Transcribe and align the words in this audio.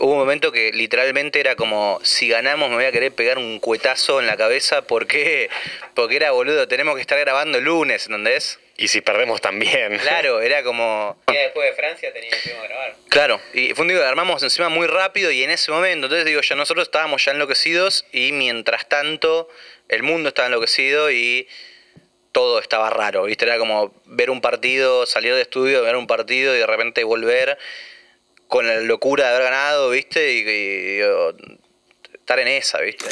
hubo 0.00 0.12
un 0.12 0.18
momento 0.18 0.52
que 0.52 0.72
literalmente 0.72 1.40
era 1.40 1.56
como, 1.56 2.00
si 2.02 2.28
ganamos 2.28 2.68
me 2.70 2.76
voy 2.76 2.84
a 2.84 2.92
querer 2.92 3.12
pegar 3.12 3.38
un 3.38 3.58
cuetazo 3.60 4.20
en 4.20 4.26
la 4.26 4.36
cabeza, 4.36 4.82
¿por 4.82 5.06
qué? 5.06 5.50
Porque 5.94 6.16
era 6.16 6.30
boludo, 6.30 6.68
tenemos 6.68 6.94
que 6.94 7.00
estar 7.00 7.18
grabando 7.18 7.58
el 7.58 7.64
lunes, 7.64 8.06
¿entendés? 8.06 8.58
Y 8.76 8.88
si 8.88 9.00
perdemos 9.00 9.40
también. 9.40 9.98
Claro, 9.98 10.40
era 10.42 10.62
como... 10.62 11.20
después 11.26 11.70
de 11.70 11.76
Francia 11.76 12.12
teníamos 12.12 12.42
que 12.42 12.54
grabar. 12.54 12.94
Claro, 13.08 13.40
y 13.52 13.74
fue 13.74 13.82
un 13.82 13.88
día 13.88 13.98
que 13.98 14.04
armamos 14.04 14.42
encima 14.42 14.68
muy 14.68 14.86
rápido 14.86 15.30
y 15.30 15.42
en 15.42 15.50
ese 15.50 15.70
momento, 15.70 16.06
entonces 16.06 16.24
digo, 16.24 16.40
ya 16.40 16.56
nosotros 16.56 16.86
estábamos 16.86 17.24
ya 17.24 17.32
enloquecidos 17.32 18.06
y 18.12 18.32
mientras 18.32 18.88
tanto 18.88 19.48
el 19.88 20.02
mundo 20.02 20.28
estaba 20.28 20.46
enloquecido 20.46 21.10
y 21.10 21.48
todo 22.32 22.60
estaba 22.60 22.90
raro, 22.90 23.24
¿viste? 23.24 23.46
Era 23.46 23.58
como 23.58 23.92
ver 24.04 24.30
un 24.30 24.40
partido, 24.40 25.06
salir 25.06 25.34
de 25.34 25.42
estudio, 25.42 25.82
ver 25.82 25.96
un 25.96 26.06
partido 26.06 26.54
y 26.54 26.58
de 26.58 26.66
repente 26.66 27.02
volver 27.02 27.58
con 28.48 28.66
la 28.66 28.80
locura 28.80 29.24
de 29.24 29.30
haber 29.30 29.44
ganado, 29.44 29.90
¿viste? 29.90 30.34
Y, 30.34 31.00
estar 32.14 32.38
en 32.40 32.48
esa, 32.48 32.80
¿viste? 32.80 33.04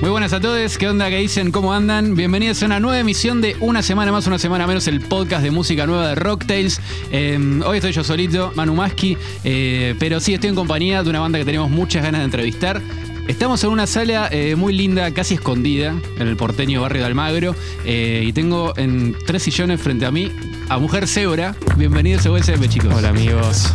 Muy 0.00 0.10
buenas 0.10 0.32
a 0.34 0.40
todos, 0.40 0.78
¿qué 0.78 0.88
onda? 0.88 1.08
¿Qué 1.08 1.16
dicen? 1.16 1.50
¿Cómo 1.50 1.72
andan? 1.72 2.14
Bienvenidos 2.14 2.62
a 2.62 2.66
una 2.66 2.78
nueva 2.78 3.00
emisión 3.00 3.40
de 3.40 3.56
Una 3.60 3.82
Semana 3.82 4.12
Más, 4.12 4.26
Una 4.26 4.38
Semana 4.38 4.66
Menos, 4.66 4.86
el 4.86 5.00
podcast 5.00 5.42
de 5.42 5.50
música 5.50 5.86
nueva 5.86 6.08
de 6.08 6.14
Rocktails. 6.14 6.80
Eh, 7.10 7.38
hoy 7.64 7.78
estoy 7.78 7.92
yo 7.92 8.04
solito, 8.04 8.52
Manu 8.54 8.74
Maski, 8.74 9.16
eh, 9.44 9.94
pero 9.98 10.20
sí 10.20 10.34
estoy 10.34 10.50
en 10.50 10.56
compañía 10.56 11.02
de 11.02 11.10
una 11.10 11.20
banda 11.20 11.38
que 11.38 11.44
tenemos 11.44 11.70
muchas 11.70 12.02
ganas 12.02 12.20
de 12.20 12.26
entrevistar. 12.26 12.82
Estamos 13.26 13.64
en 13.64 13.70
una 13.70 13.86
sala 13.86 14.28
eh, 14.30 14.54
muy 14.54 14.74
linda, 14.74 15.10
casi 15.12 15.34
escondida, 15.34 15.94
en 16.18 16.28
el 16.28 16.36
porteño 16.36 16.82
barrio 16.82 17.00
de 17.02 17.06
Almagro, 17.06 17.56
eh, 17.86 18.22
y 18.26 18.32
tengo 18.34 18.74
en 18.76 19.16
tres 19.26 19.42
sillones 19.42 19.80
frente 19.80 20.04
a 20.04 20.10
mí 20.10 20.30
a 20.68 20.78
Mujer 20.78 21.08
Zebra. 21.08 21.56
Bienvenidos 21.76 22.26
a 22.26 22.30
USM, 22.32 22.68
chicos. 22.68 22.92
Hola 22.94 23.08
amigos. 23.08 23.72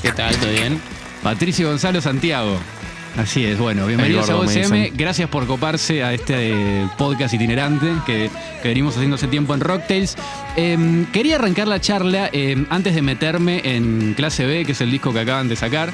¿Qué 0.00 0.12
tal? 0.12 0.34
¿Todo 0.36 0.50
bien? 0.50 0.80
Patricio 1.22 1.68
Gonzalo 1.68 2.00
Santiago. 2.00 2.58
Así 3.16 3.44
es, 3.44 3.58
bueno, 3.58 3.86
bienvenidos 3.86 4.30
a 4.30 4.36
OSM. 4.36 4.94
Gracias 4.94 5.28
por 5.28 5.46
coparse 5.46 6.02
a 6.02 6.14
este 6.14 6.52
eh, 6.82 6.88
podcast 6.96 7.34
itinerante 7.34 7.92
que, 8.06 8.30
que 8.62 8.68
venimos 8.68 8.94
haciendo 8.94 9.16
hace 9.16 9.26
tiempo 9.26 9.52
en 9.52 9.60
Rocktails. 9.60 10.16
Eh, 10.56 11.04
quería 11.12 11.36
arrancar 11.36 11.68
la 11.68 11.80
charla 11.80 12.30
eh, 12.32 12.64
antes 12.70 12.94
de 12.94 13.02
meterme 13.02 13.60
en 13.64 14.14
Clase 14.14 14.46
B, 14.46 14.64
que 14.64 14.72
es 14.72 14.80
el 14.80 14.90
disco 14.90 15.12
que 15.12 15.20
acaban 15.20 15.48
de 15.48 15.56
sacar. 15.56 15.92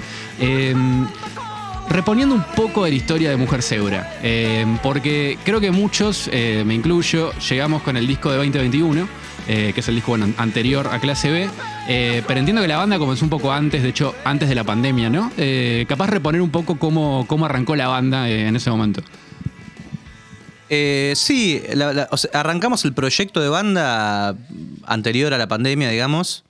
Reponiendo 1.88 2.34
un 2.34 2.42
poco 2.54 2.84
de 2.84 2.90
la 2.90 2.96
historia 2.96 3.30
de 3.30 3.36
Mujer 3.36 3.62
Segura. 3.62 4.18
Eh, 4.22 4.64
porque 4.82 5.38
creo 5.44 5.60
que 5.60 5.70
muchos, 5.70 6.28
eh, 6.32 6.62
me 6.66 6.74
incluyo, 6.74 7.32
llegamos 7.48 7.82
con 7.82 7.96
el 7.96 8.06
disco 8.06 8.30
de 8.30 8.36
2021, 8.38 9.08
eh, 9.48 9.72
que 9.74 9.80
es 9.80 9.88
el 9.88 9.94
disco 9.94 10.14
anterior 10.14 10.88
a 10.88 10.98
Clase 10.98 11.30
B. 11.30 11.48
pero 12.26 12.40
entiendo 12.40 12.62
que 12.62 12.68
la 12.68 12.78
banda 12.78 12.98
comenzó 12.98 13.24
un 13.24 13.30
poco 13.30 13.52
antes, 13.52 13.82
de 13.82 13.90
hecho, 13.90 14.14
antes 14.24 14.48
de 14.48 14.54
la 14.54 14.64
pandemia, 14.64 15.08
¿no? 15.08 15.30
Capaz 15.86 16.08
reponer 16.08 16.40
un 16.40 16.50
poco 16.50 16.78
cómo, 16.78 17.24
cómo 17.28 17.46
arrancó 17.46 17.76
la 17.76 17.86
banda 17.86 18.28
en 18.28 18.56
ese 18.56 18.70
momento. 18.70 19.02
Sí, 20.68 21.62
arrancamos 22.32 22.84
el 22.84 22.92
proyecto 22.92 23.40
de 23.40 23.48
banda 23.48 24.34
anterior 24.84 25.32
a 25.32 25.38
la 25.38 25.46
pandemia, 25.46 25.90
digamos. 25.90 26.45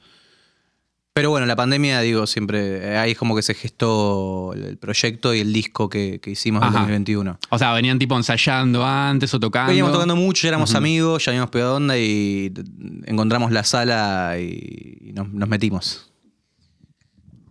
Pero 1.16 1.30
bueno, 1.30 1.46
la 1.46 1.56
pandemia, 1.56 2.02
digo, 2.02 2.26
siempre 2.26 2.92
eh, 2.92 2.98
ahí 2.98 3.12
es 3.12 3.16
como 3.16 3.34
que 3.34 3.40
se 3.40 3.54
gestó 3.54 4.52
el 4.52 4.76
proyecto 4.76 5.32
y 5.32 5.40
el 5.40 5.50
disco 5.50 5.88
que, 5.88 6.20
que 6.20 6.32
hicimos 6.32 6.60
en 6.60 6.68
Ajá. 6.68 6.80
2021. 6.80 7.38
O 7.48 7.58
sea, 7.58 7.72
venían 7.72 7.98
tipo 7.98 8.14
ensayando 8.18 8.84
antes 8.84 9.32
o 9.32 9.40
tocando. 9.40 9.68
Veníamos 9.70 9.94
tocando 9.94 10.14
mucho, 10.14 10.42
ya 10.42 10.48
éramos 10.48 10.74
amigos, 10.74 11.24
ya 11.24 11.30
habíamos 11.32 11.48
pegado 11.48 11.76
onda 11.76 11.96
y 11.96 12.50
t- 12.50 12.62
encontramos 13.06 13.50
la 13.50 13.64
sala 13.64 14.34
y, 14.38 14.98
y 15.08 15.12
nos, 15.14 15.30
nos 15.32 15.48
metimos. 15.48 16.12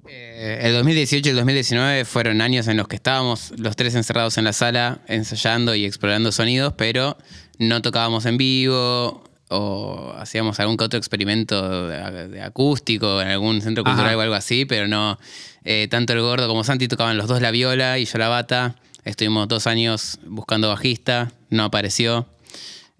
Eh, 0.07 0.59
el 0.61 0.73
2018 0.73 1.27
y 1.27 1.31
el 1.31 1.35
2019 1.37 2.05
fueron 2.05 2.41
años 2.41 2.67
en 2.67 2.77
los 2.77 2.87
que 2.87 2.97
estábamos 2.97 3.51
los 3.57 3.75
tres 3.75 3.95
encerrados 3.95 4.37
en 4.37 4.43
la 4.43 4.53
sala 4.53 5.01
ensayando 5.07 5.73
y 5.73 5.85
explorando 5.85 6.31
sonidos, 6.31 6.75
pero 6.77 7.17
no 7.57 7.81
tocábamos 7.81 8.27
en 8.27 8.37
vivo 8.37 9.23
o 9.49 10.13
hacíamos 10.17 10.59
algún 10.59 10.77
que 10.77 10.83
otro 10.85 10.97
experimento 10.97 11.87
de, 11.87 12.27
de 12.29 12.41
acústico 12.41 13.21
en 13.21 13.27
algún 13.27 13.61
centro 13.61 13.83
cultural 13.83 14.09
Ajá. 14.09 14.17
o 14.17 14.21
algo 14.21 14.35
así, 14.35 14.65
pero 14.65 14.87
no 14.87 15.19
eh, 15.63 15.87
tanto 15.89 16.13
el 16.13 16.21
gordo 16.21 16.47
como 16.47 16.63
Santi 16.63 16.87
tocaban 16.87 17.17
los 17.17 17.27
dos 17.27 17.41
la 17.41 17.51
viola 17.51 17.97
y 17.99 18.05
yo 18.05 18.17
la 18.17 18.27
bata. 18.27 18.75
Estuvimos 19.03 19.47
dos 19.47 19.67
años 19.67 20.19
buscando 20.25 20.69
bajista, 20.69 21.31
no 21.49 21.65
apareció. 21.65 22.27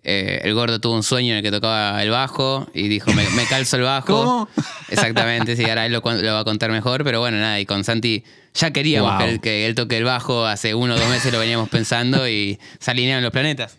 Eh, 0.04 0.42
el 0.44 0.54
gordo 0.54 0.80
tuvo 0.80 0.94
un 0.94 1.02
sueño 1.02 1.32
en 1.32 1.38
el 1.38 1.44
que 1.44 1.50
tocaba 1.50 2.02
el 2.04 2.12
bajo 2.12 2.68
y 2.76 2.88
dijo, 2.90 3.12
me, 3.14 3.28
me 3.32 3.46
calzo 3.48 3.78
el 3.78 3.82
bajo. 3.84 4.06
¿Cómo? 4.24 4.50
Exactamente, 4.90 5.56
sí, 5.56 5.64
ahora 5.68 5.88
él 5.88 5.94
lo, 5.94 6.02
va 6.04 6.40
a 6.40 6.44
contar 6.44 6.70
mejor, 6.72 7.04
pero 7.04 7.20
bueno, 7.20 7.38
nada, 7.38 7.60
y 7.60 7.66
con 7.66 7.84
Santi 7.84 8.24
ya 8.54 8.70
queríamos 8.72 9.14
Wow. 9.14 9.20
que, 9.20 9.30
él, 9.30 9.42
que 9.42 9.66
él 9.66 9.74
toque 9.74 9.98
el 9.98 10.04
bajo, 10.04 10.46
hace 10.46 10.76
uno 10.76 10.94
o 10.94 11.00
dos 11.00 11.10
meses 11.10 11.34
lo 11.34 11.40
veníamos 11.40 11.70
pensando 11.70 12.30
y 12.30 12.60
se 12.80 12.92
alinearon 12.92 13.24
los 13.24 13.32
planetas. 13.32 13.78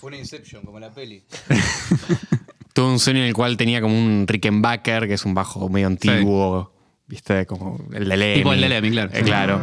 Fue 0.00 0.08
una 0.08 0.16
Inception, 0.18 0.64
como 0.64 0.80
la 0.80 0.90
peli. 0.90 1.22
Tuve 2.72 2.86
un 2.86 2.98
sueño 2.98 3.20
en 3.20 3.26
el 3.26 3.34
cual 3.34 3.56
tenía 3.56 3.80
como 3.80 3.98
un 3.98 4.24
Rickenbacker, 4.26 5.06
que 5.08 5.14
es 5.14 5.24
un 5.24 5.34
bajo 5.34 5.68
medio 5.68 5.88
antiguo, 5.88 6.72
¿viste? 7.06 7.44
Como 7.46 7.78
el 7.92 8.08
de 8.08 8.16
Lemmy. 8.16 8.34
Tipo 8.36 8.52
el 8.52 8.60
de 8.60 8.68
Lemmy, 8.68 8.90
claro. 8.92 9.10
Eh, 9.12 9.22
claro. 9.22 9.60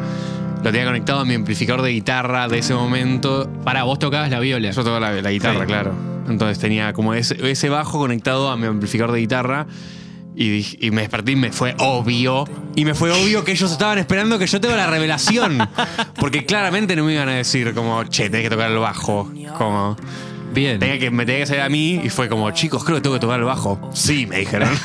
Lo 0.63 0.71
tenía 0.71 0.85
conectado 0.85 1.19
a 1.21 1.25
mi 1.25 1.33
amplificador 1.35 1.81
de 1.81 1.91
guitarra 1.91 2.47
de 2.47 2.59
ese 2.59 2.73
momento. 2.73 3.49
Para 3.63 3.83
vos 3.83 3.97
tocabas 3.99 4.29
la 4.29 4.39
viola. 4.39 4.71
Yo 4.71 4.83
toco 4.83 4.99
la, 4.99 5.13
la 5.21 5.31
guitarra, 5.31 5.61
Sí. 5.61 5.65
claro. 5.67 5.93
Entonces 6.27 6.59
tenía 6.59 6.91
como 6.93 7.13
ese, 7.13 7.37
ese 7.49 7.69
bajo 7.69 7.97
conectado 7.99 8.49
a 8.51 8.57
mi 8.57 8.65
amplificador 8.67 9.13
de 9.13 9.19
guitarra. 9.21 9.67
Y, 10.39 10.49
dije- 10.51 10.77
y 10.79 10.91
me 10.91 11.01
desperté 11.01 11.31
y 11.31 11.35
me 11.35 11.51
fue 11.51 11.73
obvio. 11.79 12.45
Y 12.75 12.85
me 12.85 12.93
fue 12.93 13.09
obvio 13.11 13.43
que 13.43 13.53
ellos 13.53 13.71
estaban 13.71 13.97
esperando 13.97 14.37
que 14.37 14.45
yo 14.45 14.61
tenga 14.61 14.75
la 14.77 14.85
revelación. 14.87 15.57
Porque 16.19 16.45
claramente 16.45 16.95
no 16.95 17.03
me 17.05 17.13
iban 17.13 17.27
a 17.27 17.33
decir 17.33 17.73
como, 17.73 18.03
che, 18.03 18.29
tenés 18.29 18.43
que 18.43 18.49
tocar 18.51 18.69
el 18.71 18.77
bajo. 18.77 19.31
Como, 19.57 19.97
Bien. 20.53 20.77
tenía 20.79 20.99
que, 20.99 21.09
me 21.09 21.25
tenía 21.25 21.39
que 21.41 21.45
salir 21.47 21.61
a 21.63 21.69
mí 21.69 22.01
y 22.03 22.09
fue 22.09 22.29
como, 22.29 22.51
chicos, 22.51 22.83
creo 22.83 22.97
que 22.97 23.01
tengo 23.01 23.15
que 23.15 23.19
tocar 23.21 23.39
el 23.39 23.45
bajo. 23.45 23.89
Sí, 23.93 24.27
me 24.27 24.37
dijeron. 24.37 24.69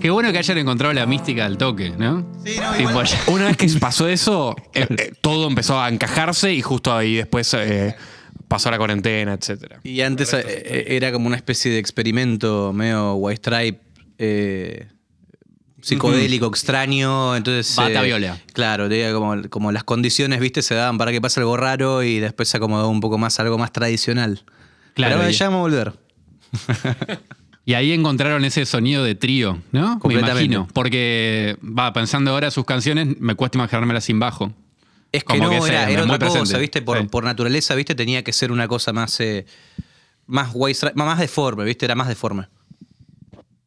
Qué 0.00 0.10
bueno 0.10 0.30
que 0.30 0.38
hayan 0.38 0.58
encontrado 0.58 0.92
la 0.94 1.06
mística 1.06 1.44
del 1.44 1.58
toque, 1.58 1.90
¿no? 1.90 2.24
Sí, 2.44 2.56
no, 2.84 3.02
ya- 3.02 3.18
Una 3.26 3.46
vez 3.46 3.56
que 3.56 3.66
pasó 3.80 4.06
eso, 4.08 4.54
eh, 4.74 4.86
eh, 4.90 5.12
todo 5.20 5.48
empezó 5.48 5.80
a 5.80 5.88
encajarse 5.88 6.52
y 6.52 6.62
justo 6.62 6.94
ahí 6.94 7.16
después 7.16 7.52
eh, 7.54 7.96
pasó 8.48 8.70
la 8.70 8.78
cuarentena, 8.78 9.34
etcétera. 9.34 9.80
Y 9.84 10.00
antes 10.00 10.32
eh, 10.32 10.42
eh, 10.44 10.84
era 10.88 11.12
como 11.12 11.26
una 11.26 11.36
especie 11.36 11.70
de 11.70 11.78
experimento 11.78 12.72
medio 12.72 13.14
white 13.14 13.38
stripe, 13.38 13.80
eh, 14.18 14.88
psicodélico, 15.80 16.46
extraño. 16.46 17.36
Entonces. 17.36 17.74
Bata 17.76 18.02
eh, 18.02 18.06
viola. 18.06 18.38
Claro, 18.52 18.88
diga, 18.88 19.12
como, 19.12 19.48
como 19.48 19.72
las 19.72 19.84
condiciones, 19.84 20.40
viste, 20.40 20.62
se 20.62 20.74
daban 20.74 20.98
para 20.98 21.12
que 21.12 21.20
pase 21.20 21.40
algo 21.40 21.56
raro 21.56 22.02
y 22.02 22.20
después 22.20 22.48
se 22.48 22.56
acomodó 22.56 22.88
un 22.88 23.00
poco 23.00 23.18
más 23.18 23.38
algo 23.40 23.58
más 23.58 23.72
tradicional. 23.72 24.44
Claro, 24.94 25.18
Pero 25.18 25.30
ya 25.30 25.48
vamos 25.48 25.58
a 25.58 25.62
volver. 25.62 25.92
Y 27.68 27.74
ahí 27.74 27.92
encontraron 27.92 28.46
ese 28.46 28.64
sonido 28.64 29.04
de 29.04 29.14
trío, 29.14 29.58
¿no? 29.72 30.00
Me 30.02 30.14
imagino. 30.14 30.66
Porque, 30.72 31.58
va, 31.62 31.92
pensando 31.92 32.30
ahora 32.30 32.50
sus 32.50 32.64
canciones, 32.64 33.20
me 33.20 33.34
cuesta 33.34 33.58
imaginármelas 33.58 34.04
sin 34.04 34.18
bajo. 34.18 34.54
Es 35.12 35.24
que 35.24 35.38
Como 35.38 35.44
no, 35.44 35.50
que 35.64 35.68
era, 35.70 35.88
era 35.90 36.02
otra 36.04 36.18
cosa, 36.18 36.40
presente. 36.40 36.60
¿viste? 36.60 36.82
Por, 36.82 36.98
Sí. 36.98 37.04
por 37.08 37.24
naturaleza, 37.24 37.74
¿viste? 37.74 37.94
Tenía 37.94 38.22
que 38.22 38.32
ser 38.32 38.52
una 38.52 38.68
cosa 38.68 38.92
más. 38.92 39.18
eh, 39.20 39.46
más 40.26 40.54
más 40.94 41.18
deforme, 41.18 41.64
¿viste? 41.64 41.86
Era 41.86 41.94
más 41.94 42.08
deforme. 42.08 42.48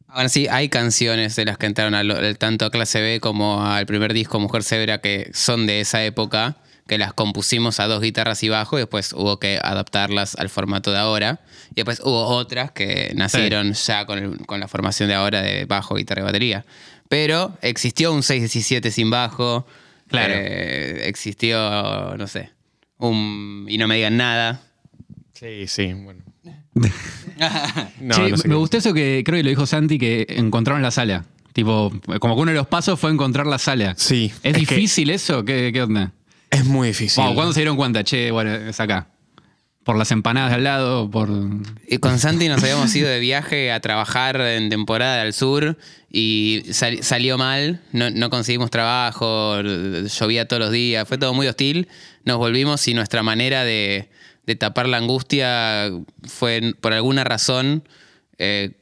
Ahora 0.08 0.28
sí, 0.28 0.46
hay 0.48 0.68
canciones 0.68 1.34
de 1.36 1.44
las 1.46 1.56
que 1.58 1.66
entraron 1.66 1.94
a 1.94 2.02
lo- 2.04 2.34
tanto 2.36 2.66
a 2.66 2.70
clase 2.70 3.00
B 3.00 3.18
como 3.20 3.64
al 3.66 3.86
primer 3.86 4.12
disco 4.12 4.38
Mujer 4.38 4.62
Zebra 4.62 5.00
que 5.00 5.30
son 5.32 5.66
de 5.66 5.80
esa 5.80 6.04
época, 6.04 6.56
que 6.86 6.98
las 6.98 7.14
compusimos 7.14 7.80
a 7.80 7.86
dos 7.86 8.02
guitarras 8.02 8.42
y 8.42 8.48
bajo 8.50 8.76
y 8.76 8.82
después 8.82 9.12
hubo 9.14 9.38
que 9.40 9.58
adaptarlas 9.62 10.34
al 10.36 10.50
formato 10.50 10.92
de 10.92 10.98
ahora. 10.98 11.40
Y 11.70 11.76
después 11.76 12.00
hubo 12.04 12.26
otras 12.26 12.70
que 12.72 13.12
nacieron 13.16 13.72
ya 13.72 14.04
con, 14.04 14.18
el- 14.18 14.46
con 14.46 14.60
la 14.60 14.68
formación 14.68 15.08
de 15.08 15.14
ahora 15.14 15.40
de 15.40 15.64
bajo, 15.64 15.94
guitarra 15.94 16.20
y 16.20 16.24
batería. 16.24 16.64
Pero 17.08 17.56
existió 17.62 18.12
un 18.12 18.22
617 18.22 18.90
sin 18.90 19.10
bajo. 19.10 19.66
Claro. 20.12 20.34
eh, 20.36 21.08
existió, 21.08 22.16
no 22.16 22.26
sé, 22.28 22.50
un... 22.98 23.66
Y 23.68 23.78
no 23.78 23.88
me 23.88 23.96
digan 23.96 24.16
nada. 24.16 24.60
Sí, 25.32 25.66
sí, 25.66 25.92
bueno. 25.92 26.22
No, 28.00 28.14
Che, 28.14 28.30
no 28.30 28.36
sé 28.36 28.48
me 28.48 28.54
qué. 28.54 28.58
gustó 28.58 28.76
eso 28.78 28.94
que 28.94 29.22
creo 29.24 29.38
que 29.38 29.42
lo 29.42 29.48
dijo 29.50 29.66
Santi, 29.66 29.98
que 29.98 30.26
encontraron 30.28 30.82
la 30.82 30.90
sala. 30.90 31.24
Tipo, 31.52 31.92
como 32.20 32.34
que 32.36 32.40
uno 32.42 32.50
de 32.50 32.56
los 32.56 32.66
pasos 32.66 32.98
fue 32.98 33.10
encontrar 33.10 33.46
la 33.46 33.58
sala. 33.58 33.94
Sí, 33.96 34.26
¿Es, 34.26 34.40
es 34.42 34.52
que- 34.54 34.58
difícil 34.60 35.10
eso? 35.10 35.44
¿Qué, 35.44 35.70
qué 35.72 35.82
onda? 35.82 36.12
Es 36.50 36.64
muy 36.64 36.88
difícil. 36.88 37.22
Wow, 37.24 37.34
¿Cuándo 37.34 37.52
se 37.52 37.60
dieron 37.60 37.76
cuenta? 37.76 38.04
Che, 38.04 38.30
bueno, 38.30 38.52
es 38.54 38.78
acá. 38.80 39.08
¿Por 39.84 39.96
las 39.96 40.12
empanadas 40.12 40.50
de 40.50 40.56
al 40.56 40.64
lado? 40.64 41.10
¿Por...? 41.10 41.28
Con 42.00 42.18
Santi 42.18 42.48
nos 42.48 42.62
habíamos 42.62 42.94
ido 42.94 43.08
de 43.08 43.18
viaje 43.18 43.72
a 43.72 43.80
trabajar 43.80 44.40
en 44.40 44.68
temporada 44.68 45.22
al 45.22 45.32
sur 45.32 45.76
y 46.10 46.62
sal- 46.70 47.02
salió 47.02 47.36
mal, 47.36 47.80
no, 47.92 48.30
conseguimos 48.30 48.70
trabajo, 48.70 49.60
llovía 49.60 50.46
todos 50.46 50.60
los 50.60 50.70
días, 50.70 51.08
fue 51.08 51.18
todo 51.18 51.34
muy 51.34 51.48
hostil. 51.48 51.88
Nos 52.24 52.38
volvimos 52.38 52.86
y 52.86 52.94
nuestra 52.94 53.24
manera 53.24 53.64
de, 53.64 54.08
tapar 54.58 54.86
la 54.88 54.98
angustia 54.98 55.90
fue, 56.28 56.74
por 56.80 56.92
alguna 56.92 57.24
razón, 57.24 57.82
eh, 58.38 58.72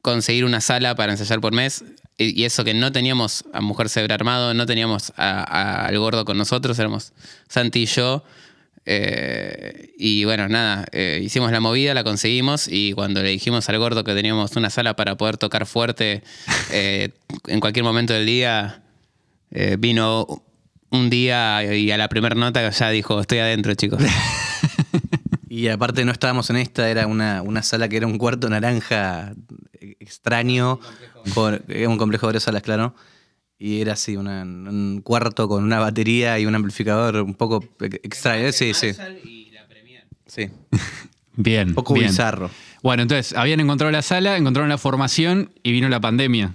conseguir 0.00 0.44
una 0.46 0.62
sala 0.62 0.94
para 0.94 1.12
ensayar 1.12 1.40
por 1.40 1.52
mes. 1.52 1.84
Y, 2.16 2.44
eso 2.44 2.64
que 2.64 2.72
no 2.72 2.90
teníamos 2.90 3.44
a 3.52 3.60
Mujer 3.60 3.90
Zebra 3.90 4.14
armado, 4.14 4.54
no 4.54 4.64
teníamos 4.64 5.12
al 5.16 5.98
gordo 5.98 6.24
con 6.24 6.38
nosotros, 6.38 6.78
éramos 6.78 7.12
Santi 7.48 7.82
y 7.82 7.86
yo. 7.86 8.24
Eh, 8.84 9.92
y 9.96 10.24
bueno, 10.24 10.48
nada, 10.48 10.86
eh, 10.92 11.20
hicimos 11.22 11.52
la 11.52 11.60
movida, 11.60 11.94
la 11.94 12.02
conseguimos 12.02 12.66
y 12.68 12.92
cuando 12.94 13.22
le 13.22 13.28
dijimos 13.28 13.68
al 13.68 13.78
gordo 13.78 14.02
que 14.02 14.14
teníamos 14.14 14.56
una 14.56 14.70
sala 14.70 14.96
para 14.96 15.16
poder 15.16 15.36
tocar 15.36 15.66
fuerte 15.66 16.22
eh, 16.72 17.10
en 17.46 17.60
cualquier 17.60 17.84
momento 17.84 18.12
del 18.12 18.26
día, 18.26 18.82
eh, 19.52 19.76
vino 19.78 20.42
un 20.90 21.10
día 21.10 21.74
y 21.74 21.90
a 21.90 21.96
la 21.96 22.08
primera 22.08 22.34
nota 22.34 22.68
ya 22.68 22.90
dijo, 22.90 23.20
estoy 23.20 23.38
adentro 23.38 23.74
chicos. 23.74 24.02
Y 25.48 25.68
aparte 25.68 26.06
no 26.06 26.12
estábamos 26.12 26.48
en 26.48 26.56
esta, 26.56 26.88
era 26.88 27.06
una, 27.06 27.42
una 27.42 27.62
sala 27.62 27.86
que 27.86 27.98
era 27.98 28.06
un 28.06 28.16
cuarto 28.16 28.48
naranja 28.48 29.34
extraño, 30.00 30.80
con, 31.34 31.62
era 31.68 31.90
un 31.90 31.98
complejo 31.98 32.26
de 32.26 32.28
varias 32.28 32.44
salas, 32.44 32.62
claro. 32.62 32.94
Y 33.64 33.80
era 33.80 33.92
así, 33.92 34.16
una- 34.16 34.42
un 34.42 35.02
cuarto 35.04 35.46
con 35.46 35.62
una 35.62 35.78
batería 35.78 36.36
y 36.40 36.46
un 36.46 36.54
amplificador 36.56 37.16
un 37.22 37.34
poco 37.34 37.64
extraño. 37.80 38.50
Sí, 38.50 38.74
sí. 38.74 38.90
Sí, 40.26 40.48
Bien. 41.36 41.68
un 41.68 41.74
poco 41.74 41.94
bien. 41.94 42.08
bizarro. 42.08 42.50
Bueno, 42.82 43.02
entonces, 43.04 43.36
habían 43.36 43.60
encontrado 43.60 43.92
la 43.92 44.02
sala, 44.02 44.36
encontraron 44.36 44.68
la 44.68 44.78
formación 44.78 45.52
y 45.62 45.70
vino 45.70 45.88
la 45.88 46.00
pandemia. 46.00 46.54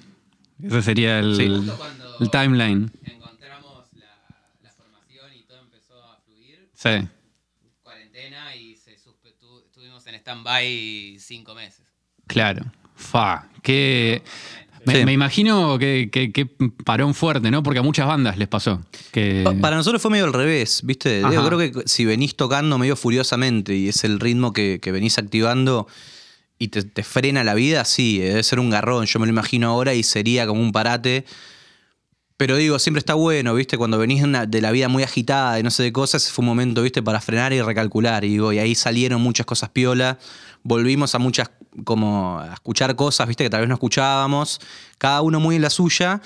Ese 0.61 0.81
sería 0.81 1.19
el, 1.19 1.35
Sí. 1.37 1.43
el 1.45 2.29
timeline. 2.29 2.91
Encontramos 3.05 3.85
la, 3.93 4.69
formación 4.71 5.33
y 5.33 5.43
todo 5.43 5.59
empezó 5.61 6.03
a 6.03 6.17
fluir. 6.25 6.67
Sí. 6.73 7.07
Cuarentena 7.83 8.53
y 8.55 8.73
estuvimos 8.73 10.05
en 10.07 10.15
stand-by 10.15 11.17
cinco 11.19 11.55
meses. 11.55 11.85
Claro. 12.27 12.65
Fa. 12.95 13.47
Que. 13.61 14.23
Me, 14.85 14.93
Sí. 14.99 15.05
me 15.05 15.13
imagino 15.13 15.77
que, 15.79 16.09
que- 16.11 16.31
que 16.31 16.45
parón 16.85 17.13
fuerte, 17.13 17.51
¿no? 17.51 17.63
Porque 17.63 17.79
a 17.79 17.83
muchas 17.83 18.07
bandas 18.07 18.37
les 18.37 18.47
pasó. 18.47 18.81
Que, 19.11 19.43
Para 19.61 19.75
nosotros 19.75 20.01
fue 20.01 20.11
medio 20.11 20.25
al 20.25 20.33
revés, 20.33 20.81
¿viste? 20.83 21.21
Yo 21.21 21.45
creo 21.45 21.57
que 21.57 21.73
si 21.85 22.05
venís 22.05 22.35
tocando 22.35 22.77
medio 22.77 22.95
furiosamente 22.95 23.75
y 23.75 23.89
es 23.89 24.03
el 24.03 24.19
ritmo 24.19 24.53
que, 24.53 24.79
que 24.81 24.91
venís 24.91 25.17
activando 25.17 25.87
y 26.59 26.69
te, 26.69 26.83
te 26.83 27.03
frena 27.03 27.43
la 27.43 27.53
vida, 27.53 27.85
sí, 27.85 28.19
debe 28.19 28.41
ser 28.43 28.59
un 28.59 28.69
garrón. 28.69 29.05
Yo 29.05 29.19
me 29.19 29.25
lo 29.25 29.31
imagino 29.31 29.67
ahora 29.69 29.93
y 29.93 30.03
sería 30.03 30.47
como 30.47 30.61
un 30.61 30.71
parate. 30.71 31.25
Pero 32.37 32.55
digo, 32.55 32.77
siempre 32.77 32.99
está 32.99 33.15
bueno, 33.15 33.55
¿viste? 33.55 33.79
Cuando 33.79 33.97
venís 33.97 34.19
de, 34.21 34.25
una- 34.27 34.45
de 34.45 34.61
la 34.61 34.69
vida 34.71 34.87
muy 34.89 35.01
agitada 35.01 35.59
y 35.59 35.63
no 35.63 35.71
sé 35.71 35.81
de 35.81 35.91
cosas, 35.91 36.31
fue 36.31 36.43
un 36.43 36.47
momento, 36.49 36.83
¿viste? 36.83 37.01
Para 37.01 37.19
frenar 37.19 37.51
y 37.51 37.61
recalcular. 37.61 38.23
Y, 38.25 38.29
digo, 38.29 38.53
y 38.53 38.59
ahí 38.59 38.75
salieron 38.75 39.21
muchas 39.21 39.47
cosas 39.47 39.69
piola. 39.69 40.19
Volvimos 40.61 41.15
a 41.15 41.19
muchas, 41.19 41.49
como 41.83 42.39
a 42.39 42.53
escuchar 42.53 42.95
cosas, 42.95 43.27
¿viste? 43.27 43.43
Que 43.45 43.49
tal 43.49 43.61
vez 43.61 43.69
no 43.69 43.75
escuchábamos. 43.75 44.59
Cada 44.97 45.21
uno 45.21 45.39
muy 45.39 45.55
en 45.57 45.61
la 45.61 45.69
suya. 45.69 46.21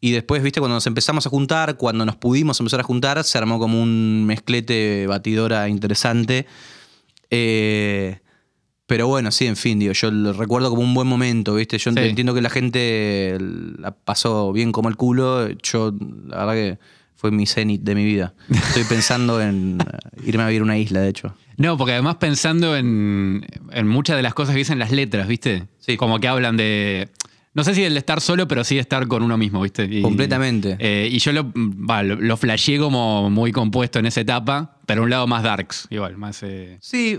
Y 0.00 0.10
después, 0.12 0.42
¿viste? 0.42 0.60
Cuando 0.60 0.74
nos 0.74 0.86
empezamos 0.86 1.26
a 1.26 1.30
juntar, 1.30 1.76
cuando 1.78 2.04
nos 2.04 2.16
pudimos 2.16 2.60
empezar 2.60 2.80
a 2.80 2.82
juntar, 2.82 3.22
se 3.24 3.38
armó 3.38 3.58
como 3.58 3.80
un 3.82 4.24
mezclete 4.26 5.06
batidora 5.06 5.68
interesante. 5.68 6.46
Eh, 7.30 8.18
pero 8.86 9.08
bueno, 9.08 9.30
sí, 9.30 9.46
en 9.46 9.56
fin, 9.56 9.78
digo, 9.78 9.92
yo 9.94 10.10
lo 10.10 10.34
recuerdo 10.34 10.68
como 10.68 10.82
un 10.82 10.92
buen 10.92 11.08
momento, 11.08 11.54
¿viste? 11.54 11.78
Yo 11.78 11.90
Sí. 11.90 11.98
entiendo 12.00 12.34
que 12.34 12.42
la 12.42 12.50
gente 12.50 13.38
la 13.78 13.92
pasó 13.92 14.52
bien 14.52 14.72
como 14.72 14.90
el 14.90 14.96
culo. 14.96 15.48
Yo, 15.62 15.92
la 16.26 16.44
verdad 16.44 16.52
que 16.54 16.78
fue 17.24 17.30
mi 17.30 17.46
cenit 17.46 17.80
de 17.80 17.94
mi 17.94 18.04
vida. 18.04 18.34
Estoy 18.50 18.84
pensando 18.84 19.40
en 19.40 19.78
eh, 19.80 20.20
irme 20.26 20.42
a 20.42 20.46
vivir 20.48 20.60
a 20.60 20.64
una 20.64 20.76
isla, 20.76 21.00
de 21.00 21.08
hecho. 21.08 21.34
No, 21.56 21.78
porque 21.78 21.92
además 21.94 22.16
pensando 22.16 22.76
en, 22.76 23.46
en 23.72 23.88
muchas 23.88 24.16
de 24.16 24.22
las 24.22 24.34
cosas 24.34 24.52
que 24.52 24.58
dicen 24.58 24.78
las 24.78 24.92
letras, 24.92 25.26
¿viste? 25.26 25.66
Sí. 25.78 25.96
Como 25.96 26.20
que 26.20 26.28
hablan 26.28 26.58
de. 26.58 27.08
No 27.54 27.64
sé 27.64 27.74
si 27.74 27.82
el 27.82 27.94
de 27.94 27.98
estar 28.00 28.20
solo, 28.20 28.46
pero 28.46 28.62
sí 28.62 28.74
de 28.74 28.82
estar 28.82 29.06
con 29.08 29.22
uno 29.22 29.38
mismo, 29.38 29.62
¿viste? 29.62 29.84
Y- 29.90 30.02
Completamente. 30.02 30.76
eh, 30.80 31.08
y 31.10 31.18
yo 31.18 31.32
lo, 31.32 31.50
lo 31.54 32.36
flasheé 32.36 32.78
como 32.78 33.30
muy 33.30 33.52
compuesto 33.52 33.98
en 33.98 34.04
esa 34.04 34.20
etapa, 34.20 34.76
pero 34.84 35.02
un 35.02 35.08
lado 35.08 35.26
más 35.26 35.42
darks, 35.42 35.86
igual, 35.88 36.18
más. 36.18 36.42
eh, 36.42 36.76
Sí, 36.82 37.18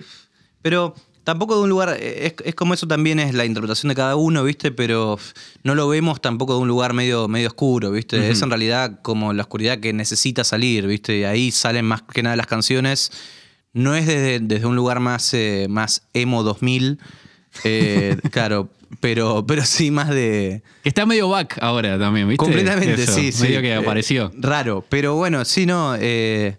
pero 0.62 0.94
tampoco 1.26 1.58
de 1.58 1.64
un 1.64 1.70
lugar. 1.70 1.98
Es, 2.00 2.36
es 2.46 2.56
como 2.56 2.74
eso 2.74 2.88
también 2.88 3.20
es 3.20 3.34
la 3.34 3.44
interpretación 3.44 3.90
de 3.90 3.96
cada 3.96 4.16
uno, 4.16 4.44
¿viste? 4.46 4.72
Pero 4.72 5.20
no 5.64 5.76
lo 5.76 5.90
vemos 5.90 6.22
tampoco 6.22 6.54
de 6.56 6.60
un 6.62 6.70
lugar 6.70 6.94
medio, 6.94 7.28
medio 7.28 7.50
oscuro, 7.50 7.92
¿viste? 7.92 8.30
Es 8.30 8.42
en 8.42 8.50
realidad 8.50 9.00
como 9.02 9.34
la 9.34 9.42
oscuridad 9.44 9.80
que 9.80 9.92
necesita 9.92 10.46
salir, 10.46 10.88
¿viste? 10.88 11.18
Y 11.18 11.24
ahí 11.26 11.52
salen 11.52 11.84
más 11.86 12.02
que 12.04 12.24
nada 12.24 12.38
las 12.38 12.48
canciones. 12.48 13.12
No 13.74 13.94
es 13.96 14.08
desde, 14.08 14.40
desde 14.40 14.66
un 14.66 14.78
lugar 14.78 15.02
más, 15.02 15.34
eh, 15.34 15.68
más 15.70 16.04
emo 16.14 16.44
2000, 16.44 16.98
eh, 17.66 18.16
claro, 18.32 18.70
pero, 19.02 19.46
pero 19.46 19.66
sí 19.66 19.92
más 19.92 20.10
de. 20.10 20.62
Que 20.84 20.90
está 20.90 21.06
medio 21.06 21.28
back 21.30 21.58
ahora 21.62 22.00
también, 22.00 22.28
¿viste? 22.30 22.44
Completamente, 22.46 23.04
Eso, 23.04 23.14
sí, 23.14 23.32
sí. 23.32 23.44
Medio 23.44 23.62
que 23.62 23.72
Eh, 23.72 23.76
apareció. 23.76 24.32
raro, 24.38 24.86
pero 24.88 25.16
bueno, 25.16 25.44
sí, 25.44 25.66
no. 25.66 25.96
eh, 26.00 26.58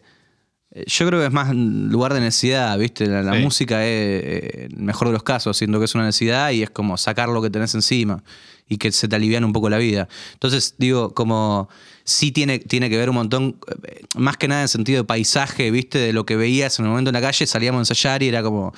yo 0.87 1.07
creo 1.07 1.21
que 1.21 1.27
es 1.27 1.33
más 1.33 1.55
lugar 1.55 2.13
de 2.13 2.21
necesidad, 2.21 2.79
¿viste? 2.79 3.07
La, 3.07 3.23
la 3.23 3.35
Sí. 3.35 3.39
música 3.43 3.85
es, 3.87 3.89
eh, 4.25 4.69
el 4.71 4.83
mejor 4.83 5.09
de 5.09 5.15
los 5.15 5.23
casos, 5.23 5.57
siendo 5.57 5.79
que 5.79 5.85
es 5.87 5.95
una 5.95 6.05
necesidad 6.05 6.51
y 6.51 6.63
es 6.63 6.71
como 6.71 6.97
sacar 6.99 7.29
lo 7.29 7.41
que 7.41 7.51
tenés 7.51 7.75
encima 7.75 8.23
y 8.69 8.79
que 8.79 8.91
se 8.93 9.07
te 9.09 9.17
alivian 9.17 9.45
un 9.45 9.53
poco 9.53 9.71
la 9.71 9.79
vida. 9.79 10.09
Entonces, 10.35 10.75
digo, 10.79 11.15
como 11.15 11.69
sí 12.05 12.33
tiene, 12.33 12.59
tiene 12.59 12.91
que 12.91 12.97
ver 12.99 13.09
un 13.09 13.15
montón, 13.17 13.57
eh, 13.85 14.03
más 14.17 14.37
que 14.37 14.49
nada 14.49 14.63
en 14.63 14.69
sentido 14.69 15.03
de 15.03 15.05
paisaje, 15.05 15.71
¿viste? 15.71 15.99
De 15.99 16.13
lo 16.13 16.27
que 16.27 16.37
veías 16.37 16.79
en 16.79 16.85
el 16.87 16.91
momento 16.91 17.11
en 17.11 17.15
la 17.15 17.21
calle, 17.21 17.47
salíamos 17.47 17.79
a 17.79 17.83
ensayar 17.83 18.23
y 18.23 18.29
era 18.29 18.43
como 18.43 18.75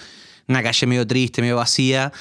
una 0.46 0.62
calle 0.62 0.86
medio 0.86 1.06
triste, 1.06 1.40
medio 1.42 1.56
vacía. 1.56 2.12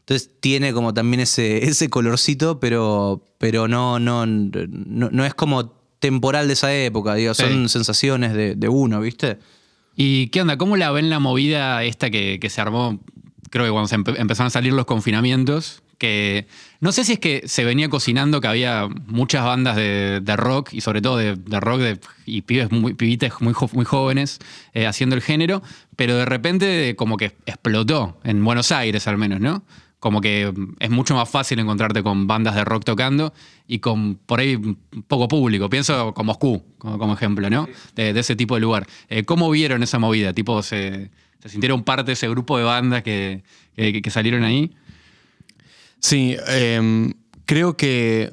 Entonces 0.00 0.30
tiene 0.40 0.72
como 0.72 0.94
también 0.94 1.20
ese, 1.20 1.64
ese 1.68 1.88
colorcito, 1.90 2.60
pero, 2.60 3.22
pero 3.38 3.66
no, 3.68 3.98
no, 3.98 4.24
no, 4.24 5.10
no 5.10 5.24
es 5.24 5.34
como 5.34 5.74
temporal 6.06 6.46
de 6.46 6.52
esa 6.54 6.74
época, 6.74 7.14
digo, 7.14 7.34
son 7.34 7.64
Sí. 7.64 7.68
sensaciones 7.68 8.32
de, 8.32 8.54
de 8.54 8.68
uno, 8.68 9.00
¿viste? 9.00 9.38
¿Y 9.96 10.28
qué 10.28 10.42
onda? 10.42 10.56
¿Cómo 10.58 10.76
la 10.76 10.90
ven 10.90 11.08
la 11.10 11.18
movida 11.18 11.82
esta 11.84 12.10
que, 12.10 12.38
que 12.40 12.50
se 12.50 12.60
armó? 12.60 13.00
Creo 13.50 13.64
que 13.64 13.70
cuando 13.70 13.88
se 13.88 13.96
empe- 13.96 14.18
empezaron 14.18 14.48
a 14.48 14.50
salir 14.50 14.72
los 14.72 14.84
confinamientos, 14.86 15.82
que 15.98 16.46
no 16.80 16.92
sé 16.92 17.04
si 17.04 17.14
es 17.14 17.18
que 17.18 17.42
se 17.46 17.64
venía 17.64 17.88
cocinando 17.88 18.40
que 18.42 18.48
había 18.48 18.86
muchas 19.06 19.44
bandas 19.44 19.76
de, 19.76 20.20
de 20.22 20.36
rock 20.36 20.74
y 20.74 20.82
sobre 20.82 21.00
todo 21.00 21.16
de, 21.16 21.36
de 21.36 21.60
rock 21.60 21.80
de- 21.80 21.98
y 22.26 22.42
pibes 22.42 22.70
muy, 22.70 22.92
pibites 22.92 23.32
muy, 23.40 23.54
jo- 23.54 23.70
muy 23.72 23.86
jóvenes 23.86 24.38
eh, 24.74 24.86
haciendo 24.86 25.16
el 25.16 25.22
género, 25.22 25.62
pero 25.96 26.16
de 26.16 26.26
repente 26.26 26.94
como 26.96 27.16
que 27.16 27.32
explotó, 27.46 28.18
en 28.24 28.44
Buenos 28.44 28.72
Aires 28.72 29.08
al 29.08 29.16
menos, 29.16 29.40
¿no? 29.40 29.62
Como 30.06 30.20
que 30.20 30.54
es 30.78 30.88
mucho 30.90 31.16
más 31.16 31.28
fácil 31.28 31.58
encontrarte 31.58 32.00
con 32.04 32.28
bandas 32.28 32.54
de 32.54 32.64
rock 32.64 32.84
tocando 32.84 33.34
y 33.66 33.80
con 33.80 34.14
por 34.14 34.38
ahí 34.38 34.56
poco 35.08 35.26
público. 35.26 35.68
Pienso 35.68 36.14
con 36.14 36.26
Moscú, 36.26 36.62
como, 36.78 36.96
como 36.96 37.14
ejemplo, 37.14 37.50
¿no? 37.50 37.66
De, 37.96 38.12
de 38.12 38.20
ese 38.20 38.36
tipo 38.36 38.54
de 38.54 38.60
lugar. 38.60 38.86
Eh, 39.08 39.24
¿Cómo 39.24 39.50
vieron 39.50 39.82
esa 39.82 39.98
movida? 39.98 40.32
Tipo, 40.32 40.62
¿se, 40.62 41.10
se 41.42 41.48
sintieron 41.48 41.82
parte 41.82 42.04
de 42.04 42.12
ese 42.12 42.28
grupo 42.28 42.56
de 42.56 42.62
bandas 42.62 43.02
que, 43.02 43.42
que- 43.74 44.00
que 44.00 44.10
salieron 44.12 44.44
ahí? 44.44 44.70
Sí, 45.98 46.36
em, 46.46 47.12
creo 47.44 47.76
que 47.76 48.32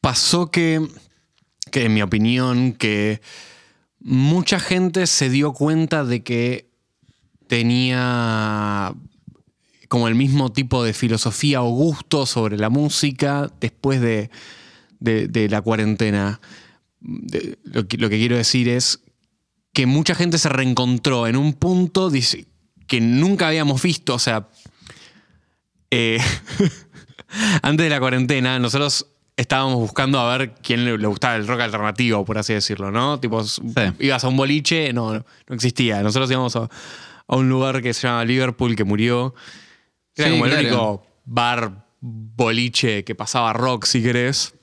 pasó 0.00 0.52
que, 0.52 0.86
que, 1.72 1.86
en 1.86 1.94
mi 1.94 2.02
opinión, 2.02 2.74
que 2.74 3.20
mucha 3.98 4.60
gente 4.60 5.08
se 5.08 5.30
dio 5.30 5.52
cuenta 5.52 6.04
de 6.04 6.22
que 6.22 6.68
tenía 7.48 8.94
como 9.94 10.08
el 10.08 10.16
mismo 10.16 10.50
tipo 10.50 10.82
de 10.82 10.92
filosofía 10.92 11.62
o 11.62 11.70
gusto 11.70 12.26
sobre 12.26 12.56
la 12.58 12.68
música 12.68 13.48
después 13.60 14.00
de, 14.00 14.28
de- 14.98 15.28
de 15.28 15.48
la 15.48 15.62
cuarentena. 15.62 16.40
De- 16.98 17.60
lo, 17.62 17.86
que, 17.86 17.96
lo 17.96 18.10
que 18.10 18.18
quiero 18.18 18.36
decir 18.36 18.68
es 18.68 19.04
que 19.72 19.86
mucha 19.86 20.16
gente 20.16 20.38
se 20.38 20.48
reencontró 20.48 21.28
en 21.28 21.36
un 21.36 21.52
punto 21.52 22.10
que 22.88 23.00
nunca 23.00 23.46
habíamos 23.46 23.80
visto, 23.82 24.14
o 24.14 24.18
sea, 24.18 24.48
eh, 25.92 26.18
antes 27.62 27.84
de 27.84 27.90
la 27.90 28.00
cuarentena, 28.00 28.58
nosotros 28.58 29.06
estábamos 29.36 29.76
buscando 29.76 30.18
a 30.18 30.36
ver 30.36 30.54
quién 30.60 30.84
le, 30.84 30.98
le 30.98 31.06
gustaba 31.06 31.36
el 31.36 31.46
rock 31.46 31.60
alternativo, 31.60 32.24
por 32.24 32.36
así 32.38 32.52
decirlo, 32.52 32.90
¿no? 32.90 33.20
Tipo, 33.20 33.44
ibas 34.00 34.24
a 34.24 34.28
un 34.28 34.36
boliche, 34.36 34.92
no, 34.92 35.14
no, 35.14 35.24
no 35.48 35.54
existía. 35.54 36.02
Nosotros 36.02 36.28
íbamos 36.32 36.56
a, 36.56 36.68
a 37.28 37.36
un 37.36 37.48
lugar 37.48 37.80
que 37.80 37.94
se 37.94 38.08
llama 38.08 38.24
Liverpool, 38.24 38.74
que 38.74 38.82
murió. 38.82 39.36
Era 40.16 40.28
Sí, 40.28 40.32
como 40.32 40.44
el 40.46 40.50
claro. 40.52 40.66
único 40.68 41.06
bar 41.24 41.86
boliche 42.00 43.04
que 43.04 43.14
pasaba 43.14 43.52
rock, 43.52 43.84
si 43.86 44.02
querés. 44.02 44.54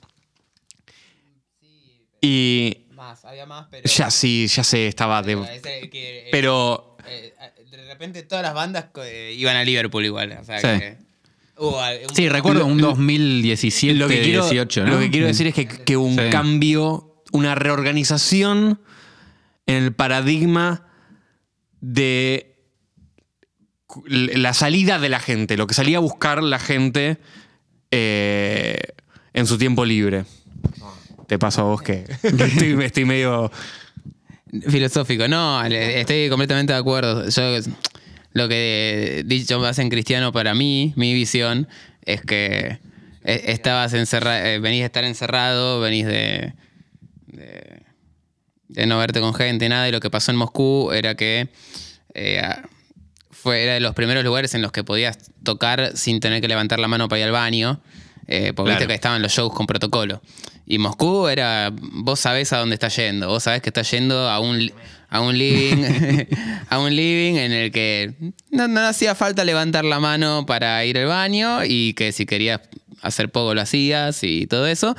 Y 2.22 2.86
Más, 2.92 3.26
había 3.26 3.46
más, 3.46 3.68
pero. 3.72 3.90
ya 3.90 4.12
sí, 4.12 4.48
ya 4.48 4.64
sé, 4.64 4.88
estaba 4.88 5.22
de... 5.24 5.34
eh, 5.34 6.30
Pero 6.32 6.98
de 7.08 7.86
repente 7.88 8.24
todas 8.24 8.44
las 8.44 8.54
bandas 8.54 8.86
eh, 9.04 9.34
iban 9.38 9.56
a 9.56 9.64
Liverpool 9.64 10.06
igual. 10.06 10.38
O 10.40 10.44
sea, 10.44 10.60
Sí. 10.60 10.68
que 10.80 10.98
hubo 11.58 11.80
al- 11.82 12.00
un- 12.08 12.16
Sí, 12.16 12.30
recuerdo 12.30 12.66
un 12.66 12.78
2017, 12.80 13.96
lo 13.98 14.08
que 14.08 14.22
quiero, 14.22 14.44
18, 14.44 14.86
¿no? 14.86 14.92
lo 14.94 15.00
que 15.00 15.10
quiero 15.10 15.28
decir 15.28 15.48
es 15.48 15.54
que, 15.56 15.68
que 15.68 15.98
hubo 15.98 16.06
un 16.06 16.16
Sí. 16.18 16.30
cambio, 16.32 17.24
una 17.32 17.56
reorganización 17.56 18.80
en 19.66 19.84
el 19.84 19.94
paradigma 19.96 20.88
de 21.80 22.51
la 24.06 24.54
salida 24.54 25.00
de 25.00 25.10
la 25.10 25.20
gente, 25.20 25.58
lo 25.58 25.68
que 25.68 25.74
salía 25.74 25.98
a 25.98 26.02
buscar 26.02 26.44
la 26.44 26.60
gente 26.60 27.18
eh, 27.92 28.80
en 29.34 29.48
su 29.48 29.58
tiempo 29.58 29.86
libre. 29.86 30.26
Te 31.28 31.40
paso 31.40 31.62
a 31.62 31.64
vos 31.66 31.82
que, 31.82 32.06
estoy, 32.24 32.84
estoy 32.84 33.06
medio... 33.06 33.52
Filosófico, 34.68 35.30
no, 35.30 35.64
estoy 35.64 36.28
completamente 36.28 36.74
de 36.74 36.80
acuerdo. 36.80 37.30
Yo, 37.30 37.42
lo 38.34 38.50
que 38.50 39.24
dicho 39.26 39.60
más 39.60 39.80
en 39.80 39.90
cristiano 39.90 40.32
para 40.32 40.54
mí, 40.54 40.94
mi 40.98 41.14
visión, 41.14 41.68
es 42.04 42.22
que 42.22 42.80
eh, 43.24 43.42
estabas 43.46 43.94
encerrado, 43.94 44.62
venís 44.62 44.80
de 44.80 44.86
estar 44.86 45.04
encerrado, 45.04 45.80
venís 45.80 46.06
de, 46.06 46.54
de, 48.68 48.86
no 48.86 48.98
verte 48.98 49.20
con 49.20 49.34
gente, 49.34 49.70
nada, 49.70 49.88
y 49.88 49.92
lo 49.92 50.00
que 50.00 50.10
pasó 50.10 50.32
en 50.32 50.38
Moscú 50.38 50.92
era 50.92 51.16
que 51.16 51.50
eh, 52.14 52.42
fue, 53.42 53.64
era 53.64 53.74
de 53.74 53.80
los 53.80 53.94
primeros 53.96 54.24
lugares 54.24 54.54
en 54.54 54.62
los 54.62 54.72
que 54.72 54.84
podías 54.84 55.18
tocar 55.44 55.92
sin 55.96 56.20
tener 56.20 56.42
que 56.42 56.48
levantar 56.48 56.80
la 56.80 56.88
mano 56.88 57.08
para 57.10 57.20
ir 57.20 57.26
al 57.26 57.32
baño, 57.32 57.82
eh, 58.28 58.54
porque 58.56 58.70
Claro. 58.70 58.80
viste 58.80 58.88
que 58.88 58.94
estaban 58.94 59.22
los 59.22 59.32
shows 59.32 59.54
con 59.54 59.66
protocolo. 59.68 60.22
Y 60.66 60.78
Moscú 60.78 61.28
era, 61.28 61.72
vos 61.74 62.20
sabés 62.20 62.54
a 62.54 62.60
dónde 62.60 62.76
está 62.76 62.88
yendo, 62.88 63.28
vos 63.28 63.44
sabés 63.44 63.62
que 63.62 63.70
está 63.70 63.82
yendo 63.82 64.30
a 64.30 64.40
un, 64.40 64.72
a 65.10 65.20
un 65.22 65.38
living, 65.38 65.84
a 66.70 66.80
un 66.80 66.96
living 66.96 67.36
en 67.36 67.52
el 67.52 67.72
que 67.72 68.14
no, 68.52 68.68
no 68.68 68.80
hacía 68.82 69.16
falta 69.16 69.44
levantar 69.44 69.84
la 69.86 70.00
mano 70.00 70.46
para 70.46 70.86
ir 70.86 70.98
al 70.98 71.08
baño 71.08 71.66
y 71.66 71.94
que 71.96 72.12
si 72.12 72.26
querías 72.26 72.62
hacer 73.02 73.30
poco 73.32 73.54
lo 73.56 73.62
hacías 73.62 74.24
y 74.24 74.46
todo 74.48 74.68
eso. 74.68 74.96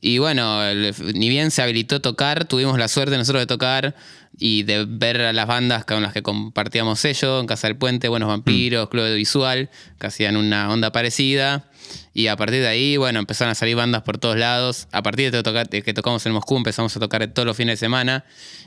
Y 0.00 0.18
bueno, 0.18 0.62
el- 0.62 0.94
ni 1.14 1.28
bien 1.28 1.50
se 1.50 1.62
habilitó 1.62 2.00
tocar, 2.00 2.44
tuvimos 2.44 2.78
la 2.78 2.86
suerte 2.86 3.16
nosotros 3.16 3.42
de 3.42 3.46
tocar 3.46 3.96
y 4.38 4.62
de 4.62 4.84
ver 4.88 5.20
a 5.22 5.32
las 5.32 5.46
bandas 5.46 5.84
con 5.84 6.02
las 6.02 6.12
que 6.12 6.22
compartíamos 6.22 7.00
sello, 7.00 7.40
en 7.40 7.46
Casa 7.46 7.66
del 7.66 7.76
Puente, 7.76 8.08
Buenos 8.08 8.28
Vampiros, 8.28 8.88
Club 8.88 9.04
de 9.04 9.14
Visual, 9.16 9.68
que 9.98 10.06
hacían 10.06 10.36
una 10.36 10.70
onda 10.70 10.92
parecida. 10.92 11.64
Y 12.12 12.26
a 12.26 12.36
partir 12.36 12.60
de 12.60 12.68
ahí, 12.68 12.96
bueno, 12.96 13.18
empezaron 13.18 13.50
a 13.52 13.54
salir 13.54 13.74
bandas 13.76 14.02
por 14.02 14.18
todos 14.18 14.36
lados. 14.36 14.88
A 14.92 15.02
partir 15.02 15.30
de, 15.30 15.42
tocar- 15.42 15.68
de 15.68 15.82
que 15.82 15.94
tocamos 15.94 16.24
en 16.26 16.32
Moscú, 16.32 16.56
empezamos 16.56 16.94
a 16.96 17.00
tocar 17.00 17.26
todos 17.28 17.46
los 17.46 17.56
fines 17.56 17.74
de 17.74 17.76
semana 17.78 18.24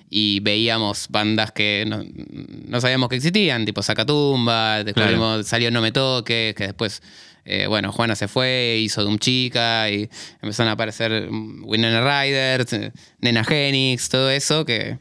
y 0.10 0.40
veíamos 0.42 1.08
bandas 1.10 1.52
que 1.52 1.86
no, 1.88 2.04
no 2.68 2.82
sabíamos 2.82 3.10
que 3.10 3.16
existían, 3.18 3.64
tipo 3.66 3.82
Sacatumba, 3.84 4.84
descubrimos, 4.84 5.48
salió 5.48 5.72
No 5.72 5.82
Me 5.82 5.92
Toques, 5.92 6.54
que 6.56 6.64
después, 6.68 7.02
eh, 7.46 7.68
bueno, 7.68 7.92
Juana 7.92 8.16
se 8.16 8.28
fue, 8.28 8.78
hizo 8.82 9.04
Doom 9.04 9.20
Chica 9.20 9.90
y 9.90 10.10
empezaron 10.42 10.70
a 10.70 10.74
aparecer 10.74 11.30
mm, 11.32 11.64
Winona 11.66 12.02
Riders, 12.24 12.76
Nena 13.20 13.44
Genix, 13.44 14.10
todo 14.10 14.30
eso 14.30 14.66
que 14.66 14.98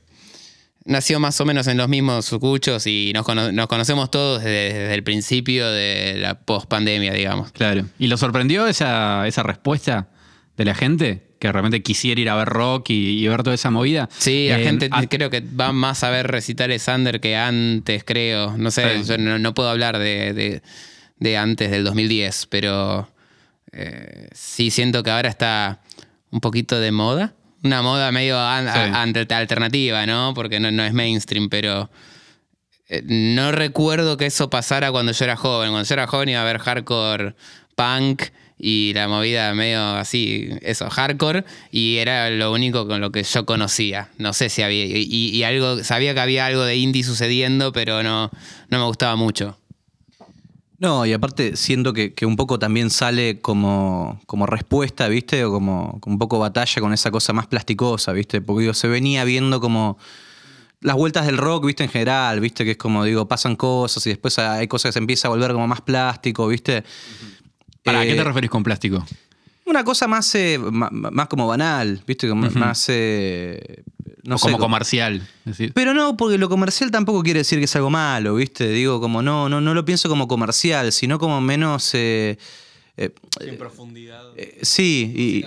nació 0.85 1.21
más 1.21 1.41
o 1.41 1.45
menos 1.45 1.67
en 1.67 1.77
los 1.77 1.89
mismos 1.89 2.25
sucuchos 2.27 2.87
y 2.87 3.13
nos, 3.15 3.25
cono- 3.25 3.53
nos 3.53 3.67
conocemos 3.67 4.11
todos 4.11 4.43
desde, 4.43 4.73
desde 4.79 4.95
el 4.95 5.03
principio 5.03 5.71
de 5.71 6.17
la 6.19 6.41
post-pandemia, 6.41 7.13
digamos. 7.13 7.53
Claro. 7.53 7.85
¿Y 7.99 8.07
lo 8.07 8.17
sorprendió 8.17 8.67
esa, 8.67 9.27
esa 9.27 9.43
respuesta 9.43 10.09
de 10.57 10.65
la 10.65 10.75
gente? 10.75 11.27
Que 11.39 11.51
realmente 11.53 11.83
quisiera 11.83 12.21
ir 12.21 12.29
a 12.29 12.35
ver 12.37 12.49
rock 12.49 12.91
y, 12.91 13.25
y 13.25 13.29
ver 13.29 13.43
toda 13.43 13.55
esa 13.55 13.71
movida. 13.71 14.09
Sí, 14.19 14.49
la 14.51 14.59
Eh, 14.61 14.65
gente 14.65 14.91
creo 15.09 15.31
que 15.31 15.41
va 15.41 15.73
más 15.73 16.05
a 16.05 16.11
ver 16.11 16.27
recitales 16.27 16.87
under 16.89 17.21
que 17.21 17.35
antes, 17.37 18.05
creo. 18.05 18.57
No 18.59 18.71
sé, 18.71 18.99
Sí. 19.03 19.09
yo 19.09 19.19
no, 19.19 19.39
no 19.39 19.55
puedo 19.55 19.71
hablar 19.71 19.99
de, 19.99 20.33
de- 20.35 20.63
de 21.19 21.37
antes 21.37 21.71
del 21.71 21.85
2010, 21.85 22.47
pero 22.47 23.09
eh, 23.73 24.29
sí 24.33 24.71
siento 24.71 25.03
que 25.03 25.11
ahora 25.11 25.29
está 25.29 25.81
un 26.31 26.41
poquito 26.41 26.79
de 26.81 26.93
moda. 26.93 27.35
Una 27.63 27.83
moda 27.83 28.11
medio 28.13 28.39
an- 28.41 28.67
Sí. 29.17 29.25
alternativa, 29.35 30.07
¿no? 30.07 30.33
Porque 30.35 30.61
no, 30.61 30.71
no 30.71 30.83
es 30.85 30.93
mainstream, 30.95 31.49
pero 31.49 31.91
eh, 32.89 33.03
no 33.05 33.53
recuerdo 33.53 34.17
que 34.17 34.27
eso 34.27 34.49
pasara 34.51 34.91
cuando 34.91 35.13
yo 35.13 35.25
era 35.25 35.37
joven. 35.37 35.71
Cuando 35.71 35.87
yo 35.89 35.93
era 35.95 36.07
joven 36.07 36.31
iba 36.31 36.41
a 36.41 36.45
ver 36.45 36.59
hardcore 36.59 37.35
punk 37.77 38.23
y 38.59 38.93
la 38.95 39.09
movida 39.09 39.55
medio 39.55 39.81
así, 39.97 40.51
eso, 40.61 40.91
hardcore, 40.91 41.45
y 41.71 41.97
era 41.97 42.29
lo 42.29 42.53
único 42.53 42.87
con 42.87 43.01
lo 43.01 43.11
que 43.11 43.23
yo 43.23 43.47
conocía. 43.47 44.11
No 44.19 44.33
sé 44.35 44.51
si 44.51 44.61
había, 44.63 44.85
y, 44.85 45.07
y 45.33 45.43
algo, 45.45 45.83
sabía 45.83 46.13
que 46.13 46.21
había 46.21 46.45
algo 46.47 46.65
de 46.65 46.77
indie 46.77 47.03
sucediendo, 47.03 47.73
pero 47.73 48.03
no, 48.03 48.31
no 48.69 48.79
me 48.79 48.85
gustaba 48.85 49.17
mucho. 49.17 49.59
No, 50.81 51.05
y 51.05 51.13
aparte 51.13 51.57
siento 51.57 51.93
que, 51.93 52.15
que 52.15 52.25
un 52.25 52.37
poco 52.37 52.59
también 52.59 52.89
sale 52.89 53.39
como, 53.41 54.19
como 54.25 54.47
respuesta, 54.47 55.09
¿viste? 55.09 55.45
O 55.45 55.53
como, 55.53 56.01
como 56.01 56.15
un 56.15 56.19
poco 56.19 56.39
batalla 56.39 56.81
con 56.81 56.95
esa 56.95 57.11
cosa 57.11 57.35
más 57.35 57.47
plasticosa, 57.47 58.13
¿viste? 58.13 58.41
Porque 58.41 58.63
digo, 58.63 58.73
se 58.75 58.89
venía 58.89 59.25
viendo 59.25 59.61
como 59.61 59.99
las 60.81 60.97
vueltas 60.97 61.27
del 61.27 61.37
rock, 61.37 61.67
¿viste? 61.67 61.85
En 61.85 61.91
general, 61.91 62.41
¿viste? 62.41 62.65
Que 62.65 62.71
es 62.73 62.77
como, 62.79 63.05
digo, 63.05 63.29
pasan 63.29 63.57
cosas 63.57 64.07
y 64.07 64.09
después 64.09 64.39
hay 64.39 64.69
cosas 64.69 64.89
que 64.89 64.93
se 64.95 64.99
empieza 65.01 65.29
a 65.29 65.31
volver 65.31 65.53
como 65.53 65.67
más 65.69 65.83
plástico, 65.83 66.49
¿viste? 66.49 66.83
¿Para 67.85 68.03
qué 68.03 68.13
Eh, 68.13 68.17
te 68.17 68.25
referís 68.25 68.49
con 68.49 68.63
plástico? 68.63 69.05
Una 69.71 69.85
cosa 69.85 70.07
más, 70.09 70.35
eh, 70.35 70.59
más, 70.59 71.29
como 71.29 71.47
banal, 71.47 72.03
¿viste? 72.07 72.29
Como 72.29 72.51
Más... 72.51 72.87
eh, 72.89 73.83
no 74.25 74.35
O 74.35 74.39
sé, 74.39 74.43
como 74.47 74.57
como- 74.59 74.67
comercial. 74.67 75.27
decir. 75.45 75.73
pero 75.73 75.95
no, 75.95 76.17
porque 76.17 76.37
lo 76.39 76.49
comercial 76.49 76.91
tampoco 76.91 77.23
quiere 77.23 77.39
decir 77.41 77.59
que 77.59 77.65
es 77.65 77.77
algo 77.77 77.89
malo, 77.91 78.35
¿viste? 78.35 78.69
Digo, 78.69 79.01
como 79.01 79.23
no, 79.23 79.49
no, 79.49 79.61
no 79.61 79.73
lo 79.73 79.85
pienso 79.85 80.09
como 80.09 80.27
comercial, 80.29 80.93
sino 80.93 81.19
como 81.19 81.41
menos. 81.41 81.95
eh, 81.95 82.37
eh, 82.97 83.11
En 83.41 83.57
profundidad. 83.57 84.25
eh, 84.37 84.59
sí, 84.63 85.13
y. 85.17 85.45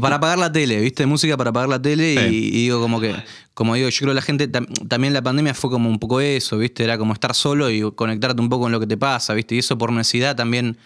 Para 0.00 0.18
pagar 0.18 0.36
la 0.38 0.50
tele, 0.50 0.80
¿viste? 0.80 1.06
Música 1.06 1.36
para 1.36 1.52
pagar 1.52 1.68
la 1.68 1.80
tele 1.80 2.14
y, 2.14 2.18
Sí. 2.18 2.48
y 2.48 2.62
digo 2.64 2.80
como 2.80 3.00
que, 3.00 3.14
como 3.54 3.76
digo, 3.76 3.88
yo 3.88 3.98
creo 4.00 4.10
que 4.10 4.14
la 4.16 4.22
gente, 4.22 4.50
tam- 4.50 4.66
también 4.88 5.12
la 5.14 5.22
pandemia 5.22 5.54
fue 5.54 5.70
como 5.70 5.88
un 5.88 6.00
poco 6.00 6.20
eso, 6.20 6.58
¿viste? 6.58 6.82
Era 6.82 6.98
como 6.98 7.12
estar 7.12 7.32
solo 7.36 7.70
y 7.70 7.88
conectarte 7.92 8.40
un 8.42 8.48
poco 8.48 8.62
con 8.64 8.72
lo 8.72 8.80
que 8.80 8.88
te 8.88 8.96
pasa, 8.96 9.32
¿viste? 9.34 9.54
Y 9.54 9.58
eso 9.58 9.78
por 9.78 9.92
necesidad 9.92 10.34
también 10.34 10.76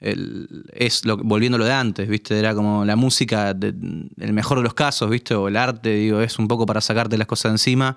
el- 0.00 0.64
es 0.72 1.04
lo, 1.04 1.16
volviendo 1.16 1.56
a 1.56 1.58
lo 1.58 1.64
de 1.64 1.72
antes, 1.72 2.08
¿viste? 2.08 2.38
Era 2.38 2.54
como 2.54 2.84
la 2.84 2.96
música, 2.96 3.54
de- 3.54 3.74
el 4.18 4.32
mejor 4.32 4.58
de 4.58 4.64
los 4.64 4.74
casos, 4.74 5.08
¿viste? 5.10 5.34
O 5.34 5.48
el 5.48 5.56
arte, 5.56 5.94
digo, 5.94 6.20
es 6.20 6.38
un 6.38 6.48
poco 6.48 6.66
para 6.66 6.80
sacarte 6.80 7.16
las 7.18 7.26
cosas 7.26 7.50
de 7.50 7.54
encima. 7.54 7.96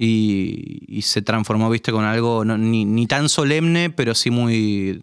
Y, 0.00 0.84
y 0.86 1.02
se 1.02 1.22
transformó, 1.22 1.68
¿viste? 1.70 1.90
Con 1.90 2.04
algo 2.04 2.44
no- 2.44 2.56
ni, 2.58 2.84
ni 2.84 3.06
tan 3.06 3.28
solemne, 3.28 3.90
pero 3.90 4.14
sí 4.14 4.30
muy 4.30 5.00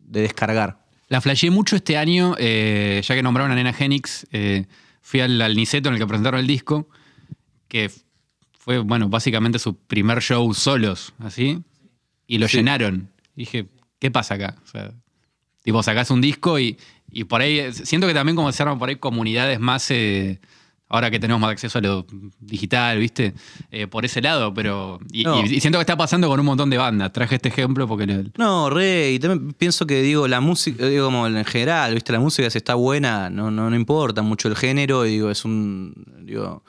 de 0.00 0.20
descargar. 0.20 0.84
La 1.08 1.20
flasheé 1.20 1.50
mucho 1.50 1.76
este 1.76 1.96
año, 1.96 2.34
eh, 2.38 3.00
ya 3.04 3.14
que 3.14 3.22
nombraron 3.22 3.52
a 3.52 3.54
Nena 3.54 3.72
Genix, 3.72 4.26
eh, 4.32 4.66
fui 5.00 5.20
al, 5.20 5.40
al 5.40 5.54
Niceto 5.56 5.88
en 5.88 5.94
el 5.94 6.00
que 6.00 6.06
presentaron 6.06 6.40
el 6.40 6.46
disco, 6.46 6.88
que 7.68 7.90
fue, 8.58 8.78
bueno, 8.80 9.08
básicamente 9.08 9.58
su 9.58 9.76
primer 9.76 10.20
show 10.20 10.52
solos, 10.52 11.14
así, 11.20 11.62
y 12.26 12.38
lo 12.38 12.48
Sí. 12.48 12.58
llenaron. 12.58 13.08
Y 13.36 13.42
dije, 13.42 13.68
¿qué 14.00 14.10
pasa 14.10 14.34
acá? 14.34 14.56
O 14.64 14.66
sea, 14.66 14.92
tipo, 15.66 15.82
sacás 15.82 16.10
un 16.12 16.20
disco 16.20 16.58
y, 16.60 16.78
y 17.10 17.24
por 17.24 17.40
ahí, 17.40 17.72
siento 17.72 18.06
que 18.06 18.14
también 18.14 18.36
como 18.36 18.52
se 18.52 18.62
arman 18.62 18.78
por 18.78 18.88
ahí 18.88 18.96
comunidades 18.96 19.58
más, 19.58 19.90
eh, 19.90 20.38
ahora 20.88 21.10
que 21.10 21.18
tenemos 21.18 21.40
más 21.40 21.50
acceso 21.50 21.78
a 21.78 21.82
lo 21.82 22.06
digital, 22.38 23.00
¿viste? 23.00 23.34
Eh, 23.72 23.88
por 23.88 24.04
ese 24.04 24.22
lado, 24.22 24.54
pero... 24.54 25.00
Y, 25.12 25.24
No. 25.24 25.44
y- 25.44 25.56
y 25.56 25.60
siento 25.60 25.78
que 25.78 25.82
está 25.82 25.96
pasando 25.96 26.28
con 26.28 26.38
un 26.38 26.46
montón 26.46 26.70
de 26.70 26.76
bandas. 26.78 27.12
Traje 27.12 27.34
este 27.34 27.48
ejemplo 27.48 27.88
porque... 27.88 28.06
le- 28.06 28.30
No, 28.38 28.70
re, 28.70 29.10
y 29.10 29.18
también 29.18 29.52
pienso 29.54 29.88
que 29.88 30.00
digo, 30.02 30.28
la 30.28 30.40
música, 30.40 30.86
digo 30.86 31.06
como 31.06 31.26
en 31.26 31.44
general, 31.44 31.94
viste, 31.94 32.12
la 32.12 32.20
música 32.20 32.48
si 32.48 32.58
está 32.58 32.76
buena, 32.76 33.28
no, 33.28 33.50
no, 33.50 33.68
no 33.68 33.74
importa 33.74 34.22
mucho 34.22 34.46
el 34.46 34.54
género, 34.54 35.02
digo, 35.02 35.32
es 35.32 35.44
un, 35.44 35.92
digo, 36.22 36.62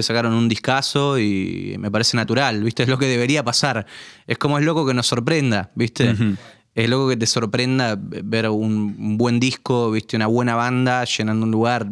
sacaron 0.00 0.34
un 0.34 0.48
discazo 0.48 1.18
y 1.18 1.76
me 1.78 1.90
parece 1.90 2.16
natural, 2.16 2.62
viste, 2.62 2.82
es 2.82 2.88
lo 2.88 2.98
que 2.98 3.06
debería 3.06 3.42
pasar. 3.44 3.86
Es 4.26 4.36
como 4.38 4.58
es 4.58 4.64
loco 4.64 4.86
que 4.86 4.92
nos 4.94 5.06
sorprenda, 5.06 5.70
viste. 5.74 6.12
Ujú. 6.12 6.36
Es 6.76 6.90
loco 6.90 7.08
que 7.08 7.16
te 7.16 7.26
sorprenda 7.26 7.98
ver 7.98 8.50
un, 8.50 9.16
buen 9.16 9.40
disco, 9.40 9.90
viste, 9.90 10.14
una 10.14 10.26
buena 10.26 10.54
banda 10.54 11.04
llenando 11.04 11.46
un 11.46 11.50
lugar. 11.50 11.88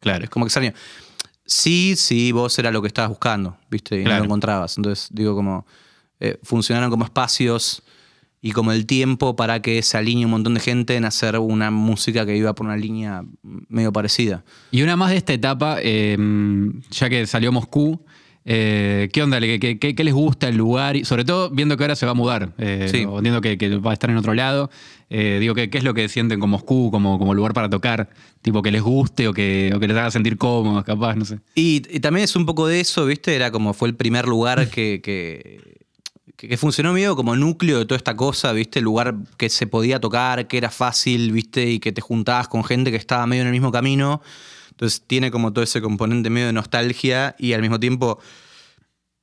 Claro. 0.00 0.24
Es 0.24 0.30
como 0.30 0.44
extraño. 0.44 0.72
Sí, 1.46 1.94
sí, 1.96 2.32
vos 2.32 2.58
era 2.58 2.72
lo 2.72 2.82
que 2.82 2.88
estabas 2.88 3.10
buscando, 3.10 3.56
¿viste? 3.70 4.00
Y 4.00 4.04
no 4.04 4.18
lo 4.18 4.24
encontrabas. 4.24 4.76
Entonces, 4.76 5.08
digo, 5.12 5.36
como 5.36 5.64
eh, 6.18 6.36
funcionaron 6.42 6.90
como 6.90 7.04
espacios 7.04 7.80
y 8.42 8.50
como 8.50 8.72
el 8.72 8.86
tiempo 8.86 9.36
para 9.36 9.62
que 9.62 9.80
se 9.82 9.96
alinee 9.96 10.24
un 10.24 10.32
montón 10.32 10.54
de 10.54 10.60
gente 10.60 10.96
en 10.96 11.04
hacer 11.04 11.38
una 11.38 11.70
música 11.70 12.26
que 12.26 12.36
iba 12.36 12.52
por 12.56 12.66
una 12.66 12.76
línea 12.76 13.22
medio 13.68 13.92
parecida. 13.92 14.44
Y 14.72 14.82
una 14.82 14.96
más 14.96 15.10
de 15.10 15.16
esta 15.18 15.32
etapa, 15.32 15.76
eh, 15.80 16.18
ya 16.90 17.08
que 17.08 17.24
salió 17.28 17.52
Moscú, 17.52 18.04
eh, 18.50 19.10
¿qué 19.12 19.22
onda? 19.22 19.38
¿Qué, 19.40 19.60
qué- 19.60 19.78
qué- 19.78 19.94
qué 19.94 20.04
les 20.04 20.14
gusta 20.14 20.48
el 20.48 20.56
lugar? 20.56 20.96
Y 20.96 21.04
sobre 21.04 21.24
todo 21.26 21.50
viendo 21.50 21.76
que 21.76 21.84
ahora 21.84 21.94
se 21.96 22.06
va 22.06 22.12
a 22.12 22.14
mudar, 22.14 22.54
eh, 22.56 22.88
Sí. 22.90 23.04
o 23.04 23.18
entiendo 23.18 23.42
que, 23.42 23.58
que 23.58 23.76
va 23.76 23.90
a 23.90 23.92
estar 23.92 24.08
en 24.08 24.16
otro 24.16 24.32
lado. 24.32 24.70
Eh, 25.10 25.36
digo, 25.38 25.54
¿qué, 25.54 25.68
¿qué 25.68 25.76
es 25.78 25.84
lo 25.84 25.92
que 25.92 26.08
sienten 26.08 26.40
con 26.40 26.48
Moscú 26.48 26.90
como, 26.90 27.18
como 27.18 27.34
lugar 27.34 27.52
para 27.52 27.68
tocar? 27.68 28.08
Tipo, 28.40 28.62
que 28.62 28.70
les 28.70 28.80
guste 28.82 29.28
o 29.28 29.34
que, 29.34 29.70
o 29.74 29.78
que 29.80 29.86
les 29.88 29.96
haga 29.96 30.10
sentir 30.10 30.38
cómodos, 30.38 30.82
capaz, 30.84 31.14
no 31.16 31.26
sé. 31.26 31.40
Y, 31.54 31.82
y 31.94 32.00
también 32.00 32.24
es 32.24 32.34
un 32.36 32.46
poco 32.46 32.66
de 32.66 32.80
eso, 32.80 33.04
¿viste? 33.04 33.34
Era 33.36 33.50
como 33.50 33.74
fue 33.74 33.88
el 33.88 33.94
primer 33.94 34.26
lugar 34.26 34.68
que, 34.70 35.00
que, 35.02 35.60
que- 36.36 36.48
que 36.48 36.56
funcionó 36.56 36.92
medio 36.92 37.16
como 37.16 37.34
núcleo 37.34 37.80
de 37.80 37.84
toda 37.84 37.96
esta 37.96 38.14
cosa, 38.14 38.52
¿viste? 38.52 38.78
El 38.78 38.84
lugar 38.84 39.16
que 39.36 39.48
se 39.50 39.66
podía 39.66 39.98
tocar, 40.00 40.46
que 40.46 40.56
era 40.56 40.70
fácil, 40.70 41.32
¿viste? 41.32 41.68
Y 41.68 41.80
que 41.80 41.90
te 41.90 42.00
juntabas 42.00 42.46
con 42.48 42.62
gente 42.64 42.90
que 42.92 42.96
estaba 42.96 43.26
medio 43.26 43.42
en 43.42 43.48
el 43.48 43.52
mismo 43.52 43.72
camino. 43.72 44.22
Entonces 44.78 45.02
tiene 45.04 45.32
como 45.32 45.52
todo 45.52 45.64
ese 45.64 45.80
componente 45.82 46.30
medio 46.30 46.46
de 46.46 46.52
nostalgia 46.52 47.34
y 47.36 47.52
al 47.52 47.60
mismo 47.62 47.80
tiempo 47.80 48.20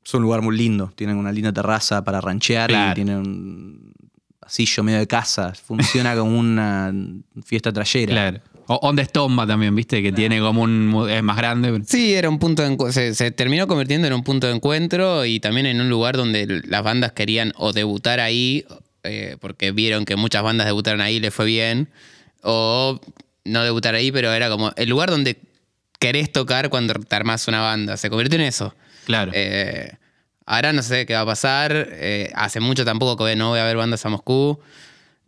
es 0.04 0.14
un 0.14 0.22
lugar 0.22 0.42
muy 0.42 0.58
lindo. 0.58 0.92
Tienen 0.98 1.16
una 1.16 1.32
linda 1.32 1.54
terraza 1.54 2.04
para 2.04 2.20
ranchear 2.20 2.70
Claro. 2.70 2.92
y 2.92 2.96
tienen 2.96 3.16
un 3.20 3.94
pasillo 4.38 4.84
medio 4.84 5.00
de 5.00 5.08
casa. 5.08 5.54
Funciona 5.54 6.14
como 6.14 6.38
una 6.38 6.94
fiesta 7.46 7.72
trayera. 7.72 8.12
Claro. 8.12 8.42
O 8.68 8.76
Onda 8.82 9.02
Estomba 9.02 9.48
también, 9.48 9.74
viste, 9.74 10.04
que 10.04 10.12
tiene 10.12 10.42
como 10.42 10.64
un. 10.64 11.08
es 11.10 11.24
más 11.24 11.38
grande. 11.38 11.82
Sí, 11.88 12.14
era 12.14 12.28
un 12.28 12.38
punto 12.38 12.62
de 12.62 12.92
se, 12.92 13.16
se 13.16 13.32
terminó 13.32 13.66
convirtiendo 13.66 14.08
en 14.08 14.14
un 14.14 14.24
punto 14.24 14.48
de 14.48 14.54
encuentro 14.56 15.24
y 15.26 15.40
también 15.40 15.68
en 15.68 15.80
un 15.80 15.88
lugar 15.90 16.18
donde 16.18 16.64
las 16.68 16.84
bandas 16.84 17.14
querían 17.14 17.54
o 17.56 17.72
debutar 17.72 18.20
ahí, 18.20 18.66
eh, 19.04 19.38
porque 19.40 19.72
vieron 19.72 20.04
que 20.04 20.18
muchas 20.18 20.44
bandas 20.44 20.68
debutaron 20.68 21.00
ahí 21.00 21.16
y 21.16 21.20
les 21.22 21.34
fue 21.34 21.46
bien, 21.46 21.88
o 22.42 23.00
no 23.46 23.64
debutar 23.64 23.96
ahí, 23.96 24.12
pero 24.12 24.32
era 24.34 24.50
como 24.50 24.72
el 24.75 24.90
lugar 24.90 25.10
donde 25.10 25.38
querés 26.00 26.32
tocar 26.32 26.70
cuando 26.70 26.94
te 26.96 27.16
armás 27.16 27.48
una 27.48 27.62
banda. 27.62 27.96
Se 27.98 28.10
convirtió 28.10 28.38
en 28.38 28.46
eso. 28.46 28.75
Claro. 29.06 29.32
Eh, 29.34 29.92
ahora 30.46 30.74
no 30.74 30.82
sé 30.84 31.06
qué 31.06 31.14
va 31.14 31.22
a 31.22 31.25
pasar. 31.25 31.88
eh, 31.92 32.32
hace 32.36 32.60
mucho 32.60 32.84
tampoco 32.86 33.25
que 33.25 33.36
no 33.36 33.50
voy 33.50 33.60
a 33.60 33.64
ver 33.64 33.78
bandas 33.78 34.06
a 34.06 34.10
Moscú. 34.10 34.60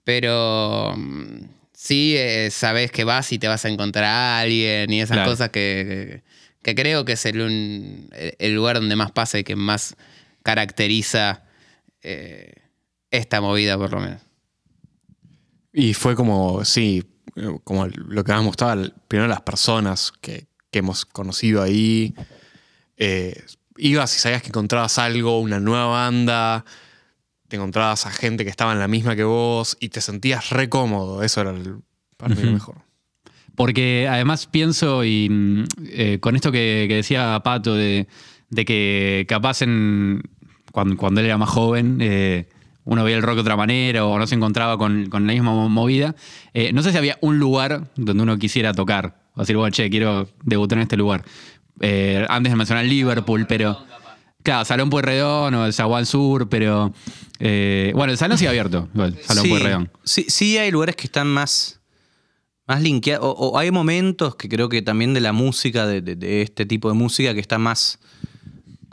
Pero 0.04 0.94
mm, 0.98 1.40
sí 1.74 2.16
eh, 2.18 2.50
sabes 2.52 2.92
que 2.92 3.04
vas 3.04 3.32
y 3.32 3.40
te 3.40 3.48
vas 3.48 3.66
a 3.66 3.70
encontrar 3.70 4.06
a 4.06 4.40
alguien 4.40 4.92
y 4.92 5.02
esas 5.02 5.16
Claro. 5.18 5.32
cosas 5.32 5.50
que, 5.50 6.22
que 6.64 6.76
creo 6.76 7.06
que 7.06 7.14
es 7.14 7.26
el, 7.26 7.42
un- 7.42 8.10
el 8.12 8.54
lugar 8.56 8.80
donde 8.80 8.96
más 8.96 9.12
pasa 9.12 9.38
y 9.40 9.44
que 9.44 9.56
más 9.56 9.96
caracteriza 10.44 11.44
eh, 12.02 12.54
esta 13.12 13.42
movida, 13.42 13.78
por 13.78 13.92
lo 13.92 14.00
menos. 14.00 14.22
Y 15.74 15.94
fue 15.94 16.16
como, 16.16 16.64
sí, 16.66 17.04
como 17.64 17.88
lo 17.88 18.24
que 18.24 18.32
más 18.32 18.42
me 18.42 18.48
gustaba, 18.48 18.82
primero 19.08 19.28
las 19.28 19.42
personas 19.42 20.12
que, 20.22 20.48
que 20.72 20.80
hemos 20.80 21.06
conocido 21.06 21.62
ahí. 21.62 22.14
Eh, 22.98 23.44
ibas 23.78 24.16
y 24.16 24.20
sabías 24.20 24.42
que 24.42 24.50
encontrabas 24.50 24.98
algo, 24.98 25.40
una 25.40 25.60
nueva 25.60 25.86
banda, 25.88 26.66
te 27.48 27.56
encontrabas 27.58 28.06
a 28.06 28.12
gente 28.12 28.44
que 28.44 28.50
estaba 28.50 28.74
en 28.74 28.80
la 28.80 28.88
misma 28.88 29.16
que 29.16 29.24
vos 29.24 29.78
y 29.80 29.90
te 29.90 30.02
sentías 30.02 30.50
re 30.50 30.68
cómodo. 30.70 31.24
Eso 31.24 31.42
era 31.42 31.52
el- 31.52 31.78
para 32.18 32.34
mí 32.36 32.42
lo 32.42 32.52
mejor. 32.52 32.78
Porque 33.56 34.08
además 34.10 34.46
pienso, 34.48 35.04
y 35.04 35.30
mm, 35.30 35.64
eh, 35.90 36.20
con 36.20 36.36
esto 36.36 36.52
que, 36.52 36.86
que 36.88 36.96
decía 36.96 37.40
Pato, 37.44 37.76
de, 37.76 38.08
de 38.50 38.66
que 38.66 39.26
capaz 39.30 39.62
en, 39.62 40.22
cuando, 40.72 40.98
cuando 40.98 41.22
él 41.22 41.28
era 41.28 41.38
más 41.38 41.50
joven, 41.50 41.98
eh, 42.02 42.48
uno 42.90 43.04
veía 43.04 43.18
el 43.18 43.24
rock 43.24 43.36
de 43.36 43.42
otra 43.42 43.56
manera 43.56 44.06
o 44.06 44.18
no 44.18 44.26
se 44.26 44.36
encontraba 44.36 44.78
con, 44.78 45.08
con 45.10 45.28
la 45.28 45.34
misma 45.34 45.52
mo- 45.52 45.70
movida. 45.70 46.16
eh, 46.54 46.72
no 46.74 46.82
sé 46.82 46.92
si 46.92 46.98
había 46.98 47.18
un 47.22 47.38
lugar 47.38 47.90
donde 47.96 48.24
uno 48.24 48.38
quisiera 48.38 48.74
tocar. 48.74 49.20
O 49.36 49.42
decir, 49.42 49.56
bueno, 49.58 49.72
che, 49.72 49.90
quiero 49.90 50.28
debutar 50.44 50.78
en 50.80 50.84
este 50.84 50.98
lugar. 50.98 51.24
Eh, 51.82 52.26
antes 52.30 52.52
de 52.52 52.56
mencionar 52.58 52.86
Liverpool, 52.86 53.46
pero. 53.48 53.78
Claro, 54.42 54.64
Salón 54.66 54.90
Pueyrredón 54.90 55.54
o 55.56 55.66
el 55.66 55.74
Zaguán 55.74 56.06
Sur, 56.06 56.48
pero. 56.50 56.94
eh, 57.40 57.92
bueno, 57.94 58.12
el 58.14 58.18
salón 58.18 58.38
sí 58.38 58.48
abierto, 58.48 58.88
igual, 58.94 59.18
Salón 59.22 59.44
sí, 59.44 59.50
Pueyrredón. 59.50 59.92
sí, 60.06 60.26
sí 60.30 60.58
hay 60.58 60.72
lugares 60.72 60.96
que 60.96 61.06
están 61.06 61.28
más, 61.28 61.82
más 62.66 62.82
linkeados. 62.82 63.26
O, 63.26 63.32
o 63.50 63.58
hay 63.60 63.70
momentos 63.72 64.36
que 64.38 64.48
creo 64.48 64.70
que 64.70 64.82
también 64.82 65.14
de 65.14 65.20
la 65.20 65.34
música, 65.34 65.86
de, 65.86 66.02
de- 66.02 66.16
de 66.16 66.42
este 66.42 66.66
tipo 66.66 66.88
de 66.88 66.96
música, 66.96 67.34
que 67.34 67.42
está 67.42 67.58
más 67.58 68.00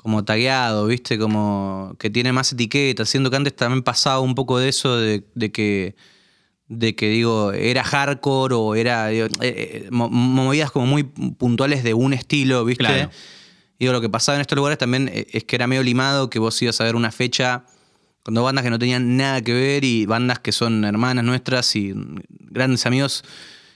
como 0.04 0.22
tagueado, 0.24 0.86
¿viste? 0.86 1.18
Como 1.18 1.96
que 1.98 2.10
tiene 2.10 2.30
más 2.32 2.52
etiquetas. 2.52 3.08
Siendo 3.08 3.30
que 3.30 3.36
antes 3.36 3.56
también 3.56 3.82
pasaba 3.82 4.20
un 4.20 4.34
poco 4.36 4.58
de 4.58 4.68
eso 4.68 4.96
de, 4.98 5.24
de 5.34 5.50
que. 5.50 5.96
De 6.68 6.94
que 6.94 7.08
digo, 7.08 7.52
era 7.52 7.82
hardcore 7.84 8.54
o 8.54 8.74
era. 8.74 9.08
digo, 9.08 9.26
eh, 9.40 9.82
eh, 9.84 9.88
mo- 9.90 10.08
movidas 10.10 10.70
como 10.70 10.86
muy 10.86 11.02
puntuales 11.04 11.82
de 11.84 11.94
un 11.94 12.12
estilo, 12.12 12.64
¿viste? 12.64 12.84
Claro. 12.84 13.10
Digo, 13.78 13.92
lo 13.92 14.00
que 14.00 14.08
pasaba 14.08 14.36
en 14.36 14.42
estos 14.42 14.56
lugares 14.56 14.78
también 14.78 15.08
eh, 15.12 15.26
es 15.32 15.44
que 15.44 15.56
era 15.56 15.66
medio 15.66 15.82
limado, 15.82 16.30
que 16.30 16.38
vos 16.38 16.60
ibas 16.62 16.80
a 16.80 16.84
ver 16.84 16.96
una 16.96 17.10
fecha 17.10 17.64
con 18.22 18.34
dos 18.34 18.44
bandas 18.44 18.62
que 18.64 18.70
no 18.70 18.78
tenían 18.78 19.16
nada 19.16 19.42
que 19.42 19.52
ver 19.52 19.84
y 19.84 20.06
bandas 20.06 20.38
que 20.38 20.52
son 20.52 20.84
hermanas 20.84 21.24
nuestras 21.24 21.74
y 21.76 21.92
grandes 22.28 22.86
amigos 22.86 23.24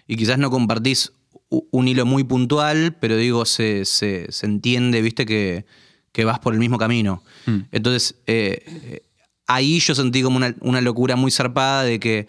y 0.07 0.17
quizás 0.17 0.39
no 0.39 0.51
compartís 0.51 1.13
un 1.51 1.89
hilo 1.89 2.07
muy 2.07 2.25
puntual, 2.25 2.97
pero 3.01 3.17
digo, 3.17 3.45
se, 3.45 3.85
se- 3.85 4.31
se 4.33 4.47
entiende, 4.47 5.03
viste, 5.03 5.27
que, 5.27 5.67
que 6.13 6.25
vas 6.25 6.39
por 6.39 6.55
el 6.55 6.61
mismo 6.61 6.79
camino. 6.79 7.23
Mm. 7.47 7.59
Entonces, 7.73 8.17
eh, 8.27 8.63
eh, 8.67 9.03
ahí 9.47 9.79
yo 9.81 9.95
sentí 9.95 10.23
como 10.23 10.37
una, 10.37 10.55
una 10.61 10.81
locura 10.81 11.17
muy 11.17 11.31
zarpada 11.31 11.83
de 11.85 12.01
que 12.01 12.27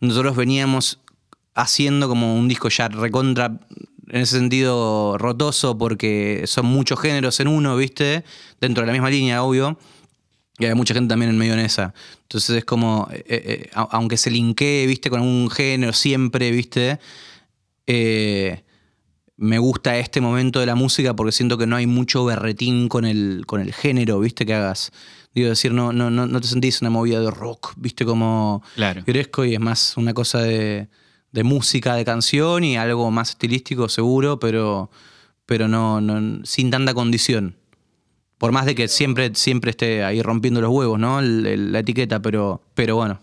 nosotros 0.00 0.36
veníamos 0.36 1.00
haciendo 1.54 2.08
como 2.08 2.34
un 2.36 2.48
disco 2.48 2.68
ya 2.68 2.88
recontra, 2.88 3.58
en 4.08 4.22
ese 4.22 4.38
sentido, 4.38 5.16
rotoso, 5.18 5.78
porque 5.78 6.42
son 6.46 6.66
muchos 6.66 6.98
géneros 7.00 7.38
en 7.40 7.48
uno, 7.48 7.76
viste, 7.76 8.24
dentro 8.60 8.82
de 8.82 8.88
la 8.88 8.92
misma 8.92 9.10
línea, 9.10 9.42
obvio. 9.42 9.78
Y 10.58 10.66
hay 10.66 10.74
mucha 10.74 10.94
gente 10.94 11.08
también 11.08 11.30
en 11.30 11.38
medio 11.38 11.54
en 11.54 11.60
esa. 11.60 11.94
Entonces 12.22 12.56
es 12.58 12.64
como, 12.64 13.08
eh, 13.12 13.24
eh, 13.26 13.70
aunque 13.72 14.16
se 14.16 14.30
linkee, 14.30 14.86
viste, 14.86 15.10
con 15.10 15.22
un 15.22 15.48
género 15.48 15.92
siempre, 15.92 16.50
viste, 16.50 16.98
eh, 17.86 18.62
me 19.42 19.58
gusta 19.58 19.96
este 19.96 20.20
momento 20.20 20.60
de 20.60 20.66
la 20.66 20.74
música 20.74 21.16
porque 21.16 21.32
siento 21.32 21.56
que 21.56 21.66
no 21.66 21.76
hay 21.76 21.86
mucho 21.86 22.26
berretín 22.26 22.88
con 22.88 23.06
el, 23.06 23.44
con 23.46 23.62
el 23.62 23.72
género, 23.72 24.20
viste, 24.20 24.44
que 24.44 24.52
hagas. 24.52 24.92
Digo, 25.34 25.48
decir, 25.48 25.72
no, 25.72 25.94
no, 25.94 26.10
no, 26.10 26.26
no 26.26 26.40
te 26.42 26.46
sentís 26.46 26.82
una 26.82 26.90
movida 26.90 27.20
de 27.20 27.30
rock, 27.30 27.72
viste, 27.76 28.04
como 28.04 28.62
Claro. 28.74 29.02
Gresco 29.06 29.46
y 29.46 29.54
es 29.54 29.60
más 29.60 29.96
una 29.96 30.12
cosa 30.12 30.40
de, 30.42 30.88
de 31.32 31.42
música, 31.42 31.94
de 31.94 32.04
canción 32.04 32.64
y 32.64 32.76
algo 32.76 33.10
más 33.10 33.30
estilístico 33.30 33.88
seguro, 33.88 34.38
pero, 34.38 34.90
pero 35.46 35.68
no, 35.68 36.02
no, 36.02 36.44
sin 36.44 36.70
tanta 36.70 36.92
condición. 36.92 37.56
Por 38.36 38.52
más 38.52 38.66
de 38.66 38.74
que 38.74 38.88
siempre, 38.88 39.30
siempre 39.34 39.70
esté 39.70 40.04
ahí 40.04 40.20
rompiendo 40.20 40.60
los 40.60 40.70
huevos, 40.70 40.98
¿no? 40.98 41.20
El- 41.20 41.46
el- 41.46 41.72
la 41.72 41.78
etiqueta, 41.78 42.20
pero, 42.20 42.62
pero 42.74 42.96
bueno. 42.96 43.20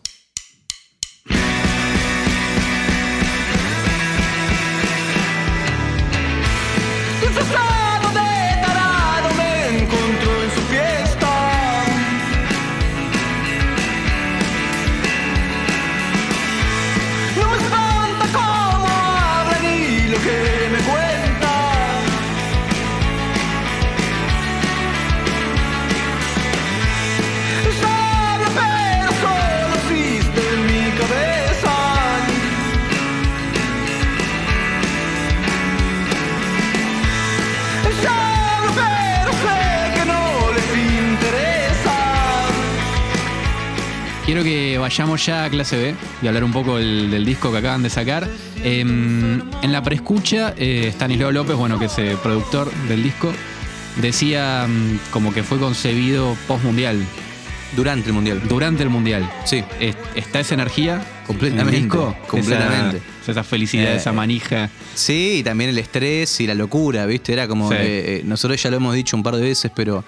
Quiero 44.38 44.52
que 44.52 44.78
vayamos 44.78 45.26
ya 45.26 45.46
a 45.46 45.50
clase 45.50 45.78
B 45.78 45.96
y 46.22 46.28
hablar 46.28 46.44
un 46.44 46.52
poco 46.52 46.78
del, 46.78 47.10
del 47.10 47.26
disco 47.26 47.52
que 47.52 47.58
acaban 47.58 47.82
de 47.82 47.90
sacar. 47.90 48.30
Eh, 48.64 48.82
en 48.82 49.72
la 49.72 49.82
preescucha, 49.82 50.54
eh, 50.56 50.90
Stanislao 50.94 51.32
López, 51.32 51.56
bueno, 51.56 51.80
que 51.80 51.86
es 51.86 51.98
eh, 51.98 52.16
productor 52.22 52.72
del 52.88 53.02
disco, 53.02 53.34
decía 54.00 54.68
mm, 54.70 55.10
como 55.10 55.34
que 55.34 55.42
fue 55.42 55.58
concebido 55.58 56.38
post-mundial, 56.48 57.04
Durante 57.76 58.10
el 58.10 58.14
mundial. 58.14 58.42
durante 58.48 58.84
el 58.84 58.90
mundial. 58.90 59.28
Sí. 59.44 59.64
Es- 59.80 59.96
¿Está 60.14 60.40
esa 60.40 60.54
energía? 60.54 61.04
Completamente, 61.26 61.70
en 61.72 61.76
el 61.76 61.82
disco? 61.90 62.16
completamente. 62.28 63.02
Esa, 63.24 63.32
esa 63.32 63.44
felicidad, 63.44 63.94
Eh, 63.94 63.96
esa 63.96 64.14
manija. 64.14 64.70
Sí, 64.94 65.38
y 65.40 65.44
también 65.44 65.72
el 65.72 65.80
estrés 65.80 66.40
y 66.42 66.46
la 66.46 66.54
locura, 66.54 67.08
¿viste? 67.08 67.34
Era 67.34 67.48
como. 67.48 67.70
Sí. 67.70 67.76
eh, 67.80 67.80
eh, 68.20 68.22
nosotros 68.24 68.62
ya 68.62 68.70
lo 68.70 68.78
hemos 68.78 68.94
dicho 68.94 69.18
un 69.18 69.24
par 69.24 69.36
de 69.36 69.42
veces, 69.42 69.72
pero. 69.74 70.04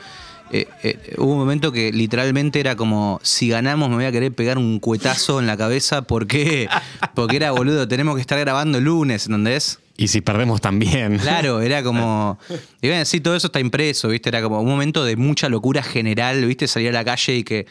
Eh, 0.52 0.68
eh, 0.84 1.16
hubo 1.18 1.34
un 1.34 1.40
momento 1.40 1.72
que 1.72 1.92
literalmente 1.92 2.60
era 2.60 2.76
como: 2.76 3.20
si 3.24 3.50
ganamos, 3.50 3.90
me 3.90 3.96
voy 3.96 4.06
a 4.06 4.12
querer 4.12 4.34
pegar 4.34 4.58
un 4.58 4.80
cuetazo 4.80 5.40
en 5.40 5.48
la 5.48 5.58
cabeza. 5.58 6.02
¿Por 6.02 6.28
qué? 6.28 6.68
Porque 7.16 7.38
era 7.38 7.52
boludo, 7.52 7.88
tenemos 7.88 8.16
que 8.16 8.22
estar 8.22 8.40
grabando 8.40 8.78
el 8.78 8.86
lunes, 8.86 9.26
¿entendés? 9.26 9.80
Y 9.98 10.08
si 10.08 10.22
perdemos 10.22 10.62
también. 10.62 11.18
Claro, 11.18 11.62
era 11.62 11.84
como. 11.84 12.40
Y 12.82 12.88
bueno, 12.88 13.06
sí, 13.06 13.20
todo 13.20 13.36
eso 13.36 13.48
está 13.48 13.60
impreso, 13.60 14.08
¿viste? 14.08 14.30
Era 14.30 14.42
como 14.42 14.62
un 14.62 14.70
momento 14.70 15.04
de 15.04 15.16
mucha 15.16 15.50
locura 15.50 15.84
general, 15.84 16.46
¿viste? 16.46 16.68
Salir 16.68 16.90
a 16.90 16.94
la 16.94 17.06
calle 17.06 17.36
y 17.36 17.44
que. 17.44 17.66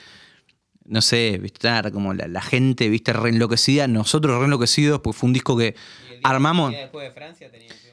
No 0.85 1.03
sé, 1.03 1.39
¿viste? 1.41 1.69
Era 1.69 1.91
como 1.91 2.15
la, 2.15 2.29
la 2.29 2.41
gente, 2.41 2.89
¿viste? 2.89 3.13
Re 3.13 3.31
enloquecida, 3.31 3.89
nosotros 3.89 4.39
re 4.39 4.45
enloquecidos, 4.45 5.01
porque 5.01 5.19
fue 5.19 5.27
un 5.27 5.33
disco 5.35 5.57
que 5.57 5.75
armamos. 6.23 6.73
Después 6.73 7.09
de 7.09 7.13
Francia 7.13 7.51
teníamos. 7.51 7.88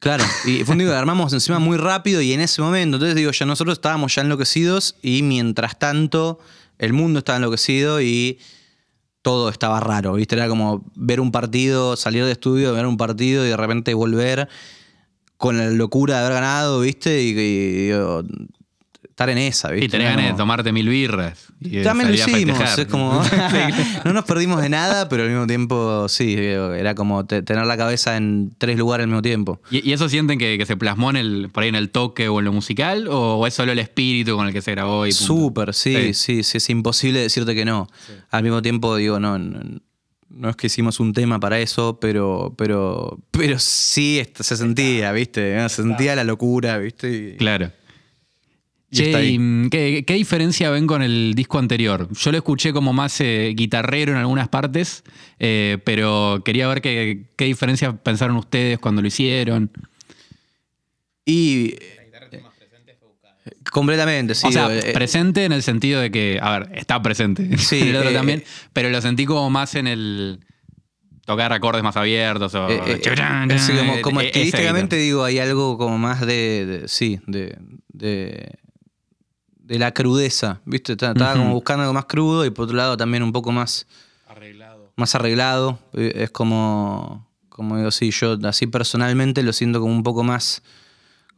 Claro, 0.00 0.24
y 0.46 0.64
fue 0.64 0.72
un 0.72 0.78
disco 0.78 0.92
que 0.92 0.98
armamos 0.98 1.30
encima 1.34 1.58
muy 1.58 1.76
rápido 1.76 2.22
y 2.22 2.32
en 2.32 2.40
ese 2.40 2.62
momento, 2.62 2.96
entonces 2.96 3.14
digo, 3.14 3.32
ya 3.32 3.44
nosotros 3.44 3.74
estábamos 3.74 4.14
ya 4.14 4.22
enloquecidos 4.22 4.96
y 5.02 5.22
mientras 5.22 5.78
tanto 5.78 6.38
el 6.78 6.94
mundo 6.94 7.18
estaba 7.18 7.36
enloquecido 7.36 8.00
y 8.00 8.38
todo 9.20 9.50
estaba 9.50 9.78
raro, 9.78 10.14
¿viste? 10.14 10.36
Era 10.36 10.48
como 10.48 10.82
ver 10.94 11.20
un 11.20 11.30
partido, 11.30 11.96
salir 11.96 12.24
de 12.24 12.32
estudio, 12.32 12.72
ver 12.72 12.86
un 12.86 12.96
partido 12.96 13.44
y 13.44 13.50
de 13.50 13.56
repente 13.58 13.92
volver 13.92 14.48
con 15.36 15.58
la 15.58 15.68
locura 15.68 16.14
de 16.14 16.20
haber 16.20 16.32
ganado, 16.32 16.80
¿viste? 16.80 17.22
Y, 17.22 17.38
y, 17.38 17.86
digo, 17.88 18.24
estar 19.20 19.30
en 19.30 19.38
esa, 19.38 19.70
¿viste? 19.70 19.84
Y 19.86 19.88
tenés 19.90 20.08
ganas 20.16 20.32
de 20.32 20.34
tomarte 20.38 20.72
mil 20.72 20.88
birras. 20.88 21.48
y 21.60 21.82
También 21.82 22.08
lo 22.08 22.14
hicimos, 22.14 22.78
es 22.78 22.86
como. 22.86 23.22
no 24.04 24.12
nos 24.14 24.24
perdimos 24.24 24.62
de 24.62 24.68
nada, 24.70 25.08
pero 25.10 25.24
al 25.24 25.28
mismo 25.28 25.46
tiempo, 25.46 26.08
sí, 26.08 26.34
era 26.38 26.94
como 26.94 27.26
te- 27.26 27.42
tener 27.42 27.66
la 27.66 27.76
cabeza 27.76 28.16
en 28.16 28.52
tres 28.56 28.78
lugares 28.78 29.04
al 29.04 29.08
mismo 29.08 29.20
tiempo. 29.22 29.60
¿Y, 29.70 29.86
y 29.88 29.92
eso 29.92 30.08
sienten 30.08 30.38
que, 30.38 30.56
que 30.56 30.64
se 30.64 30.76
plasmó 30.76 31.10
en 31.10 31.16
el, 31.16 31.48
por 31.52 31.62
ahí 31.64 31.68
en 31.68 31.74
el 31.74 31.90
toque 31.90 32.28
o 32.28 32.38
en 32.38 32.46
lo 32.46 32.52
musical? 32.52 33.08
¿O, 33.10 33.46
es 33.46 33.52
solo 33.54 33.72
el 33.72 33.78
espíritu 33.78 34.36
con 34.36 34.46
el 34.46 34.52
que 34.54 34.62
se 34.62 34.70
grabó? 34.70 35.06
Y 35.06 35.10
punto? 35.10 35.24
Súper, 35.26 35.74
sí, 35.74 35.94
Sí. 35.94 36.14
sí, 36.14 36.42
sí, 36.42 36.56
es 36.58 36.70
imposible 36.70 37.20
decirte 37.20 37.54
que 37.54 37.64
no. 37.66 37.88
Al 38.30 38.42
mismo 38.42 38.62
tiempo, 38.62 38.96
digo, 38.96 39.20
no, 39.20 39.38
no, 39.38 39.60
no 40.30 40.48
es 40.48 40.56
que 40.56 40.68
hicimos 40.68 40.98
un 41.00 41.12
tema 41.12 41.40
para 41.40 41.58
eso, 41.58 41.98
pero, 42.00 42.54
pero, 42.56 43.18
pero 43.32 43.58
sí 43.58 44.22
se 44.38 44.56
sentía, 44.56 45.12
¿viste? 45.12 45.68
Se 45.68 45.82
sentía 45.82 46.14
la 46.16 46.24
locura, 46.24 46.78
¿viste? 46.78 47.34
Y- 47.34 47.36
Claro. 47.36 47.72
Y 48.92 48.96
Che, 48.96 49.04
está 49.06 49.18
ahí. 49.18 49.34
y, 49.34 49.38
mm, 49.38 49.70
¿qué, 49.70 50.04
qué 50.06 50.14
diferencia 50.14 50.68
ven 50.70 50.86
con 50.86 51.00
el 51.02 51.34
disco 51.34 51.58
anterior? 51.58 52.08
Yo 52.12 52.32
lo 52.32 52.38
escuché 52.38 52.72
como 52.72 52.92
más 52.92 53.20
eh, 53.20 53.52
guitarrero 53.54 54.12
en 54.12 54.18
algunas 54.18 54.48
partes, 54.48 55.04
eh, 55.38 55.78
pero 55.84 56.42
quería 56.44 56.66
ver 56.68 56.80
qué, 56.82 57.26
qué 57.36 57.44
diferencia 57.44 57.92
pensaron 57.92 58.36
ustedes 58.36 58.78
cuando 58.78 59.00
lo 59.02 59.08
hicieron. 59.08 59.70
Y. 61.24 61.74
Completamente, 63.70 64.34
sí. 64.34 64.48
o 64.48 64.52
sea, 64.52 64.74
eh, 64.76 64.92
presente 64.92 65.44
en 65.44 65.52
el 65.52 65.62
sentido 65.62 66.00
de 66.00 66.10
que, 66.10 66.40
a 66.42 66.58
ver, 66.58 66.70
está 66.74 67.00
presente. 67.00 67.56
Sí, 67.58 67.90
el 67.90 67.96
otro 67.96 68.10
eh, 68.10 68.14
también, 68.14 68.40
eh. 68.40 68.44
pero 68.72 68.90
lo 68.90 69.00
sentí 69.00 69.26
como 69.26 69.48
más 69.48 69.76
en 69.76 69.86
el 69.86 70.40
tocar 71.24 71.52
acordes 71.52 71.82
más 71.84 71.96
abiertos 71.96 72.52
o 72.56 72.68
Eh, 72.68 72.80
eh, 72.86 73.00
eh, 73.04 73.58
sí, 73.58 73.72
como, 73.72 73.94
eh, 73.94 74.00
como 74.00 74.20
esa 74.20 74.26
estilísticamente 74.28 74.96
digo, 74.96 75.22
hay 75.22 75.38
algo 75.38 75.78
como 75.78 75.98
más 75.98 76.20
de, 76.22 76.66
de- 76.66 76.88
sí, 76.88 77.20
de, 77.28 77.56
de, 77.92 78.56
de 79.70 79.78
la 79.78 79.94
crudeza, 79.94 80.60
¿viste? 80.64 80.94
Estaba 80.94 81.34
como 81.34 81.54
buscando 81.54 81.82
algo 81.82 81.94
más 81.94 82.06
crudo 82.06 82.44
y 82.44 82.50
por 82.50 82.64
otro 82.64 82.76
lado 82.76 82.96
también 82.96 83.22
un 83.22 83.30
poco 83.30 83.52
más 83.52 83.86
arreglado. 84.26 84.92
Más 84.96 85.14
arreglado. 85.14 85.78
Eh, 85.92 86.12
Es 86.24 86.30
como, 86.32 87.28
como 87.48 87.76
digo, 87.76 87.92
sí, 87.92 88.10
yo 88.10 88.36
así 88.42 88.66
personalmente 88.66 89.44
lo 89.44 89.52
siento 89.52 89.78
como 89.78 89.92
un 89.92 90.02
poco 90.02 90.24
más 90.24 90.64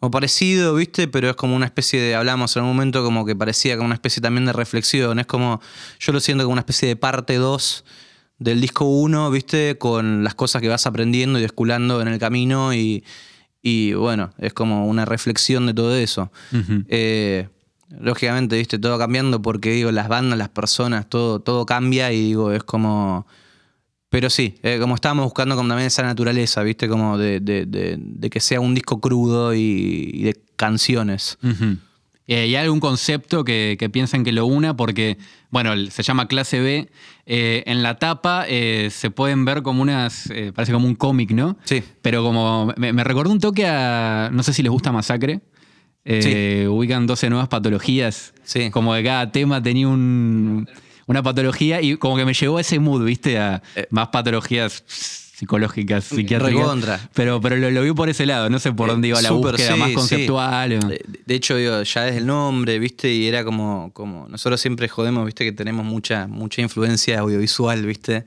como 0.00 0.10
parecido, 0.10 0.74
¿viste? 0.74 1.08
Pero 1.08 1.28
es 1.28 1.36
como 1.36 1.54
una 1.54 1.66
especie 1.66 2.00
de, 2.00 2.14
hablamos 2.14 2.56
en 2.56 2.62
un 2.62 2.68
momento 2.70 3.04
como 3.04 3.26
que 3.26 3.36
parecía 3.36 3.76
como 3.76 3.84
una 3.84 3.96
especie 3.96 4.22
también 4.22 4.46
de 4.46 4.54
reflexión. 4.54 5.18
Es 5.18 5.26
como, 5.26 5.60
yo 6.00 6.12
lo 6.14 6.18
siento 6.20 6.44
como 6.44 6.52
una 6.54 6.62
especie 6.62 6.88
de 6.88 6.96
parte 6.96 7.34
2 7.36 7.84
del 8.38 8.62
disco 8.62 8.86
1, 8.86 9.30
¿viste? 9.30 9.76
Con 9.76 10.24
las 10.24 10.34
cosas 10.34 10.62
que 10.62 10.68
vas 10.68 10.86
aprendiendo 10.86 11.38
y 11.38 11.42
desculando 11.42 12.00
en 12.00 12.08
el 12.08 12.18
camino 12.18 12.72
y, 12.72 13.04
y 13.60 13.92
bueno, 13.92 14.30
es 14.38 14.54
como 14.54 14.86
una 14.86 15.04
reflexión 15.04 15.66
de 15.66 15.74
todo 15.74 15.94
eso. 15.94 16.32
Eh, 16.88 17.48
lógicamente, 18.00 18.56
¿viste? 18.56 18.78
Todo 18.78 18.98
cambiando 18.98 19.40
porque 19.42 19.70
digo, 19.72 19.90
las 19.92 20.08
bandas, 20.08 20.38
las 20.38 20.48
personas, 20.48 21.08
todo, 21.08 21.40
todo 21.40 21.66
cambia 21.66 22.12
y 22.12 22.20
digo, 22.20 22.52
es 22.52 22.62
como... 22.64 23.26
Pero 24.08 24.28
sí, 24.28 24.56
eh, 24.62 24.76
como 24.78 24.94
estábamos 24.94 25.24
buscando 25.24 25.56
como 25.56 25.68
también 25.70 25.86
esa 25.86 26.02
naturaleza, 26.02 26.62
¿viste? 26.62 26.86
Como 26.86 27.16
de, 27.16 27.40
de- 27.40 27.64
de- 27.64 27.96
de 27.98 28.28
que 28.30 28.40
sea 28.40 28.60
un 28.60 28.74
disco 28.74 29.00
crudo 29.00 29.54
y, 29.54 30.10
y 30.12 30.22
de 30.24 30.38
canciones. 30.56 31.38
Ujú. 31.42 31.76
Eh, 32.26 32.46
¿Y 32.46 32.54
hay 32.54 32.56
algún 32.56 32.78
concepto 32.78 33.42
que, 33.42 33.76
que 33.78 33.88
piensan 33.88 34.22
que 34.22 34.30
lo 34.32 34.44
una? 34.44 34.76
Porque, 34.76 35.16
bueno, 35.50 35.72
se 35.90 36.02
llama 36.02 36.28
clase 36.28 36.60
B. 36.60 36.90
Eh, 37.24 37.62
en 37.66 37.82
la 37.82 37.98
tapa 37.98 38.44
eh, 38.48 38.90
se 38.90 39.10
pueden 39.10 39.44
ver 39.46 39.62
como 39.62 39.80
unas. 39.82 40.28
eh, 40.30 40.52
parece 40.54 40.72
como 40.72 40.86
un 40.86 40.94
cómic, 40.94 41.30
¿no? 41.32 41.56
Sí. 41.64 41.82
Pero 42.02 42.22
como. 42.22 42.72
Me, 42.76 42.92
me 42.92 43.04
recordó 43.04 43.32
un 43.32 43.40
toque 43.40 43.66
a. 43.66 44.28
No 44.30 44.42
sé 44.42 44.52
si 44.52 44.62
les 44.62 44.70
gusta 44.70 44.92
Masacre. 44.92 45.40
Eh, 46.04 46.66
Ubican 46.68 47.06
12 47.06 47.30
nuevas 47.30 47.48
patologías. 47.48 48.34
Sí. 48.44 48.70
Como 48.70 48.92
que 48.94 49.04
cada 49.04 49.30
tema 49.30 49.62
tenía 49.62 49.88
un- 49.88 50.68
una 51.06 51.22
patología 51.22 51.80
y 51.82 51.96
como 51.96 52.16
que 52.16 52.24
me 52.24 52.34
llevó 52.34 52.58
a 52.58 52.60
ese 52.60 52.78
mood, 52.78 53.04
¿viste? 53.04 53.38
A 53.38 53.62
Eh. 53.76 53.86
más 53.90 54.08
patologías 54.08 54.82
psicológicas, 54.86 56.04
psiquiátricas. 56.04 56.60
Recontra. 56.62 57.10
Pero, 57.14 57.40
pero 57.40 57.56
lo, 57.56 57.70
lo 57.70 57.82
vi 57.82 57.92
por 57.92 58.08
ese 58.08 58.26
lado. 58.26 58.48
No 58.48 58.58
sé 58.60 58.72
por 58.72 58.88
Eh, 58.88 58.92
dónde 58.92 59.08
iba 59.08 59.20
la 59.20 59.32
búsqueda 59.32 59.72
sí, 59.74 59.78
más 59.78 59.90
conceptual. 59.92 60.78
De, 61.26 61.34
hecho, 61.34 61.56
digo, 61.56 61.82
ya 61.82 62.02
desde 62.02 62.18
el 62.18 62.26
nombre, 62.26 62.78
¿viste? 62.78 63.12
Y 63.12 63.26
era 63.26 63.44
como, 63.44 63.90
como. 63.92 64.28
Nosotros 64.28 64.60
siempre 64.60 64.88
jodemos, 64.88 65.24
¿viste? 65.26 65.44
Que 65.44 65.50
tenemos 65.52 65.84
mucha, 65.84 66.28
mucha 66.28 66.62
influencia 66.62 67.18
audiovisual, 67.20 67.84
¿viste? 67.84 68.24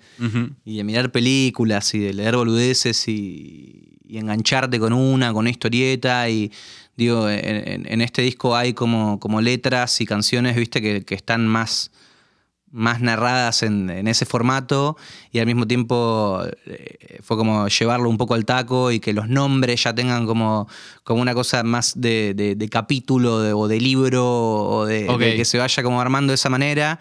Y 0.65 0.77
de 0.77 0.83
mirar 0.83 1.11
películas 1.11 1.93
y 1.93 1.99
de 1.99 2.13
leer 2.13 2.35
boludeces 2.35 3.07
y, 3.07 3.97
y 4.07 4.17
engancharte 4.17 4.77
con 4.79 4.91
una, 4.91 5.29
con 5.31 5.39
una 5.41 5.49
historieta. 5.51 6.29
Y 6.29 6.51
digo, 6.97 7.29
en, 7.29 7.85
en- 7.87 8.01
este 8.01 8.21
disco 8.21 8.55
hay 8.55 8.73
como, 8.73 9.19
como 9.19 9.41
letras 9.41 9.99
y 10.01 10.05
canciones, 10.05 10.55
¿viste? 10.55 10.81
Que, 10.81 11.03
que 11.03 11.15
están 11.15 11.47
más, 11.47 11.91
más 12.71 12.99
narradas 13.01 13.63
en, 13.63 13.89
en 13.89 14.07
ese 14.07 14.25
formato. 14.25 14.97
Y 15.31 15.39
al 15.39 15.45
mismo 15.45 15.65
tiempo 15.67 16.41
eh, 16.65 17.19
fue 17.21 17.37
como 17.37 17.67
llevarlo 17.67 18.09
un 18.09 18.17
poco 18.17 18.33
al 18.33 18.45
taco 18.45 18.91
y 18.91 18.99
que 18.99 19.13
los 19.13 19.27
nombres 19.29 19.83
ya 19.83 19.93
tengan 19.95 20.25
como, 20.25 20.67
como 21.03 21.21
una 21.21 21.33
cosa 21.33 21.63
más 21.63 21.93
de, 21.99 22.33
de- 22.33 22.55
de 22.55 22.69
capítulo 22.69 23.39
de- 23.39 23.53
o 23.53 23.67
de 23.67 23.79
libro 23.79 24.25
o 24.25 24.85
de 24.85 25.07
que 25.37 25.45
se 25.45 25.57
vaya 25.57 25.83
como 25.83 26.01
armando 26.01 26.31
de 26.31 26.35
esa 26.35 26.49
manera. 26.49 26.99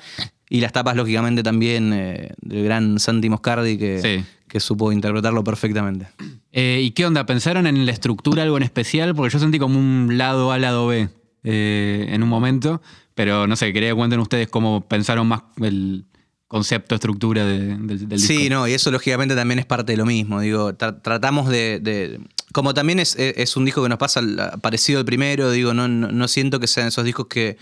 Y 0.51 0.61
las 0.61 0.73
tapas, 0.73 0.95
lógicamente, 0.95 1.43
también 1.43 1.93
eh, 1.93 2.31
del 2.41 2.65
gran 2.65 2.99
Santi 3.01 3.29
Moscardi 3.31 3.79
que, 3.79 4.01
Sí. 4.03 4.25
Que 4.55 4.61
supo 4.61 4.93
interpretarlo 4.93 5.43
perfectamente. 5.43 6.07
Eh, 6.53 6.79
¿Y 6.81 6.93
qué 6.93 7.05
onda? 7.05 7.27
¿Pensaron 7.27 7.67
en 7.67 7.85
la 7.87 7.91
estructura 7.91 8.45
algo 8.45 8.57
en 8.57 8.63
especial? 8.63 9.13
Porque 9.13 9.33
yo 9.33 9.41
sentí 9.41 9.59
como 9.59 9.81
un 9.81 10.17
lado 10.17 10.53
A, 10.53 10.59
lado 10.61 10.87
B 10.87 11.09
eh, 11.43 12.07
en 12.11 12.23
un 12.23 12.29
momento, 12.29 12.81
pero 13.17 13.49
no 13.49 13.57
sé, 13.57 13.73
quería 13.73 13.89
que 13.89 13.97
cuenten 13.97 14.21
ustedes 14.21 14.47
cómo 14.47 14.87
pensaron 14.87 15.27
más 15.27 15.43
el 15.61 16.05
concepto, 16.47 16.95
estructura 16.95 17.45
de- 17.45 17.77
del, 17.79 18.09
del 18.09 18.19
Sí, 18.21 18.37
disco. 18.37 18.55
no, 18.55 18.69
y 18.69 18.75
eso 18.75 18.93
lógicamente 18.93 19.35
también 19.35 19.59
es 19.59 19.67
parte 19.67 19.91
de 19.91 19.97
lo 19.99 20.07
mismo. 20.07 20.39
Digo, 20.41 20.73
tra- 20.75 21.03
tratamos 21.03 21.49
de, 21.49 21.81
de- 21.83 22.21
Como 22.53 22.75
también 22.75 23.01
es, 23.01 23.17
es- 23.19 23.57
un 23.57 23.65
disco 23.65 23.83
que 23.83 23.89
nos 23.89 23.99
pasa 23.99 24.23
parecido 24.63 25.01
al 25.01 25.05
primero, 25.05 25.51
digo, 25.51 25.75
no, 25.75 25.89
no, 25.89 26.13
no 26.13 26.29
siento 26.29 26.61
que 26.61 26.69
sean 26.69 26.87
esos 26.87 27.05
discos 27.05 27.27
que, 27.27 27.57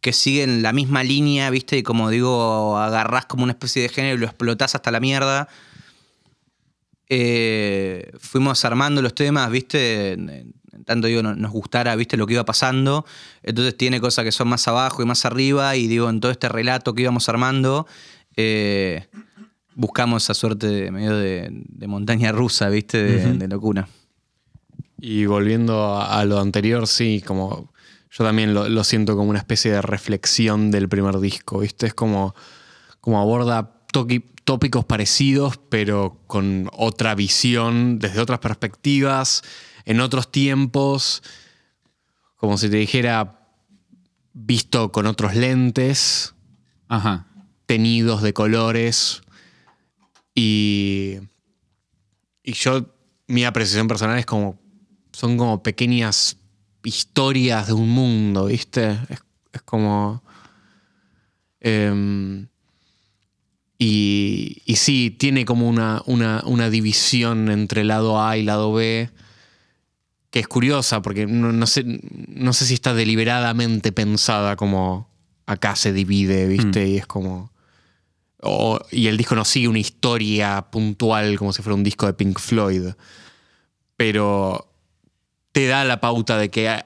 que 0.00 0.14
siguen 0.14 0.62
la 0.62 0.72
misma 0.72 1.04
línea, 1.04 1.50
¿viste? 1.50 1.76
Y 1.76 1.82
como 1.82 2.08
digo, 2.08 2.78
agarrás 2.78 3.26
como 3.26 3.42
una 3.44 3.52
especie 3.52 3.82
de 3.82 3.90
género 3.90 4.14
y 4.16 4.18
lo 4.20 4.24
explotás 4.26 4.74
hasta 4.74 4.90
la 4.90 5.00
mierda. 5.00 5.48
Eh, 7.08 8.10
fuimos 8.18 8.64
armando 8.64 9.00
los 9.02 9.14
temas, 9.14 9.50
¿viste? 9.50 10.16
Tanto 10.84 11.06
digo, 11.08 11.22
no- 11.22 11.34
nos 11.34 11.50
gustara, 11.52 11.94
¿viste? 11.96 12.16
Lo 12.16 12.26
que 12.26 12.34
iba 12.34 12.44
pasando. 12.44 13.04
Entonces 13.42 13.76
tiene 13.76 14.00
cosas 14.00 14.24
que 14.24 14.32
son 14.32 14.48
más 14.48 14.66
abajo 14.68 15.02
y 15.02 15.06
más 15.06 15.24
arriba. 15.24 15.74
Y 15.76 15.86
digo, 15.86 16.08
en 16.08 16.20
todo 16.20 16.30
este 16.30 16.48
relato 16.48 16.94
que 16.94 17.02
íbamos 17.02 17.28
armando, 17.28 17.86
eh, 18.36 19.06
buscamos 19.74 20.24
esa 20.24 20.34
suerte 20.34 20.66
de 20.66 20.90
medio 20.90 21.16
de, 21.16 21.48
de 21.50 21.86
montaña 21.86 22.32
rusa, 22.32 22.68
¿viste? 22.68 23.02
De, 23.02 23.32
de 23.38 23.48
locura. 23.48 23.88
Y 25.00 25.26
volviendo 25.26 25.96
a, 26.00 26.24
lo 26.24 26.40
anterior, 26.40 26.86
sí, 26.88 27.22
como 27.24 27.72
yo 28.10 28.24
también 28.24 28.52
lo, 28.54 28.68
lo 28.68 28.82
siento 28.84 29.16
como 29.16 29.30
una 29.30 29.38
especie 29.38 29.70
de 29.70 29.80
reflexión 29.82 30.70
del 30.70 30.88
primer 30.88 31.18
disco, 31.20 31.60
¿viste? 31.60 31.86
Es 31.86 31.94
como, 31.94 32.34
como 33.00 33.20
aborda 33.20 33.70
tópicos 34.48 34.86
parecidos, 34.86 35.60
pero 35.68 36.22
con 36.26 36.70
otra 36.72 37.14
visión, 37.14 37.98
desde 37.98 38.18
otras 38.18 38.38
perspectivas, 38.38 39.42
en 39.84 40.00
otros 40.00 40.32
tiempos, 40.32 41.22
como 42.34 42.56
si 42.56 42.70
te 42.70 42.78
dijera 42.78 43.46
visto 44.32 44.90
con 44.90 45.04
otros 45.04 45.34
lentes, 45.34 46.34
Ajá. 46.88 47.26
tenidos 47.66 48.22
de 48.22 48.32
colores 48.32 49.20
y, 50.34 51.18
y 52.42 52.52
yo 52.54 52.86
mi 53.26 53.44
apreciación 53.44 53.86
personal 53.86 54.18
es 54.18 54.24
como 54.24 54.58
son 55.12 55.36
como 55.36 55.62
pequeñas 55.62 56.38
historias 56.84 57.66
de 57.66 57.74
un 57.74 57.90
mundo 57.90 58.46
viste 58.46 58.92
es, 59.10 59.20
es 59.52 59.60
como 59.60 60.22
em, 61.60 62.48
y, 63.78 64.62
y 64.66 64.76
sí 64.76 65.14
tiene 65.16 65.44
como 65.44 65.68
una, 65.68 66.02
una, 66.06 66.42
una 66.44 66.68
división 66.70 67.48
entre 67.50 67.84
lado 67.84 68.20
A 68.22 68.36
y 68.36 68.42
lado 68.42 68.72
B 68.72 69.10
que 70.30 70.40
es 70.40 70.48
curiosa 70.48 71.00
porque 71.00 71.26
no, 71.26 71.52
no 71.52 71.66
sé, 71.66 71.84
no 71.86 72.52
sé 72.52 72.66
si 72.66 72.74
está 72.74 72.92
deliberadamente 72.92 73.92
pensada 73.92 74.56
como 74.56 75.08
acá 75.46 75.74
se 75.76 75.92
divide, 75.92 76.46
¿viste? 76.46 76.86
Y 76.88 76.96
es 76.98 77.06
como... 77.06 77.50
o- 78.42 78.78
y 78.90 79.06
el 79.06 79.16
disco 79.16 79.34
no 79.34 79.44
sigue 79.46 79.68
una 79.68 79.78
historia 79.78 80.66
puntual 80.70 81.38
como 81.38 81.52
si 81.54 81.62
fuera 81.62 81.74
un 81.76 81.84
disco 81.84 82.04
de 82.06 82.12
Pink 82.12 82.38
Floyd, 82.38 82.88
pero 83.96 84.70
te 85.52 85.66
da 85.66 85.84
la 85.84 86.00
pauta 86.00 86.36
de 86.36 86.50
que 86.50 86.84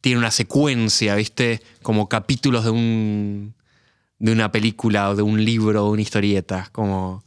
tiene 0.00 0.18
una 0.18 0.30
secuencia, 0.30 1.14
¿viste? 1.14 1.60
Como 1.82 2.08
capítulos 2.08 2.64
de 2.64 2.70
un 2.70 3.54
de 4.18 4.32
una 4.32 4.50
película 4.52 5.10
o 5.10 5.14
de 5.16 5.22
un 5.22 5.44
libro 5.44 5.86
o 5.86 5.90
una 5.90 6.02
historieta, 6.02 6.68
como 6.72 7.24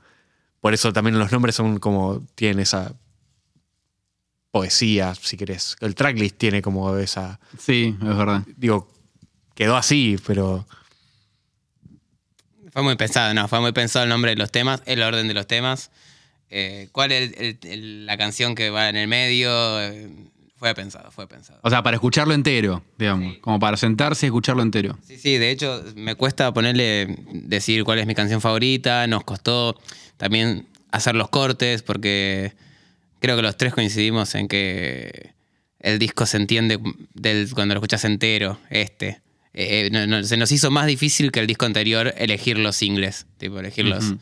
por 0.59 0.73
eso 0.73 0.91
también 0.93 1.17
los 1.17 1.31
nombres 1.31 1.55
son 1.55 1.79
como 1.79 2.25
tienen 2.35 2.59
esa 2.59 2.93
poesía, 4.51 5.15
si 5.15 5.37
querés. 5.37 5.75
El 5.79 5.95
tracklist 5.95 6.37
tiene 6.37 6.61
como 6.61 6.95
esa 6.97 7.39
Sí, 7.57 7.95
es 8.01 8.17
verdad. 8.17 8.43
digo, 8.57 8.91
quedó 9.55 9.77
así, 9.77 10.17
pero. 10.25 10.65
Fue 12.73 12.83
muy 12.83 12.95
pensado, 12.95 13.33
no, 13.33 13.47
fue 13.47 13.59
muy 13.59 13.71
pensado 13.73 14.03
el 14.03 14.09
nombre 14.09 14.31
de 14.31 14.37
los 14.37 14.51
temas, 14.51 14.81
el 14.85 15.01
orden 15.01 15.27
de 15.27 15.33
los 15.33 15.47
temas. 15.47 15.91
eh, 16.53 16.89
¿Cuál 16.91 17.13
es 17.13 17.31
el- 17.37 17.57
el- 17.63 18.05
la 18.05 18.17
canción 18.17 18.55
que 18.55 18.69
va 18.69 18.89
en 18.89 18.97
el 18.97 19.07
medio? 19.07 19.49
eh, 19.81 20.09
fue 20.61 20.75
pensado, 20.75 21.09
fue 21.09 21.27
pensado. 21.27 21.59
O 21.63 21.71
sea, 21.71 21.81
para 21.81 21.95
escucharlo 21.95 22.35
entero, 22.35 22.83
digamos. 22.95 23.37
Como 23.39 23.57
para 23.59 23.77
sentarse 23.77 24.27
y 24.27 24.29
escucharlo 24.29 24.61
entero. 24.61 24.95
Sí, 25.07 25.17
sí, 25.17 25.39
de 25.39 25.49
hecho 25.49 25.83
me 25.95 26.13
cuesta 26.13 26.53
ponerle, 26.53 27.17
decir 27.33 27.83
cuál 27.83 27.97
es 27.97 28.05
mi 28.05 28.13
canción 28.13 28.41
favorita, 28.41 29.07
nos 29.07 29.23
costó 29.23 29.75
también 30.17 30.67
hacer 30.91 31.15
los 31.15 31.29
cortes 31.29 31.81
porque 31.81 32.53
creo 33.19 33.35
que 33.37 33.41
los 33.41 33.57
tres 33.57 33.73
coincidimos 33.73 34.35
en 34.35 34.47
que 34.47 35.31
el 35.79 35.97
disco 35.97 36.27
se 36.27 36.37
entiende 36.37 36.77
del, 37.15 37.49
cuando 37.55 37.73
lo 37.73 37.79
escuchas 37.79 38.05
entero, 38.05 38.59
este. 38.69 39.19
Eh, 39.53 39.87
eh, 39.87 39.89
no- 39.91 40.05
no, 40.05 40.23
se 40.23 40.37
nos 40.37 40.51
hizo 40.51 40.69
más 40.69 40.85
difícil 40.85 41.31
que 41.31 41.39
el 41.39 41.47
disco 41.47 41.65
anterior 41.65 42.13
elegir 42.19 42.59
los 42.59 42.75
singles, 42.75 43.25
tipo 43.39 43.59
elegirlos. 43.59 44.13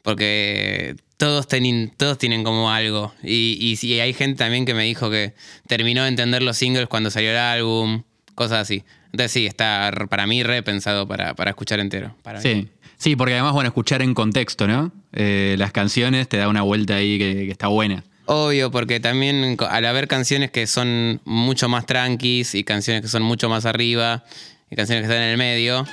Porque 0.00 0.96
todos, 1.16 1.48
tienen 1.48 1.92
todos 1.96 2.18
tienen 2.18 2.44
como 2.44 2.70
algo. 2.70 3.12
Y, 3.22 3.58
y 3.60 3.76
sí, 3.76 3.98
hay 4.00 4.12
gente 4.12 4.38
también 4.38 4.64
que 4.64 4.74
me 4.74 4.84
dijo 4.84 5.10
que 5.10 5.34
terminó 5.66 6.02
de 6.02 6.08
entender 6.08 6.42
los 6.42 6.56
singles 6.56 6.88
cuando 6.88 7.10
salió 7.10 7.30
el 7.30 7.36
álbum, 7.36 8.02
cosas 8.34 8.60
así. 8.60 8.84
Entonces 9.06 9.32
sí, 9.32 9.46
está 9.46 9.92
para 10.10 10.26
mí 10.26 10.42
repensado 10.42 11.08
para, 11.08 11.34
para 11.34 11.50
escuchar 11.50 11.80
entero. 11.80 12.14
Para 12.22 12.40
mí. 12.40 12.42
Sí. 12.42 12.68
Sí, 12.98 13.14
porque 13.14 13.34
además, 13.34 13.52
bueno, 13.52 13.68
escuchar 13.68 14.00
en 14.00 14.14
contexto, 14.14 14.66
¿no? 14.66 14.90
Eh, 15.12 15.56
las 15.58 15.70
canciones 15.70 16.28
te 16.28 16.38
da 16.38 16.48
una 16.48 16.62
vuelta 16.62 16.96
ahí 16.96 17.18
que, 17.18 17.34
que 17.44 17.50
está 17.50 17.68
buena. 17.68 18.04
Obvio, 18.24 18.70
porque 18.70 19.00
también 19.00 19.56
al 19.68 19.84
haber 19.84 20.08
canciones 20.08 20.50
que 20.50 20.66
son 20.66 21.20
mucho 21.24 21.68
más 21.68 21.86
tranquis 21.86 22.54
y 22.54 22.64
canciones 22.64 23.02
que 23.02 23.08
son 23.08 23.22
mucho 23.22 23.48
más 23.48 23.66
arriba 23.66 24.24
y 24.70 24.76
canciones 24.76 25.02
que 25.02 25.12
están 25.12 25.22
en 25.22 25.30
el 25.30 25.38
medio, 25.38 25.86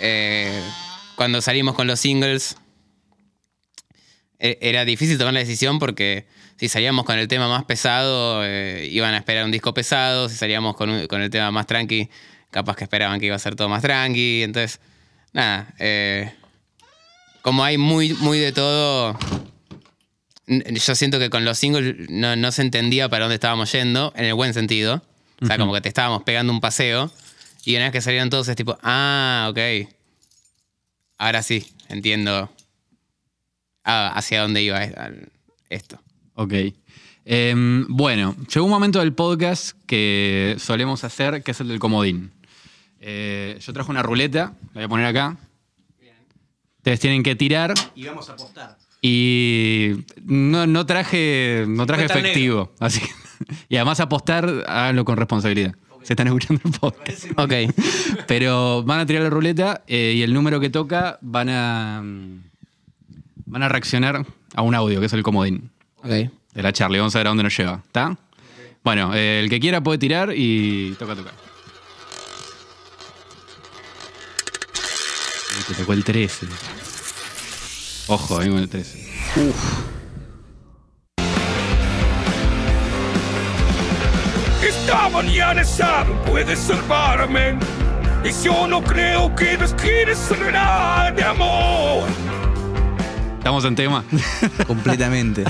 eh, 0.00 0.60
cuando 1.16 1.40
salimos 1.40 1.74
con 1.74 1.86
los 1.86 2.00
singles 2.00 2.56
era 4.40 4.84
difícil 4.84 5.18
tomar 5.18 5.34
la 5.34 5.40
decisión 5.40 5.78
porque 5.78 6.26
si 6.58 6.68
salíamos 6.68 7.04
con 7.04 7.18
el 7.18 7.28
tema 7.28 7.48
más 7.48 7.64
pesado 7.64 8.42
eh, 8.44 8.88
iban 8.90 9.14
a 9.14 9.18
esperar 9.18 9.44
un 9.44 9.50
disco 9.50 9.72
pesado, 9.74 10.28
si 10.28 10.36
salíamos 10.36 10.74
con, 10.76 10.90
un- 10.90 11.06
con 11.06 11.20
el 11.22 11.30
tema 11.30 11.50
más 11.50 11.66
tranqui 11.66 12.08
capaz 12.50 12.76
que 12.76 12.84
esperaban 12.84 13.20
que 13.20 13.26
iba 13.26 13.36
a 13.36 13.38
ser 13.38 13.54
todo 13.56 13.68
más 13.68 13.82
tranqui, 13.82 14.42
entonces 14.42 14.80
nada, 15.32 15.72
eh, 15.78 16.32
como 17.42 17.62
hay 17.64 17.78
muy, 17.78 18.12
muy 18.14 18.38
de 18.38 18.52
todo, 18.52 19.16
Yo 20.46 20.94
siento 20.96 21.18
que 21.20 21.30
con 21.30 21.44
los 21.44 21.58
singles 21.58 22.08
no, 22.10 22.34
no 22.34 22.50
se 22.50 22.62
entendía 22.62 23.08
para 23.08 23.24
dónde 23.26 23.36
estábamos 23.36 23.70
yendo, 23.72 24.12
en 24.16 24.24
el 24.24 24.34
buen 24.34 24.52
sentido. 24.52 25.02
O 25.40 25.46
sea, 25.46 25.56
como 25.56 25.72
que 25.72 25.80
te 25.80 25.88
estábamos 25.88 26.24
pegando 26.24 26.52
un 26.52 26.60
paseo. 26.60 27.10
Y 27.64 27.76
una 27.76 27.84
vez 27.84 27.92
que 27.92 28.00
salieron 28.00 28.28
todos 28.30 28.48
es 28.48 28.56
tipo, 28.56 28.76
ah, 28.82 29.46
ok. 29.50 29.88
Ahora 31.18 31.42
sí, 31.42 31.66
entiendo 31.88 32.50
hacia 33.84 34.42
dónde 34.42 34.62
iba 34.62 34.80
esto. 35.68 36.00
Ok. 36.34 36.52
Em, 37.24 37.86
bueno, 37.88 38.34
llegó 38.52 38.64
un 38.64 38.70
momento 38.72 38.98
del 39.00 39.12
podcast 39.12 39.76
que 39.86 40.56
solemos 40.58 41.04
hacer, 41.04 41.42
que 41.42 41.50
es 41.52 41.60
el 41.60 41.68
del 41.68 41.78
comodín. 41.78 42.32
Eh, 43.00 43.58
yo 43.60 43.72
traje 43.72 43.90
una 43.90 44.02
ruleta, 44.02 44.54
la 44.68 44.72
voy 44.74 44.82
a 44.84 44.88
poner 44.88 45.06
acá. 45.06 45.36
Ustedes 46.78 47.00
tienen 47.00 47.22
que 47.22 47.36
tirar 47.36 47.74
Y 47.94 48.06
vamos 48.06 48.28
a 48.30 48.32
apostar. 48.32 48.78
y 49.02 49.90
no, 50.24 50.66
no 50.66 50.86
traje, 50.86 51.66
no 51.68 51.84
traje 51.86 52.06
efectivo. 52.06 52.72
Así 52.80 53.00
que- 53.00 53.08
y 53.68 53.76
además 53.76 54.00
apostar, 54.00 54.46
háganlo 54.66 55.04
con 55.04 55.16
responsabilidad. 55.18 55.74
Se 56.02 56.14
están 56.14 56.28
escuchando 56.28 56.62
el 56.64 56.72
podcast. 56.72 57.26
Ok. 57.36 57.52
Pero 58.26 58.82
van 58.82 59.00
a 59.00 59.06
tirar 59.06 59.22
la 59.22 59.28
ruleta 59.30 59.84
eh, 59.86 60.14
y 60.16 60.22
el 60.22 60.32
número 60.32 60.58
que 60.58 60.70
toca 60.70 61.18
van 61.20 61.50
a, 61.50 62.00
mm, 62.02 62.49
van 63.50 63.62
a 63.64 63.68
reaccionar 63.68 64.24
a 64.54 64.62
un 64.62 64.74
audio, 64.74 65.00
que 65.00 65.06
es 65.06 65.12
el 65.12 65.22
comodín 65.22 65.70
Ok. 65.98 66.06
de 66.08 66.30
la 66.62 66.72
Charlie. 66.72 66.98
Vamos 66.98 67.14
a 67.14 67.18
ver 67.18 67.26
a 67.26 67.30
dónde 67.30 67.42
nos 67.42 67.56
lleva. 67.56 67.82
¿Está? 67.84 68.16
Bueno, 68.82 69.12
eh, 69.14 69.40
el 69.40 69.50
que 69.50 69.60
quiera 69.60 69.80
puede 69.82 69.98
tirar 69.98 70.32
y 70.34 70.94
toca 70.98 71.14
tocar. 71.16 71.34
Uy, 75.58 75.64
Te 75.68 75.74
tocó 75.74 75.92
el 75.92 76.04
13. 76.04 76.46
Ojo, 78.06 78.38
ahí 78.38 78.48
con 78.48 78.58
el 78.58 78.68
13. 78.68 79.08
Esta 84.66 85.08
mañana 85.08 85.64
saben 85.64 86.16
puedes 86.26 86.58
salvarme. 86.58 87.58
Y 88.24 88.44
yo 88.44 88.66
no 88.66 88.82
creo 88.82 89.34
que 89.34 89.56
nos 89.56 89.72
quieres 89.74 90.30
hablar 90.30 91.14
de 91.14 91.24
amor. 91.24 92.04
Estamos 93.50 93.64
en 93.64 93.74
tema. 93.74 94.04
Completamente. 94.68 95.42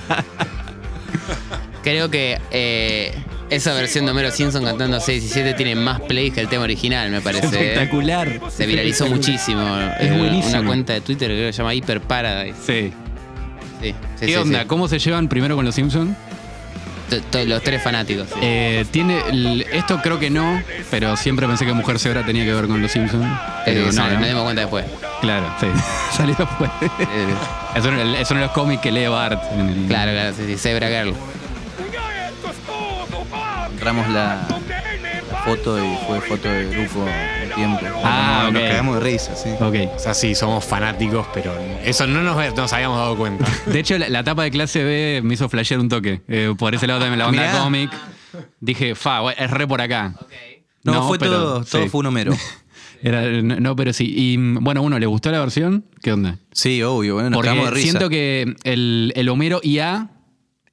Creo 1.82 2.10
que 2.10 2.38
eh, 2.50 3.14
esa 3.50 3.74
versión 3.74 4.06
de 4.06 4.12
Homero 4.12 4.30
Simpson 4.30 4.64
cantando 4.64 4.98
6 5.00 5.22
y 5.22 5.28
7 5.28 5.52
tiene 5.52 5.74
más 5.74 6.00
plays 6.00 6.32
que 6.32 6.40
el 6.40 6.48
tema 6.48 6.62
original, 6.64 7.10
me 7.10 7.20
parece. 7.20 7.44
¿eh? 7.48 7.72
Espectacular. 7.72 8.40
Se 8.48 8.64
viralizó 8.66 9.06
muchísimo. 9.06 9.60
Es 10.00 10.10
Eh, 10.12 10.16
buenísimo. 10.16 10.60
Una 10.60 10.66
cuenta 10.66 10.94
de 10.94 11.02
Twitter 11.02 11.28
que 11.30 11.52
se 11.52 11.58
llama 11.58 11.74
Hyper 11.74 12.00
Paradise. 12.00 12.56
Sí. 12.64 12.90
Sí, 13.82 13.88
sí, 13.90 13.94
¿Qué 14.20 14.26
sí, 14.28 14.34
onda? 14.36 14.60
sí. 14.62 14.66
¿Cómo 14.66 14.88
se 14.88 14.98
llevan 14.98 15.28
primero 15.28 15.54
con 15.56 15.66
los 15.66 15.74
Simpsons? 15.74 16.16
Los 17.46 17.62
tres 17.62 17.82
fanáticos. 17.82 18.28
sí. 18.28 18.38
Eh, 18.42 18.84
tiene 18.90 19.20
el- 19.28 19.62
esto 19.72 20.00
creo 20.02 20.18
que 20.18 20.30
no, 20.30 20.62
pero 20.90 21.16
siempre 21.16 21.46
pensé 21.46 21.66
que 21.66 21.72
Mujer 21.72 21.98
Cebra 21.98 22.24
tenía 22.24 22.44
que 22.44 22.52
ver 22.54 22.66
con 22.66 22.80
los 22.80 22.90
Simpsons. 22.92 23.26
Pero 23.64 23.80
Eh, 23.80 23.84
no, 23.86 23.92
sí, 23.92 23.98
no. 23.98 24.10
Nos 24.20 24.28
dimos 24.28 24.42
cuenta 24.44 24.60
después. 24.62 24.84
Claro, 25.20 25.46
sí. 25.60 25.66
Salió 26.16 26.34
después. 26.36 26.70
Eh, 26.82 27.34
es, 27.76 27.84
uno, 27.84 28.00
es 28.16 28.30
uno 28.30 28.40
de 28.40 28.46
los 28.46 28.54
cómics 28.54 28.82
que 28.82 28.90
lee 28.92 29.06
Bart. 29.08 29.42
en 29.52 29.68
el- 29.68 29.86
claro, 29.88 30.12
claro, 30.12 30.34
sí, 30.36 30.44
sí. 30.46 30.56
Zebra 30.56 30.88
Girl. 30.88 31.14
Encontramos 33.64 34.08
la, 34.08 34.46
la 35.32 35.38
foto 35.44 35.78
y 35.82 35.96
fue 36.06 36.20
foto 36.20 36.48
de 36.48 36.66
grupo 36.66 37.06
tiempo. 37.54 37.78
Ah, 38.04 38.48
Nos 38.52 38.62
ok. 38.62 38.68
cagamos 38.68 38.94
de 38.96 39.00
risa, 39.00 39.34
sí. 39.36 39.50
Ok. 39.60 39.94
O 39.94 39.98
sea, 39.98 40.14
sí, 40.14 40.34
somos 40.34 40.64
fanáticos, 40.64 41.26
pero 41.34 41.52
eso 41.84 42.06
no 42.06 42.22
nos, 42.22 42.56
nos 42.56 42.72
habíamos 42.72 42.98
dado 42.98 43.16
cuenta. 43.16 43.44
De 43.66 43.78
hecho, 43.80 43.98
la, 43.98 44.08
la 44.08 44.24
tapa 44.24 44.42
de 44.44 44.50
clase 44.50 44.82
B 44.84 45.20
me 45.24 45.34
hizo 45.34 45.48
flashear 45.48 45.80
un 45.80 45.88
toque. 45.88 46.22
Eh, 46.28 46.54
por 46.58 46.74
ese 46.74 46.86
lado 46.86 47.00
también 47.00 47.18
la 47.18 47.28
onda 47.28 47.42
Mirá. 47.42 47.58
cómic. 47.62 47.90
Dije, 48.60 48.94
fa, 48.94 49.30
es 49.32 49.50
re 49.50 49.66
por 49.66 49.80
acá. 49.80 50.14
No, 50.84 51.06
fue 51.06 51.18
pero- 51.18 51.32
todo, 51.32 51.64
todo 51.64 51.82
sí. 51.82 51.88
fue 51.88 52.00
un 52.00 52.06
Homero. 52.06 52.32
Era- 53.02 53.22
no, 53.42 53.56
no, 53.60 53.76
pero 53.76 53.92
sí. 53.92 54.12
Y 54.14 54.36
mm, 54.38 54.58
bueno, 54.62 54.82
uno, 54.82 54.98
¿le 54.98 55.06
gustó 55.06 55.30
la 55.30 55.40
versión? 55.40 55.84
¿Qué 56.02 56.12
onda? 56.12 56.36
Sí, 56.52 56.82
obvio, 56.82 57.14
bueno, 57.14 57.30
nos 57.30 57.36
Porque 57.38 57.48
cagamos 57.48 57.70
de 57.70 57.74
risa. 57.76 57.88
siento 57.90 58.08
que 58.10 58.54
el, 58.64 59.12
el 59.16 59.28
Homero 59.30 59.60
IA 59.62 60.08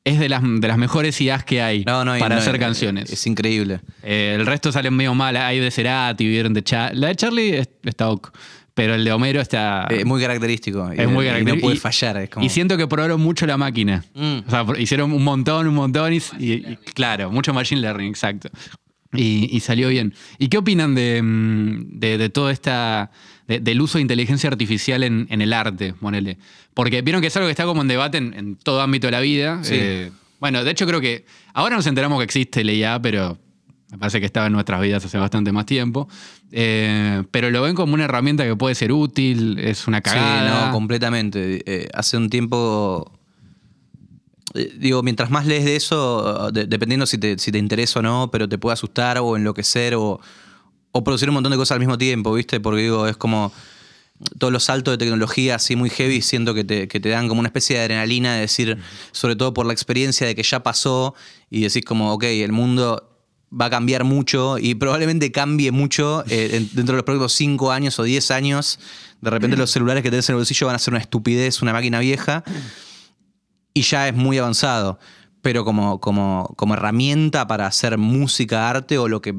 es 0.08 0.20
de 0.20 0.30
las, 0.30 0.42
de 0.44 0.68
las 0.68 0.78
mejores 0.78 1.20
IAs 1.22 1.44
que 1.44 1.62
hay 1.62 1.84
No, 1.86 2.04
no, 2.06 2.16
y 2.18 2.20
para 2.20 2.36
no, 2.36 2.42
hacer 2.42 2.56
eh, 2.56 2.60
canciones. 2.60 3.12
Es 3.12 3.26
increíble. 3.28 3.80
Eh, 4.04 4.36
el 4.40 4.46
resto 4.46 4.72
salen 4.72 4.94
medio 4.96 5.14
mal. 5.14 5.36
Hay 5.38 5.60
de 5.60 5.70
Cerati, 5.72 6.28
vieron 6.28 6.54
de 6.54 6.64
Charlie. 6.64 7.00
La 7.00 7.08
de 7.08 7.16
Charlie 7.16 7.58
es- 7.58 7.70
está 7.84 8.10
ok. 8.10 8.32
Pero 8.74 8.94
el 8.94 9.04
de 9.04 9.12
Homero 9.12 9.42
está. 9.42 9.88
Es 9.90 10.06
muy 10.06 10.22
característico. 10.22 10.88
y- 10.96 11.00
es 11.02 11.10
muy 11.10 11.26
y 11.26 11.28
característico. 11.30 11.56
no 11.56 11.62
puede 11.62 11.76
Y- 11.76 11.80
fallar. 11.80 12.18
Es 12.18 12.30
como... 12.30 12.46
Y 12.46 12.50
siento 12.50 12.78
que 12.78 12.86
probaron 12.88 13.20
mucho 13.20 13.48
la 13.48 13.58
máquina. 13.58 14.06
Mm. 14.14 14.38
O 14.46 14.50
sea, 14.52 14.66
hicieron 14.78 15.12
un 15.14 15.24
montón, 15.24 15.66
un 15.68 15.74
montón 15.74 16.14
y, 16.14 16.18
y- 16.40 16.54
y 16.54 16.76
claro, 16.94 17.32
mucho 17.32 17.54
machine 17.56 17.82
learning, 17.82 18.10
exacto. 18.10 18.50
Y, 19.14 19.50
y 19.52 19.62
salió 19.62 19.90
bien. 19.90 20.14
¿Y 20.38 20.50
qué 20.50 20.58
opinan 20.60 20.94
de, 20.94 21.22
mm, 21.24 22.00
de, 22.00 22.18
de 22.20 22.30
todo 22.30 22.50
esta. 22.52 23.10
de- 23.48 23.60
del 23.62 23.82
uso 23.82 23.98
de 23.98 24.02
inteligencia 24.04 24.50
artificial 24.50 25.02
en, 25.04 25.26
en 25.32 25.42
el 25.42 25.54
arte, 25.54 25.94
ponele? 25.94 26.38
Porque 26.78 27.02
vieron 27.02 27.22
que 27.22 27.28
es 27.28 27.36
algo 27.36 27.48
que 27.48 27.52
está 27.58 27.66
como 27.66 27.82
en 27.82 27.88
debate 27.88 28.20
en, 28.20 28.34
en 28.36 28.56
todo 28.56 28.82
ámbito 28.82 29.08
de 29.08 29.12
la 29.12 29.20
vida. 29.20 29.60
Sí. 29.64 29.74
Eh, 29.74 30.12
bueno, 30.40 30.64
de 30.64 30.70
hecho 30.72 30.86
creo 30.86 31.02
que. 31.02 31.26
Ahora 31.54 31.76
nos 31.76 31.88
enteramos 31.88 32.20
que 32.20 32.24
existe 32.26 32.62
el 32.62 32.70
IA, 32.70 33.02
pero 33.02 33.36
me 33.92 33.98
parece 33.98 34.20
que 34.20 34.28
estaba 34.28 34.46
en 34.46 34.54
nuestras 34.54 34.80
vidas 34.80 35.04
hace 35.04 35.18
bastante 35.18 35.52
más 35.52 35.66
tiempo. 35.66 36.08
Eh, 36.52 37.24
pero 37.32 37.50
lo 37.50 37.64
ven 37.64 37.74
como 37.74 37.96
una 37.96 38.04
herramienta 38.06 38.46
que 38.46 38.56
puede 38.56 38.76
ser 38.76 38.92
útil, 38.92 39.58
es 39.58 39.88
una 39.88 40.02
cagada. 40.02 40.62
Sí, 40.62 40.66
no, 40.68 40.72
completamente. 40.72 41.64
Eh, 41.66 41.90
hace 41.96 42.16
un 42.16 42.30
tiempo. 42.30 43.12
eh, 44.54 44.72
Digo, 44.78 45.02
mientras 45.02 45.30
más 45.32 45.46
lees 45.48 45.66
de 45.66 45.76
eso, 45.76 46.52
de- 46.52 46.68
dependiendo 46.68 47.06
si 47.08 47.18
te, 47.18 47.40
si 47.40 47.52
te 47.52 47.58
interesa 47.58 48.00
o 48.00 48.04
no, 48.04 48.30
pero 48.32 48.48
te 48.48 48.58
puede 48.60 48.74
asustar 48.74 49.18
o 49.18 49.36
enloquecer 49.36 49.96
o, 49.96 50.20
o 50.92 51.04
producir 51.04 51.28
un 51.30 51.34
montón 51.34 51.52
de 51.52 51.58
cosas 51.58 51.76
al 51.76 51.80
mismo 51.80 51.98
tiempo, 51.98 52.34
¿viste? 52.34 52.60
Porque 52.60 52.84
digo, 52.84 53.08
es 53.08 53.18
como 53.18 53.52
todos 54.40 54.52
los 54.52 54.64
saltos 54.64 54.94
de 54.94 54.98
tecnología 54.98 55.56
así 55.56 55.76
muy 55.76 55.90
heavy, 55.90 56.22
siento 56.22 56.54
que 56.54 56.64
te, 56.64 56.88
que 56.88 57.00
te 57.00 57.10
dan 57.10 57.28
como 57.28 57.40
una 57.40 57.48
especie 57.50 57.76
de 57.78 57.84
adrenalina 57.84 58.34
de 58.36 58.42
decir, 58.42 58.78
sobre 59.12 59.36
todo 59.36 59.54
por 59.54 59.66
la 59.66 59.74
experiencia 59.74 60.26
de 60.26 60.34
que 60.36 60.44
ya 60.44 60.64
pasó 60.64 61.14
y 61.50 61.62
decís 61.62 61.84
como, 61.86 62.14
ok, 62.14 62.24
el 62.24 62.52
mundo 62.52 63.04
va 63.50 63.66
a 63.66 63.70
cambiar 63.70 64.04
mucho 64.04 64.58
y 64.58 64.76
probablemente 64.76 65.32
cambie 65.32 65.72
mucho 65.72 66.24
eh, 66.28 66.50
en- 66.54 66.70
dentro 66.74 66.94
de 66.94 66.98
los 66.98 67.04
próximos 67.04 67.34
5 67.34 67.72
años 67.72 67.98
o 68.00 68.04
10 68.04 68.32
años. 68.32 68.80
De 69.22 69.30
repente 69.30 69.56
los 69.56 69.72
celulares 69.72 70.04
que 70.04 70.10
tenés 70.10 70.28
en 70.30 70.34
el 70.34 70.38
bolsillo 70.40 70.68
van 70.68 70.76
a 70.76 70.80
ser 70.80 70.94
una 70.94 71.02
estupidez, 71.02 71.62
una 71.62 71.72
máquina 71.74 72.00
vieja 72.00 72.44
y 73.74 73.82
ya 73.84 74.08
es 74.08 74.16
muy 74.16 74.38
avanzado. 74.38 75.00
Pero 75.42 75.64
como, 75.64 76.00
como, 76.02 76.54
como 76.58 76.74
herramienta 76.74 77.48
para 77.48 77.68
hacer 77.68 77.98
música, 77.98 78.70
arte 78.70 78.98
o 78.98 79.08
lo 79.08 79.22
que 79.22 79.34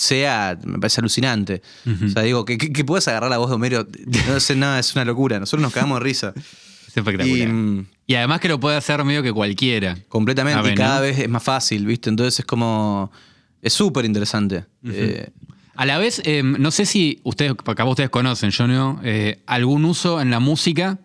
sea, 0.00 0.56
me 0.64 0.78
parece 0.78 1.00
alucinante. 1.00 1.60
O 2.06 2.08
sea, 2.08 2.22
digo, 2.22 2.44
que, 2.44 2.56
que, 2.56 2.72
que 2.72 2.84
puedas 2.84 3.08
agarrar 3.08 3.30
la 3.30 3.38
voz 3.38 3.48
de 3.50 3.56
Homero, 3.56 3.86
no 4.28 4.38
sé 4.38 4.54
nada, 4.54 4.78
es 4.78 4.94
una 4.94 5.04
locura. 5.04 5.40
Nosotros 5.40 5.60
nos 5.62 5.72
cagamos 5.72 5.98
de 5.98 6.04
risa. 6.04 6.34
Es 6.88 6.96
espectacular. 6.96 7.26
Y, 7.28 7.42
Y, 7.42 7.46
mm, 7.46 7.86
además 8.16 8.40
que 8.40 8.48
lo 8.48 8.58
puede 8.58 8.76
hacer 8.78 9.04
medio 9.04 9.22
que 9.22 9.30
cualquiera. 9.32 9.98
completamente, 10.08 10.70
y 10.70 10.74
cada 10.74 10.96
¿no? 10.96 11.02
vez 11.02 11.18
es 11.18 11.28
más 11.28 11.42
fácil, 11.42 11.84
¿viste? 11.84 12.08
Entonces 12.08 12.38
es 12.38 12.46
como. 12.46 13.12
Es 13.60 13.74
súper 13.74 14.06
interesante. 14.06 14.64
Eh, 14.86 15.28
A 15.74 15.84
la 15.84 15.98
vez, 15.98 16.22
eh, 16.24 16.42
no 16.42 16.70
sé 16.70 16.86
si 16.86 17.20
ustedes, 17.24 17.54
capaz 17.56 17.84
ustedes 17.84 18.08
conocen, 18.08 18.50
yo 18.50 18.66
no, 18.66 19.00
eh, 19.04 19.42
algún 19.46 19.84
uso 19.84 20.20
en 20.22 20.30
la 20.30 20.40
música 20.40 20.98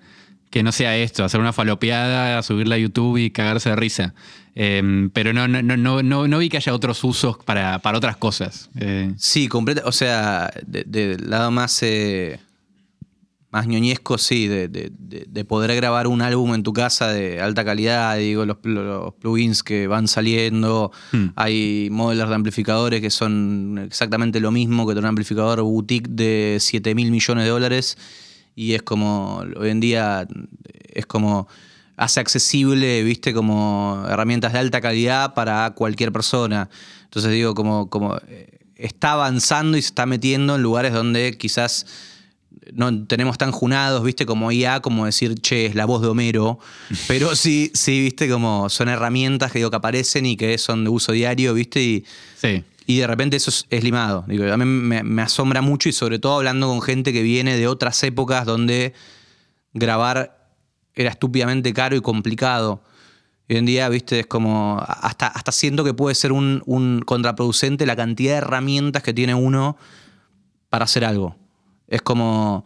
que 0.52 0.64
no 0.64 0.72
sea 0.72 0.96
esto, 0.96 1.26
hacer 1.26 1.42
una 1.42 1.52
falopeada, 1.52 2.42
subirla 2.44 2.76
a 2.76 2.78
YouTube 2.78 3.18
y 3.18 3.32
cagarse 3.32 3.70
de 3.72 3.76
risa. 3.76 4.14
Eh, 4.56 5.10
pero 5.14 5.34
no, 5.34 5.48
no, 5.48 5.62
no, 5.64 6.04
no, 6.04 6.28
no, 6.28 6.38
vi 6.38 6.50
que 6.50 6.58
haya 6.58 6.74
otros 6.74 7.04
usos 7.04 7.38
para, 7.44 7.80
para 7.80 7.98
otras 7.98 8.18
cosas. 8.18 8.70
Eh, 8.80 9.12
Sí, 9.18 9.48
completa, 9.48 9.82
o 9.86 9.92
sea, 9.92 10.52
de- 10.66 10.84
del 10.86 11.30
lado 11.30 11.50
más, 11.50 11.82
eh, 11.82 12.40
más 13.50 13.68
ñoñesco, 13.68 14.18
sí, 14.18 14.48
de, 14.48 14.68
de- 14.68 14.92
de- 14.98 15.26
de 15.30 15.46
poder 15.46 15.76
grabar 15.76 16.08
un 16.08 16.22
álbum 16.24 16.56
en 16.56 16.64
tu 16.64 16.74
casa 16.74 17.10
de 17.10 17.40
alta 17.40 17.64
calidad, 17.64 18.18
digo, 18.18 18.46
los, 18.46 18.58
pl- 18.58 18.74
los 18.84 19.14
plugins 19.16 19.62
que 19.62 19.86
van 19.86 20.08
saliendo, 20.08 20.92
Hmm. 21.12 21.28
hay 21.36 21.90
modelos 21.92 22.30
de 22.30 22.36
amplificadores 22.36 23.00
que 23.02 23.12
son 23.12 23.80
exactamente 23.86 24.40
lo 24.40 24.50
mismo 24.52 24.88
que 24.88 24.94
un 24.98 25.06
amplificador 25.06 25.62
boutique 25.62 26.08
de 26.10 26.58
7 26.60 26.96
mil 26.96 27.12
millones 27.12 27.44
de 27.44 27.50
dólares 27.52 27.98
y 28.56 28.74
es 28.74 28.82
como, 28.82 29.44
hoy 29.58 29.70
en 29.70 29.80
día, 29.80 30.28
es 30.92 31.06
como 31.06 31.48
hace 31.98 32.20
accesible, 32.20 33.04
viste, 33.04 33.34
como 33.34 34.06
herramientas 34.10 34.54
de 34.54 34.60
alta 34.60 34.82
calidad 34.82 35.34
para 35.34 35.72
cualquier 35.72 36.12
persona. 36.12 36.70
Entonces 37.04 37.32
digo, 37.32 37.54
como, 37.54 37.90
como 37.90 38.18
eh, 38.28 38.60
está 38.76 39.14
avanzando 39.14 39.78
y 39.78 39.82
se 39.82 39.88
está 39.88 40.06
metiendo 40.06 40.56
en 40.56 40.64
lugares 40.64 40.94
donde 40.94 41.38
quizás 41.38 41.86
no 42.74 43.06
tenemos 43.06 43.38
tan 43.38 43.52
junados, 43.52 44.04
viste, 44.04 44.26
como 44.26 44.52
IA, 44.52 44.82
como 44.82 45.06
decir, 45.06 45.36
che, 45.36 45.66
es 45.66 45.76
la 45.76 45.86
voz 45.86 46.02
de 46.02 46.08
Homero. 46.08 46.60
Pero 47.08 47.36
sí, 47.36 47.72
sí, 47.74 48.02
viste, 48.02 48.30
como 48.30 48.70
son 48.70 48.90
herramientas 48.90 49.52
que 49.52 49.60
digo 49.60 49.70
que 49.70 49.76
aparecen 49.76 50.26
y 50.26 50.38
que 50.38 50.58
son 50.58 50.84
de 50.84 50.90
uso 50.90 51.12
diario, 51.12 51.54
viste, 51.54 51.82
y, 51.82 52.06
sí. 52.36 52.64
y 52.88 52.98
de 52.98 53.08
repente 53.08 53.38
eso 53.38 53.50
es, 53.50 53.66
es 53.70 53.84
limado. 53.84 54.24
Digo, 54.28 54.52
a 54.52 54.58
mí 54.58 54.66
me, 54.66 55.04
me 55.04 55.22
asombra 55.22 55.62
mucho 55.62 55.90
y 55.90 55.92
sobre 55.92 56.20
todo 56.20 56.38
hablando 56.38 56.68
con 56.68 56.82
gente 56.82 57.14
que 57.14 57.22
viene 57.22 57.58
de 57.58 57.68
otras 57.68 58.02
épocas 58.04 58.46
donde 58.46 58.94
grabar 59.74 60.43
era 60.96 61.10
estúpidamente 61.10 61.74
caro 61.74 61.96
y 61.96 62.02
complicado. 62.02 62.82
Hoy 63.50 63.58
en 63.58 63.66
día, 63.66 63.90
viste, 63.90 64.22
es 64.22 64.26
como. 64.28 64.80
Hasta, 64.86 65.28
hasta 65.28 65.52
siento 65.52 65.84
que 65.84 65.94
puede 65.94 66.16
ser 66.16 66.32
un, 66.32 66.62
un 66.66 67.02
contraproducente 67.06 67.86
la 67.86 67.96
cantidad 67.96 68.34
de 68.34 68.38
herramientas 68.38 69.04
que 69.04 69.14
tiene 69.14 69.36
uno 69.36 69.78
para 70.70 70.86
hacer 70.86 71.04
algo. 71.06 71.36
Es 71.88 72.02
como. 72.02 72.66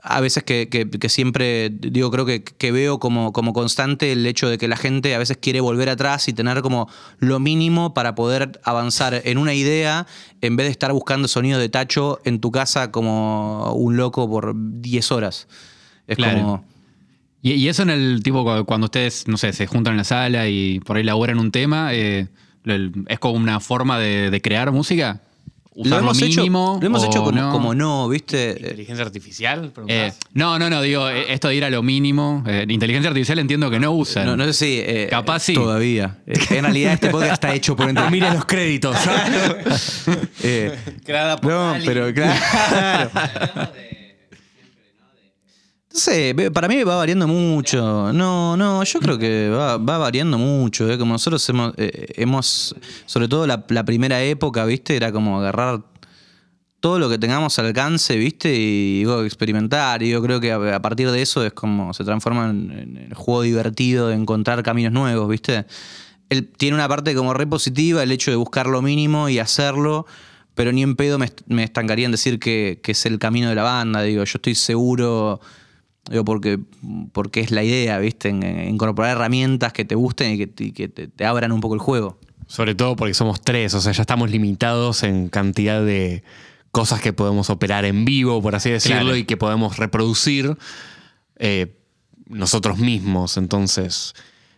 A 0.00 0.20
veces 0.20 0.44
que, 0.44 0.68
que- 0.68 0.88
que 0.88 1.08
siempre, 1.08 1.70
digo, 1.70 2.10
creo 2.12 2.24
que, 2.24 2.44
que 2.44 2.70
veo 2.70 3.00
como, 3.00 3.32
como 3.32 3.52
constante 3.52 4.12
el 4.12 4.24
hecho 4.26 4.48
de 4.48 4.56
que 4.56 4.68
la 4.68 4.76
gente 4.76 5.12
a 5.12 5.18
veces 5.18 5.38
quiere 5.38 5.60
volver 5.60 5.88
atrás 5.88 6.28
y 6.28 6.32
tener 6.32 6.62
como 6.62 6.88
lo 7.18 7.40
mínimo 7.40 7.94
para 7.94 8.14
poder 8.14 8.60
avanzar 8.62 9.20
en 9.24 9.38
una 9.38 9.54
idea 9.54 10.06
en 10.40 10.54
vez 10.54 10.66
de 10.68 10.70
estar 10.70 10.92
buscando 10.92 11.26
sonido 11.26 11.58
de 11.58 11.68
tacho 11.68 12.20
en 12.24 12.38
tu 12.40 12.52
casa 12.52 12.92
como 12.92 13.72
un 13.74 13.96
loco 13.96 14.30
por 14.30 14.54
10 14.56 15.10
horas. 15.10 15.48
Es 16.06 16.16
Claro. 16.16 16.38
como. 16.40 16.64
Y, 17.42 17.52
y 17.52 17.68
eso 17.68 17.82
en 17.82 17.90
el 17.90 18.22
tipo 18.22 18.44
cu- 18.44 18.64
cuando 18.64 18.86
ustedes, 18.86 19.28
no 19.28 19.36
sé, 19.36 19.52
se 19.52 19.66
juntan 19.66 19.92
en 19.92 19.98
la 19.98 20.04
sala 20.04 20.48
y 20.48 20.80
por 20.80 20.96
ahí 20.96 21.02
elaboran 21.02 21.38
un 21.38 21.50
tema, 21.52 21.94
eh, 21.94 22.28
el- 22.64 22.92
es 23.08 23.18
como 23.18 23.34
una 23.34 23.60
forma 23.60 23.98
de, 23.98 24.30
de 24.30 24.40
crear 24.42 24.70
música. 24.72 25.20
Lo 25.80 25.96
hemos, 25.96 26.20
hecho, 26.20 26.40
mínimo 26.40 26.78
lo 26.80 26.86
hemos 26.88 27.04
hecho 27.04 27.22
como 27.22 27.30
no? 27.30 27.52
como 27.52 27.72
no, 27.72 28.08
¿viste? 28.08 28.56
¿Inteligencia 28.58 29.04
artificial? 29.04 29.72
Eh, 29.86 30.10
no, 30.34 30.58
no, 30.58 30.68
no, 30.68 30.82
digo, 30.82 31.08
eh, 31.08 31.32
esto 31.32 31.46
de 31.46 31.54
ir 31.54 31.64
a 31.64 31.70
lo 31.70 31.84
mínimo. 31.84 32.42
eh, 32.48 32.66
inteligencia 32.68 33.10
artificial 33.10 33.38
entiendo 33.38 33.70
que 33.70 33.78
no 33.78 33.92
usan. 33.92 34.26
No, 34.26 34.36
no 34.36 34.44
sé 34.46 34.52
si. 34.54 34.80
eh, 34.80 35.06
Capaz 35.08 35.38
sí. 35.38 35.54
Todavía. 35.54 36.18
En 36.26 36.64
realidad, 36.64 36.94
este 36.94 37.10
podcast 37.10 37.34
está 37.34 37.54
hecho 37.54 37.76
por 37.76 37.88
entre. 37.90 38.10
mires 38.10 38.34
los 38.34 38.44
créditos. 38.44 38.96
Eh, 40.42 40.76
Creada 41.04 41.36
por 41.40 41.52
no, 41.52 41.70
Ali. 41.70 41.84
pero 41.86 42.12
claro. 42.12 43.10
Para 46.52 46.68
mí 46.68 46.82
va 46.84 46.96
variando 46.96 47.26
mucho. 47.26 48.12
No, 48.12 48.56
no, 48.56 48.84
yo 48.84 49.00
creo 49.00 49.18
que 49.18 49.48
va, 49.48 49.78
va 49.78 49.98
variando 49.98 50.38
mucho. 50.38 50.90
¿eh? 50.90 50.98
Como 50.98 51.12
nosotros 51.12 51.46
hemos, 51.48 51.74
eh, 51.76 52.12
hemos 52.16 52.74
sobre 53.06 53.28
todo 53.28 53.46
la, 53.46 53.64
primera 53.84 54.22
época, 54.22 54.64
¿viste? 54.64 54.96
Era 54.96 55.12
como 55.12 55.38
agarrar 55.38 55.82
todo 56.80 56.98
lo 56.98 57.08
que 57.08 57.18
tengamos 57.18 57.58
al 57.58 57.66
alcance, 57.66 58.16
¿viste? 58.16 58.54
Y 58.54 58.98
digo, 58.98 59.24
experimentar. 59.24 60.02
Y 60.02 60.10
yo 60.10 60.22
creo 60.22 60.40
que 60.40 60.52
a, 60.52 60.80
partir 60.80 61.10
de 61.10 61.22
eso 61.22 61.44
es 61.44 61.52
como 61.52 61.92
se 61.94 62.04
transforma 62.04 62.50
en, 62.50 63.06
el 63.08 63.14
juego 63.14 63.42
divertido 63.42 64.08
de 64.08 64.14
encontrar 64.14 64.62
caminos 64.62 64.92
nuevos, 64.92 65.28
¿viste? 65.28 65.66
Tiene 66.56 66.74
una 66.74 66.88
parte 66.88 67.14
como 67.14 67.32
re 67.34 67.46
positiva, 67.46 68.02
el 68.02 68.12
hecho 68.12 68.30
de 68.30 68.36
buscar 68.36 68.66
lo 68.66 68.82
mínimo 68.82 69.28
y 69.28 69.38
hacerlo, 69.38 70.06
pero 70.54 70.72
ni 70.72 70.82
en 70.82 70.94
pedo 70.94 71.18
me, 71.18 71.32
me 71.46 71.64
estancaría 71.64 72.04
en 72.04 72.12
decir 72.12 72.38
que, 72.38 72.80
que 72.82 72.92
es 72.92 73.06
el 73.06 73.18
camino 73.18 73.48
de 73.48 73.54
la 73.54 73.62
banda. 73.62 74.02
Digo, 74.02 74.22
yo 74.24 74.32
estoy 74.36 74.54
seguro, 74.54 75.40
digo, 76.10 76.24
porque, 76.24 76.58
porque 77.12 77.40
es 77.40 77.50
la 77.50 77.62
idea, 77.64 77.98
¿viste? 77.98 78.28
En, 78.28 78.42
en 78.42 78.68
incorporar 78.74 79.16
herramientas 79.16 79.72
que 79.72 79.84
te 79.84 79.94
gusten 79.94 80.32
y 80.34 80.38
que, 80.38 80.46
te- 80.46 80.64
y 80.64 80.72
que 80.72 80.88
te- 80.88 81.08
te 81.08 81.24
abran 81.24 81.52
un 81.52 81.60
poco 81.60 81.74
el 81.74 81.80
juego. 81.80 82.18
Sobre 82.46 82.74
todo 82.74 82.96
porque 82.96 83.14
somos 83.14 83.40
tres, 83.42 83.74
o 83.74 83.80
sea, 83.80 83.92
ya 83.92 84.00
estamos 84.02 84.30
limitados 84.30 85.02
en 85.02 85.28
cantidad 85.28 85.84
de 85.84 86.22
cosas 86.70 87.00
que 87.00 87.12
podemos 87.12 87.50
operar 87.50 87.84
en 87.84 88.04
vivo, 88.04 88.40
por 88.42 88.54
así 88.54 88.70
decirlo, 88.70 89.00
Claro. 89.00 89.16
y 89.16 89.24
que 89.24 89.36
podemos 89.36 89.76
reproducir 89.76 90.56
eh, 91.36 91.76
nosotros 92.26 92.78
mismos. 92.78 93.36
Entonces, 93.36 94.14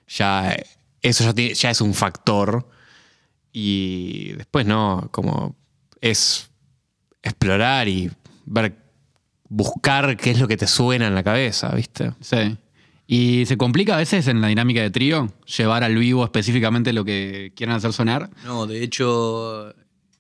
ya 0.09 0.57
eso 1.03 1.25
ya, 1.25 1.33
tiene- 1.35 1.55
ya 1.55 1.71
es 1.71 1.81
un 1.81 1.95
factor. 1.95 2.69
Y 3.53 4.33
después, 4.35 4.67
¿no? 4.67 5.09
Como 5.11 5.57
es 6.01 6.51
explorar 7.23 7.89
y 7.89 8.11
ver, 8.47 8.77
buscar 9.51 10.17
qué 10.17 10.31
es 10.31 10.41
lo 10.41 10.49
que 10.49 10.57
te 10.57 10.67
suena 10.67 11.07
en 11.07 11.15
la 11.15 11.23
cabeza, 11.23 11.75
¿viste? 11.75 12.13
Sí. 12.21 12.57
Y 13.07 13.45
se 13.47 13.57
complica 13.59 13.97
a 13.97 13.99
veces 13.99 14.29
en 14.29 14.41
la 14.41 14.47
dinámica 14.47 14.81
de 14.81 14.91
trío 14.91 15.29
llevar 15.45 15.83
al 15.83 15.97
vivo 15.97 16.25
específicamente 16.25 16.93
lo 16.93 17.05
que 17.05 17.53
quieran 17.57 17.77
hacer 17.77 17.93
sonar. 17.93 18.31
No, 18.45 18.67
de 18.69 18.85
hecho, 18.85 19.75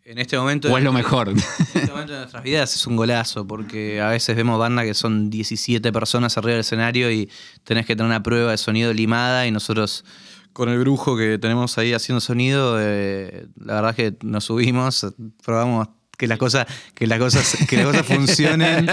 en 0.04 0.18
este 0.18 0.36
momento. 0.36 0.72
O 0.72 0.76
es 0.76 0.82
lo 0.82 0.92
mejor. 0.92 1.28
En 1.28 1.38
este 1.38 1.86
momento 1.92 2.12
de 2.12 2.18
nuestras 2.18 2.42
vidas 2.42 2.74
es 2.74 2.84
un 2.88 2.96
golazo, 2.96 3.46
porque 3.46 4.00
a 4.00 4.08
veces 4.08 4.34
vemos 4.34 4.58
bandas 4.58 4.84
que 4.84 4.94
son 4.94 5.30
17 5.30 5.92
personas 5.92 6.36
arriba 6.36 6.54
del 6.54 6.60
escenario 6.60 7.12
y 7.12 7.30
tenés 7.62 7.86
que 7.86 7.94
tener 7.94 8.10
una 8.10 8.22
prueba 8.24 8.50
de 8.50 8.58
sonido 8.58 8.92
limada 8.92 9.46
y 9.46 9.52
nosotros 9.52 10.04
con 10.52 10.68
el 10.68 10.80
brujo 10.80 11.16
que 11.16 11.38
tenemos 11.38 11.78
ahí 11.78 11.92
haciendo 11.92 12.20
sonido, 12.20 12.76
eh, 12.80 13.46
la 13.54 13.74
verdad 13.74 13.90
es 13.90 13.96
que 13.96 14.26
nos 14.26 14.44
subimos, 14.44 15.06
probamos 15.44 15.88
que 16.20 16.26
las 16.26 16.36
cosas, 16.36 16.66
que 16.94 17.06
las 17.06 17.18
cosas, 17.18 17.56
que 17.66 17.78
las 17.78 17.86
cosas 17.86 18.06
funcionen, 18.06 18.86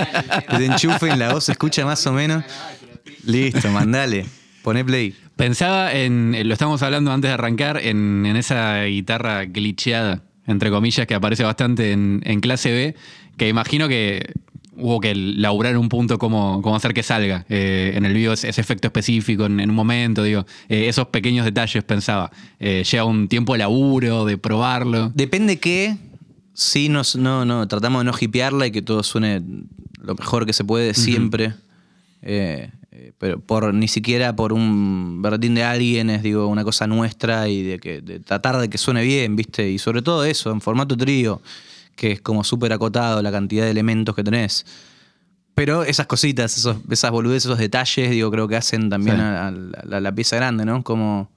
que 0.50 0.58
te 0.58 0.66
enchufen, 0.66 1.20
la 1.20 1.34
voz 1.34 1.44
se 1.44 1.52
escucha 1.52 1.86
más 1.86 2.08
o 2.08 2.14
menos. 2.14 2.42
Listo, 3.26 3.70
mandale, 3.70 4.26
poné 4.64 4.86
play. 4.86 5.14
Pensaba 5.36 5.92
en, 5.92 6.36
lo 6.48 6.54
estábamos 6.54 6.82
hablando 6.84 7.12
antes 7.12 7.30
de 7.30 7.34
arrancar, 7.34 7.82
en, 7.84 8.26
en 8.26 8.38
esa 8.38 8.86
guitarra 8.86 9.44
glitcheada, 9.44 10.24
entre 10.48 10.70
comillas, 10.70 11.06
que 11.06 11.16
aparece 11.16 11.44
bastante 11.44 11.92
en, 11.92 12.22
en 12.24 12.40
clase 12.40 12.72
B, 12.72 12.96
que 13.36 13.50
imagino 13.50 13.90
que 13.90 14.34
hubo 14.78 15.02
que 15.02 15.14
laburar 15.14 15.76
un 15.78 15.90
punto 15.90 16.18
cómo, 16.20 16.62
cómo 16.62 16.78
hacer 16.78 16.94
que 16.94 17.04
salga. 17.04 17.46
Eh, 17.50 17.92
en 17.96 18.06
el 18.06 18.14
video 18.14 18.32
ese, 18.32 18.48
ese 18.48 18.62
efecto 18.62 18.88
específico 18.88 19.46
en, 19.48 19.60
en 19.60 19.70
un 19.70 19.76
momento, 19.76 20.24
digo, 20.24 20.46
eh, 20.70 20.88
esos 20.88 21.08
pequeños 21.08 21.44
detalles 21.44 21.84
pensaba. 21.84 22.32
Eh, 22.60 22.86
lleva 22.90 23.04
un 23.04 23.28
tiempo 23.28 23.54
de 23.54 23.60
laburo, 23.60 24.24
de 24.24 24.38
probarlo. 24.38 25.12
Depende 25.14 25.60
qué. 25.60 25.98
Sí, 26.60 26.90
nos, 26.90 27.16
no, 27.16 27.46
no, 27.46 27.68
tratamos 27.68 28.04
de 28.04 28.12
no 28.12 28.18
hipearla 28.20 28.66
y 28.66 28.72
que 28.72 28.82
todo 28.82 29.04
suene 29.04 29.44
lo 30.02 30.16
mejor 30.16 30.48
que 30.48 30.54
se 30.54 30.64
puede 30.64 30.96
siempre. 30.96 31.54
Eh, 32.24 32.72
eh, 32.92 33.12
pero 33.20 33.40
por 33.40 33.72
ni 33.76 33.88
siquiera 33.88 34.36
por 34.36 34.54
un 34.54 35.22
berretín 35.22 35.54
de 35.54 35.64
alguien, 35.64 36.10
es 36.10 36.24
digo, 36.24 36.48
una 36.48 36.64
cosa 36.64 36.88
nuestra 36.88 37.48
y 37.48 37.62
de 37.62 37.78
que 37.78 38.02
de 38.02 38.20
tratar 38.22 38.58
de 38.58 38.72
que 38.72 38.80
suene 38.80 39.04
bien, 39.04 39.36
¿viste? 39.36 39.70
Y 39.70 39.78
sobre 39.78 40.02
todo 40.02 40.26
eso, 40.26 40.50
en 40.50 40.60
formato 40.60 40.98
trío, 40.98 41.44
que 41.96 42.14
es 42.14 42.22
como 42.22 42.44
súper 42.44 42.74
acotado 42.74 43.22
la 43.22 43.32
cantidad 43.32 43.66
de 43.66 43.70
elementos 43.70 44.16
que 44.16 44.24
tenés. 44.24 44.66
Pero 45.54 45.84
esas 45.84 46.08
cositas, 46.08 46.58
esos, 46.58 46.78
esas 46.90 47.12
boludeces, 47.12 47.46
esos 47.46 47.60
detalles, 47.60 48.10
digo, 48.10 48.32
creo 48.32 48.48
que 48.48 48.56
hacen 48.56 48.90
también 48.90 49.18
Sí. 49.18 49.22
a, 49.22 49.48
a 49.50 49.52
la, 49.52 50.02
la 50.02 50.12
pieza 50.12 50.38
grande, 50.38 50.66
¿no? 50.66 50.84
Como. 50.84 51.30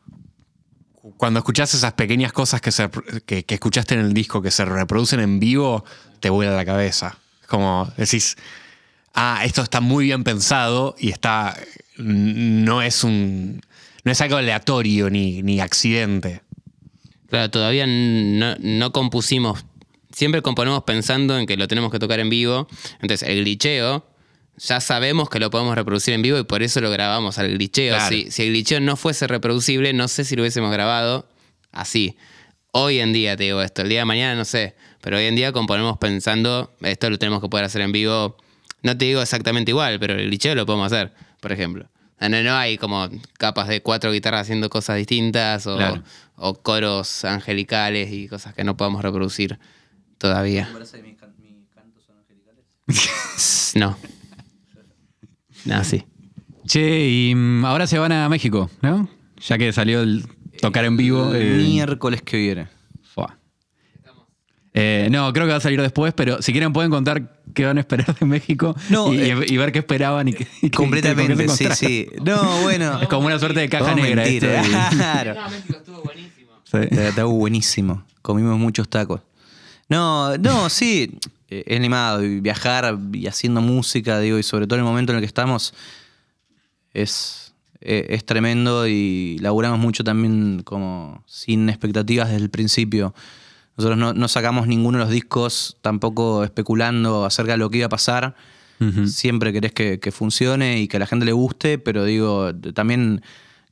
Cuando 1.20 1.40
escuchás 1.40 1.74
esas 1.74 1.92
pequeñas 1.92 2.32
cosas 2.32 2.62
que, 2.62 2.72
se, 2.72 2.88
que, 3.26 3.44
escuchaste 3.46 3.92
en 3.92 4.00
el 4.00 4.14
disco 4.14 4.40
que 4.40 4.50
se 4.50 4.64
reproducen 4.64 5.20
en 5.20 5.38
vivo, 5.38 5.84
te 6.18 6.30
vuela 6.30 6.56
la 6.56 6.64
cabeza. 6.64 7.18
Es 7.42 7.46
como 7.46 7.92
decís, 7.98 8.38
ah, 9.12 9.42
esto 9.44 9.60
está 9.60 9.82
muy 9.82 10.06
bien 10.06 10.24
pensado 10.24 10.96
y 10.98 11.10
está. 11.10 11.58
No 11.98 12.80
es 12.80 13.04
un. 13.04 13.60
No 14.02 14.12
es 14.12 14.20
algo 14.22 14.38
aleatorio 14.38 15.10
ni, 15.10 15.42
ni 15.42 15.60
accidente. 15.60 16.40
Claro, 17.28 17.50
todavía 17.50 17.86
no, 17.86 18.56
no 18.58 18.90
compusimos 18.92 19.66
siempre 20.10 20.40
componemos 20.40 20.84
pensando 20.84 21.38
en 21.38 21.44
que 21.46 21.58
lo 21.58 21.68
tenemos 21.68 21.92
que 21.92 21.98
tocar 21.98 22.18
en 22.18 22.30
vivo. 22.30 22.66
Entonces, 23.02 23.28
el 23.28 23.42
glitcheo, 23.42 24.06
ya 24.60 24.80
sabemos 24.80 25.28
que 25.30 25.38
lo 25.40 25.50
podemos 25.50 25.74
reproducir 25.74 26.14
en 26.14 26.22
vivo 26.22 26.38
y 26.38 26.44
por 26.44 26.62
eso 26.62 26.80
lo 26.80 26.90
grabamos 26.90 27.38
al 27.38 27.50
glitcheo. 27.50 27.94
Claro. 27.96 28.14
Si, 28.14 28.30
si 28.30 28.42
el 28.42 28.50
glitcheo 28.50 28.80
no 28.80 28.96
fuese 28.96 29.26
reproducible, 29.26 29.92
no 29.92 30.06
sé 30.08 30.24
si 30.24 30.36
lo 30.36 30.42
hubiésemos 30.42 30.70
grabado 30.72 31.28
así. 31.72 32.16
Hoy 32.72 33.00
en 33.00 33.12
día 33.12 33.36
te 33.36 33.44
digo 33.44 33.62
esto, 33.62 33.82
el 33.82 33.88
día 33.88 34.00
de 34.00 34.04
mañana 34.04 34.34
no 34.36 34.44
sé, 34.44 34.76
pero 35.00 35.16
hoy 35.16 35.24
en 35.24 35.34
día 35.34 35.52
componemos 35.52 35.98
pensando, 35.98 36.72
esto 36.82 37.10
lo 37.10 37.18
tenemos 37.18 37.40
que 37.40 37.48
poder 37.48 37.64
hacer 37.66 37.80
en 37.82 37.90
vivo. 37.92 38.36
No 38.82 38.96
te 38.96 39.06
digo 39.06 39.20
exactamente 39.22 39.70
igual, 39.72 39.98
pero 39.98 40.14
el 40.14 40.26
glitcheo 40.26 40.54
lo 40.54 40.66
podemos 40.66 40.92
hacer, 40.92 41.12
por 41.40 41.52
ejemplo. 41.52 41.88
No, 42.20 42.28
no 42.28 42.54
hay 42.54 42.76
como 42.76 43.08
capas 43.38 43.66
de 43.66 43.80
cuatro 43.82 44.12
guitarras 44.12 44.42
haciendo 44.42 44.68
cosas 44.68 44.96
distintas 44.98 45.66
o, 45.66 45.76
Claro. 45.76 46.02
o 46.36 46.54
coros 46.54 47.24
angelicales 47.24 48.12
y 48.12 48.28
cosas 48.28 48.54
que 48.54 48.62
no 48.62 48.76
podemos 48.76 49.02
reproducir 49.02 49.58
todavía. 50.18 50.68
No. 53.74 53.96
No, 55.64 55.84
sí. 55.84 56.04
Che, 56.66 57.08
y 57.08 57.34
mm, 57.34 57.64
ahora 57.64 57.86
se 57.86 57.98
van 57.98 58.12
a 58.12 58.28
México, 58.28 58.70
¿no? 58.82 59.08
Ya 59.46 59.58
que 59.58 59.72
salió 59.72 60.02
el 60.02 60.24
tocar 60.60 60.84
en 60.84 60.96
vivo. 60.96 61.32
eh, 61.34 61.56
Miércoles 61.56 62.22
que 62.22 62.36
viene. 62.36 62.68
fua. 63.02 63.36
Eh, 64.72 65.08
no, 65.10 65.32
creo 65.32 65.46
que 65.46 65.50
va 65.52 65.56
a 65.58 65.60
salir 65.60 65.80
después, 65.82 66.12
pero 66.14 66.40
si 66.42 66.52
quieren 66.52 66.72
pueden 66.72 66.90
contar 66.92 67.42
qué 67.54 67.64
van 67.64 67.76
a 67.78 67.80
esperar 67.80 68.14
de 68.16 68.24
México 68.24 68.76
No, 68.88 69.12
y, 69.12 69.18
eh, 69.18 69.36
y 69.48 69.56
ver 69.56 69.72
qué 69.72 69.80
esperaban 69.80 70.28
y 70.28 70.32
qué, 70.32 70.46
y 70.62 70.70
qué 70.70 70.76
Completamente, 70.76 71.48
sí, 71.48 71.66
sí. 71.74 72.06
No, 72.24 72.60
bueno. 72.62 72.98
Es 73.02 73.08
como 73.08 73.26
una 73.26 73.38
suerte 73.40 73.58
de 73.60 73.68
caja 73.68 73.94
negra 73.96 74.24
esto. 74.24 74.46
y- 74.46 74.50
Claro. 74.96 75.34
México 75.50 75.76
estuvo 75.76 76.02
buenísimo. 76.02 76.52
Sí. 76.64 76.78
Estaba 76.92 77.28
buenísimo. 77.28 78.04
Comimos 78.22 78.56
muchos 78.60 78.88
tacos. 78.88 79.22
No, 79.88 80.36
no, 80.38 80.68
sí. 80.68 81.18
Eh, 81.50 81.64
Es 81.66 81.76
animado 81.76 82.24
y 82.24 82.40
viajar 82.40 82.98
y 83.12 83.26
haciendo 83.26 83.60
música, 83.60 84.18
digo, 84.20 84.38
y 84.38 84.42
sobre 84.42 84.66
todo 84.66 84.76
en 84.76 84.84
el 84.84 84.90
momento 84.90 85.12
en 85.12 85.16
el 85.16 85.22
que 85.22 85.26
estamos, 85.26 85.74
es, 86.94 87.54
eh, 87.80 88.06
es 88.10 88.24
tremendo 88.24 88.86
y 88.86 89.38
laburamos 89.40 89.78
mucho 89.78 90.04
también 90.04 90.62
como 90.64 91.22
sin 91.26 91.68
expectativas 91.68 92.28
desde 92.28 92.42
el 92.42 92.50
principio. 92.50 93.14
Nosotros 93.76 93.98
no, 93.98 94.12
no 94.12 94.28
sacamos 94.28 94.66
ninguno 94.66 94.98
de 94.98 95.04
los 95.04 95.12
discos 95.12 95.76
tampoco 95.80 96.44
especulando 96.44 97.24
acerca 97.24 97.52
de 97.52 97.58
lo 97.58 97.70
que 97.70 97.78
iba 97.78 97.86
a 97.86 97.90
pasar. 97.90 98.34
Siempre 99.04 99.52
querés 99.52 99.72
que, 99.72 100.00
que 100.00 100.10
funcione 100.10 100.80
y 100.80 100.88
que 100.88 100.96
a 100.96 101.00
la 101.00 101.06
gente 101.06 101.26
le 101.26 101.32
guste, 101.32 101.76
pero 101.76 102.02
digo, 102.06 102.54
también 102.72 103.20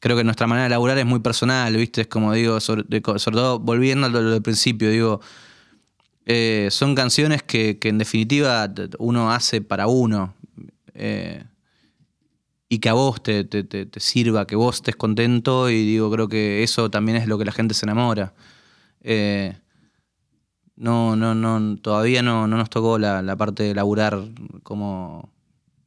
creo 0.00 0.16
que 0.18 0.24
nuestra 0.24 0.46
manera 0.46 0.64
de 0.64 0.70
laburar 0.70 0.98
es 0.98 1.06
muy 1.06 1.20
personal, 1.20 1.74
¿viste? 1.76 2.02
Es 2.02 2.06
como 2.08 2.32
digo, 2.34 2.60
sobre, 2.60 2.84
sobre 3.00 3.36
todo 3.36 3.58
volviendo 3.58 4.06
a 4.06 4.10
lo 4.10 4.30
del 4.30 4.42
principio, 4.42 4.90
digo, 4.90 5.20
eh, 6.28 6.68
son 6.70 6.94
canciones 6.94 7.42
que, 7.42 7.78
en 7.82 7.96
definitiva 7.96 8.70
uno 8.98 9.32
hace 9.32 9.62
para 9.62 9.86
uno. 9.88 10.34
eh, 10.94 11.44
y 12.68 12.80
que 12.80 12.90
a 12.90 12.92
vos 12.92 13.22
te 13.22 13.46
sirva, 13.96 14.46
que 14.46 14.54
vos 14.54 14.76
estés 14.76 14.94
contento 14.94 15.70
y 15.70 15.86
digo, 15.86 16.10
creo 16.10 16.28
que 16.28 16.62
eso 16.62 16.90
también 16.90 17.16
es 17.16 17.26
lo 17.26 17.38
que 17.38 17.46
la 17.46 17.52
gente 17.52 17.72
se 17.72 17.86
enamora. 17.86 18.34
Eh, 19.00 19.56
no, 20.76 21.16
no, 21.16 21.34
no, 21.34 21.78
todavía 21.78 22.22
no, 22.22 22.46
no 22.46 22.58
nos 22.58 22.68
tocó 22.68 22.98
la, 22.98 23.22
la 23.22 23.36
parte 23.36 23.62
de 23.62 23.74
laburar 23.74 24.22
como 24.62 25.32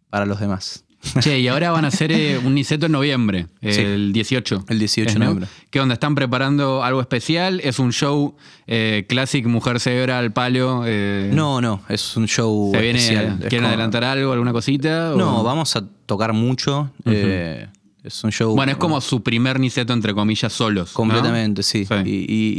para 0.09 0.25
los 0.25 0.39
demás. 0.39 0.83
Che, 1.19 1.39
y 1.39 1.47
ahora 1.47 1.71
van 1.71 1.83
a 1.85 1.87
hacer 1.87 2.11
eh, 2.11 2.37
un 2.37 2.53
Niceto 2.53 2.85
en 2.85 2.91
noviembre, 2.91 3.47
Sí. 3.61 3.81
el 3.81 4.13
18. 4.13 4.65
El 4.69 4.77
18 4.79 5.05
de 5.07 5.11
¿Es, 5.13 5.17
no? 5.19 5.25
noviembre. 5.25 5.47
¿Qué 5.71 5.79
onda? 5.79 5.93
¿Están 5.93 6.13
preparando 6.13 6.83
algo 6.83 7.01
especial? 7.01 7.59
¿Es 7.63 7.79
un 7.79 7.91
show 7.91 8.35
eh, 8.67 9.05
Classic 9.09 9.43
Mujer 9.47 9.79
Cebra 9.79 10.19
al 10.19 10.31
palo? 10.31 10.83
eh, 10.85 11.31
No, 11.33 11.59
no, 11.59 11.81
es 11.89 12.15
un 12.17 12.27
show 12.27 12.71
¿Se 12.73 12.81
viene, 12.81 12.99
especial. 12.99 13.25
Es 13.41 13.49
¿Quieren 13.49 13.61
como- 13.61 13.67
adelantar 13.69 14.03
algo, 14.03 14.31
alguna 14.31 14.51
cosita? 14.53 15.13
o- 15.13 15.17
No, 15.17 15.43
vamos 15.43 15.75
a 15.75 15.83
tocar 16.05 16.33
mucho. 16.33 16.91
eh, 17.05 17.67
es 18.03 18.23
un 18.23 18.31
show. 18.31 18.55
Bueno, 18.55 18.71
es 18.71 18.77
como 18.77 19.01
su 19.01 19.23
primer 19.23 19.59
Niceto, 19.59 19.93
entre 19.93 20.13
comillas, 20.13 20.53
solos. 20.53 20.89
¿no? 20.91 20.93
Completamente, 20.93 21.63
sí. 21.63 21.85
Sí. 21.85 21.93
Y, 22.05 22.09
y- 22.09 22.53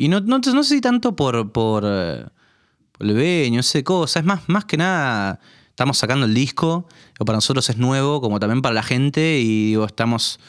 y- 0.00 0.04
y 0.04 0.08
no, 0.08 0.20
no, 0.20 0.38
no 0.38 0.62
sé 0.62 0.74
si 0.74 0.80
tanto 0.82 1.16
por, 1.16 1.52
por, 1.52 1.82
por 1.82 3.06
el 3.06 3.14
veño, 3.14 3.60
ese 3.60 3.82
cosa. 3.82 4.20
Es 4.20 4.26
más, 4.26 4.42
más 4.46 4.64
que 4.66 4.76
nada, 4.76 5.40
estamos 5.78 5.96
sacando 5.96 6.26
el 6.26 6.34
disco. 6.34 6.88
que 7.16 7.24
para 7.24 7.36
nosotros 7.36 7.70
es 7.70 7.76
nuevo, 7.78 8.20
como 8.20 8.40
también 8.40 8.62
para 8.62 8.74
la 8.74 8.82
gente. 8.82 9.38
Y 9.38 9.66
digo, 9.68 9.84
estamos. 9.86 10.40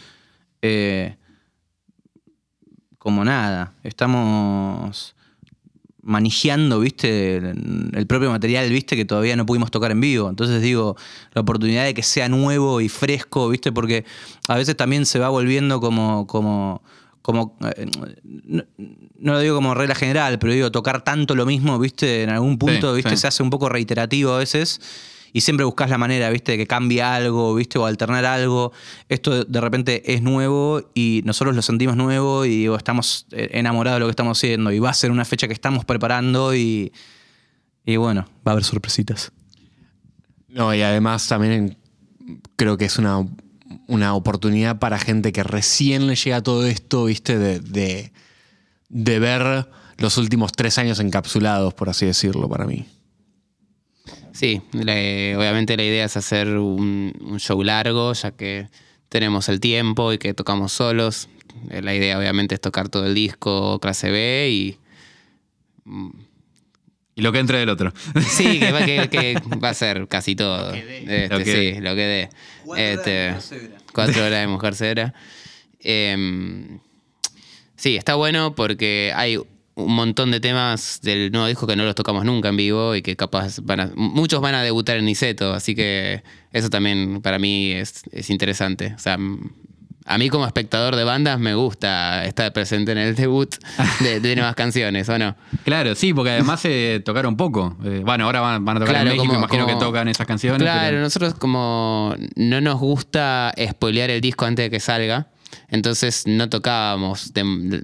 eh, 0.63 1.17
como 2.97 3.23
nada. 3.23 3.73
Estamos 3.83 5.15
manejando, 6.01 6.79
viste, 6.79 7.37
el, 7.37 7.91
el 7.93 8.07
propio 8.07 8.31
material, 8.31 8.69
viste, 8.71 8.95
que 8.95 9.05
todavía 9.05 9.35
no 9.35 9.45
pudimos 9.45 9.69
tocar 9.69 9.91
en 9.91 10.01
vivo. 10.01 10.27
Entonces 10.29 10.63
digo, 10.63 10.95
la 11.33 11.41
oportunidad 11.41 11.85
de 11.85 11.93
que 11.93 12.01
sea 12.03 12.27
nuevo 12.27 12.81
y 12.81 12.89
fresco, 12.89 13.49
viste, 13.49 13.71
porque 13.71 14.05
a 14.47 14.55
veces 14.55 14.75
también 14.75 15.05
se 15.05 15.19
va 15.19 15.29
volviendo 15.29 15.79
como, 15.79 16.25
como, 16.25 16.81
como, 17.21 17.55
eh, 17.77 17.85
no, 18.23 18.63
no 19.19 19.33
lo 19.33 19.39
digo 19.39 19.55
como 19.55 19.75
regla 19.75 19.93
general, 19.93 20.39
pero 20.39 20.53
digo, 20.53 20.71
tocar 20.71 21.03
tanto 21.03 21.35
lo 21.35 21.45
mismo, 21.45 21.77
viste, 21.77 22.23
en 22.23 22.31
algún 22.31 22.57
punto, 22.57 22.89
Sí, 22.91 22.95
viste, 22.97 23.11
sí. 23.11 23.17
se 23.17 23.27
hace 23.27 23.43
un 23.43 23.51
poco 23.51 23.69
reiterativo 23.69 24.33
a 24.33 24.39
veces. 24.39 24.81
Y 25.33 25.41
siempre 25.41 25.65
buscas 25.65 25.89
la 25.89 25.97
manera, 25.97 26.29
viste, 26.29 26.53
de 26.53 26.57
que 26.57 26.67
cambie 26.67 27.01
algo, 27.01 27.53
viste, 27.55 27.77
o 27.77 27.85
alternar 27.85 28.25
algo. 28.25 28.71
Esto 29.09 29.43
de 29.43 29.61
repente 29.61 30.13
es 30.13 30.21
nuevo 30.21 30.89
y 30.93 31.21
nosotros 31.25 31.55
lo 31.55 31.61
sentimos 31.61 31.95
nuevo 31.95 32.45
y 32.45 32.67
estamos 32.67 33.27
eh, 33.31 33.49
enamorados 33.53 33.97
de 33.97 33.99
lo 34.01 34.05
que 34.07 34.11
estamos 34.11 34.37
haciendo. 34.37 34.71
Y 34.71 34.79
va 34.79 34.89
a 34.89 34.93
ser 34.93 35.11
una 35.11 35.25
fecha 35.25 35.47
que 35.47 35.53
estamos 35.53 35.85
preparando 35.85 36.55
y, 36.55 36.91
y 37.85 37.97
bueno, 37.97 38.25
va 38.47 38.51
a 38.51 38.53
haber 38.53 38.63
sorpresitas. 38.63 39.31
No, 40.47 40.73
y 40.73 40.81
además 40.81 41.27
también 41.27 41.77
creo 42.55 42.77
que 42.77 42.85
es 42.85 42.97
una, 42.97 43.25
una 43.87 44.15
oportunidad 44.15 44.79
para 44.79 44.97
gente 44.97 45.31
que 45.31 45.43
recién 45.43 46.07
le 46.07 46.15
llega 46.15 46.41
todo 46.41 46.65
esto, 46.65 47.05
¿viste? 47.05 47.37
De, 47.37 48.11
de 48.89 49.19
ver 49.19 49.69
los 49.97 50.17
últimos 50.17 50.51
tres 50.53 50.77
años 50.77 50.99
encapsulados, 50.99 51.73
por 51.73 51.89
así 51.89 52.05
decirlo, 52.05 52.49
para 52.49 52.65
mí. 52.65 52.87
Sí, 54.39 54.61
obviamente 54.73 55.75
la 55.75 55.83
idea 55.83 56.05
es 56.05 56.15
hacer 56.15 56.47
un, 56.57 57.13
un 57.19 57.39
show 57.39 57.61
largo, 57.61 58.13
ya 58.13 58.31
que 58.31 58.67
tenemos 59.09 59.49
el 59.49 59.59
tiempo 59.59 60.13
y 60.13 60.17
que 60.17 60.33
tocamos 60.33 60.71
solos. 60.71 61.27
Eh, 61.69 61.81
La 61.81 61.93
idea 61.93 62.17
obviamente 62.17 62.55
es 62.55 62.61
tocar 62.61 62.87
todo 62.87 63.05
el 63.05 63.13
disco 63.15 63.79
clase 63.79 64.09
B 64.11 64.49
y 64.49 64.77
Y 67.15 67.21
lo 67.21 67.33
que 67.33 67.39
entre 67.39 67.57
del 67.59 67.67
otro. 67.69 67.91
sí, 68.29 68.59
que 68.59 68.71
va, 68.71 68.85
que- 68.85 69.09
que 69.09 69.41
va 69.63 69.69
a 69.69 69.73
ser 69.73 70.07
casi 70.07 70.35
todo. 70.37 70.73
Este, 70.73 71.27
Lo 71.27 71.37
que 71.39 71.45
sí, 71.45 71.51
dé. 71.51 71.81
lo 71.81 71.95
que 71.95 72.01
dé. 72.01 72.29
Este, 72.77 73.35
Cuatro 73.93 74.25
horas 74.25 74.39
de 74.39 74.47
mujer 74.47 74.75
cebra. 74.75 75.13
Em, 75.81 76.79
sí, 77.77 77.95
está 77.95 78.15
bueno 78.15 78.53
porque 78.53 79.11
hay 79.15 79.37
un 79.79 79.95
montón 79.95 80.31
de 80.31 80.39
temas 80.39 80.99
del 81.01 81.31
nuevo 81.31 81.47
disco 81.47 81.65
que 81.67 81.75
no 81.75 81.83
los 81.83 81.95
tocamos 81.95 82.25
nunca 82.25 82.49
en 82.49 82.57
vivo 82.57 82.95
y 82.95 83.01
que 83.01 83.15
capaz 83.15 83.59
van 83.61 83.79
a, 83.79 83.91
muchos 83.95 84.41
van 84.41 84.55
a 84.55 84.61
debutar 84.63 84.97
en 84.97 85.05
Niceto, 85.05 85.53
así 85.53 85.75
que 85.75 86.23
eso 86.51 86.69
también 86.69 87.21
para 87.21 87.39
mí 87.39 87.71
es, 87.71 88.03
es 88.11 88.29
interesante. 88.29 88.93
O 88.95 88.99
sea, 88.99 89.17
a 90.05 90.17
mí 90.17 90.29
como 90.29 90.47
espectador 90.47 90.95
de 90.95 91.03
bandas 91.03 91.39
me 91.39 91.53
gusta 91.53 92.25
estar 92.25 92.51
presente 92.51 92.91
en 92.93 92.97
el 92.97 93.15
debut 93.15 93.53
de, 93.99 94.19
de 94.19 94.35
nuevas 94.35 94.55
canciones, 94.55 95.07
¿o 95.07 95.19
no? 95.19 95.35
Claro, 95.63 95.93
sí, 95.93 96.13
porque 96.15 96.31
además 96.31 96.61
se 96.61 96.99
tocaron 97.05 97.37
poco. 97.37 97.77
Eh, 97.85 98.01
bueno, 98.03 98.25
ahora 98.25 98.41
van, 98.41 98.65
van 98.65 98.77
a 98.77 98.79
tocar 98.79 98.95
Claro, 98.95 99.11
en 99.11 99.17
México, 99.17 99.33
como- 99.33 99.45
imagino 99.45 99.65
como- 99.67 99.77
que 99.79 99.85
tocan 99.85 100.07
esas 100.07 100.25
canciones. 100.25 100.61
Claro, 100.61 100.87
pero- 100.89 101.01
nosotros 101.01 101.35
como 101.35 102.15
no 102.35 102.59
nos 102.61 102.79
gusta 102.79 103.53
spoilear 103.69 104.09
el 104.09 104.21
disco 104.21 104.45
antes 104.45 104.65
de 104.65 104.69
que 104.71 104.79
salga, 104.79 105.27
entonces 105.69 106.23
no 106.27 106.49
tocábamos, 106.49 107.31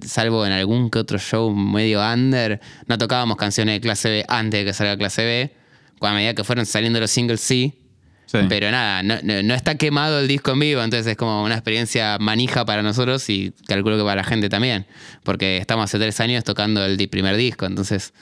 salvo 0.06 0.46
en 0.46 0.52
algún 0.52 0.90
que 0.90 0.98
otro 0.98 1.18
show 1.18 1.54
medio 1.54 2.00
under, 2.00 2.60
no 2.86 2.98
tocábamos 2.98 3.36
canciones 3.36 3.76
de 3.76 3.80
clase 3.80 4.08
B 4.10 4.24
antes 4.28 4.60
de 4.60 4.64
que 4.66 4.72
salga 4.72 4.96
clase 4.96 5.24
B. 5.24 5.56
A 6.00 6.12
medida 6.12 6.34
que 6.34 6.44
fueron 6.44 6.66
saliendo 6.66 7.00
los 7.00 7.10
singles, 7.10 7.40
sí. 7.40 7.74
Sí. 8.26 8.38
Pero 8.48 8.70
nada, 8.72 9.02
no, 9.04 9.16
no- 9.22 9.42
no 9.42 9.54
está 9.54 9.76
quemado 9.76 10.18
el 10.18 10.26
disco 10.28 10.50
en 10.50 10.58
vivo, 10.58 10.82
entonces 10.82 11.06
es 11.06 11.16
como 11.16 11.44
una 11.44 11.54
experiencia 11.54 12.18
manija 12.18 12.64
para 12.64 12.82
nosotros 12.82 13.28
y 13.30 13.52
calculo 13.68 13.96
que 13.96 14.02
para 14.02 14.16
la 14.16 14.24
gente 14.24 14.48
también. 14.48 14.84
Porque 15.22 15.58
estamos 15.58 15.84
hace 15.84 15.98
tres 15.98 16.18
años 16.20 16.42
tocando 16.44 16.84
el 16.84 17.08
primer 17.08 17.36
disco, 17.36 17.66
entonces 17.66 18.12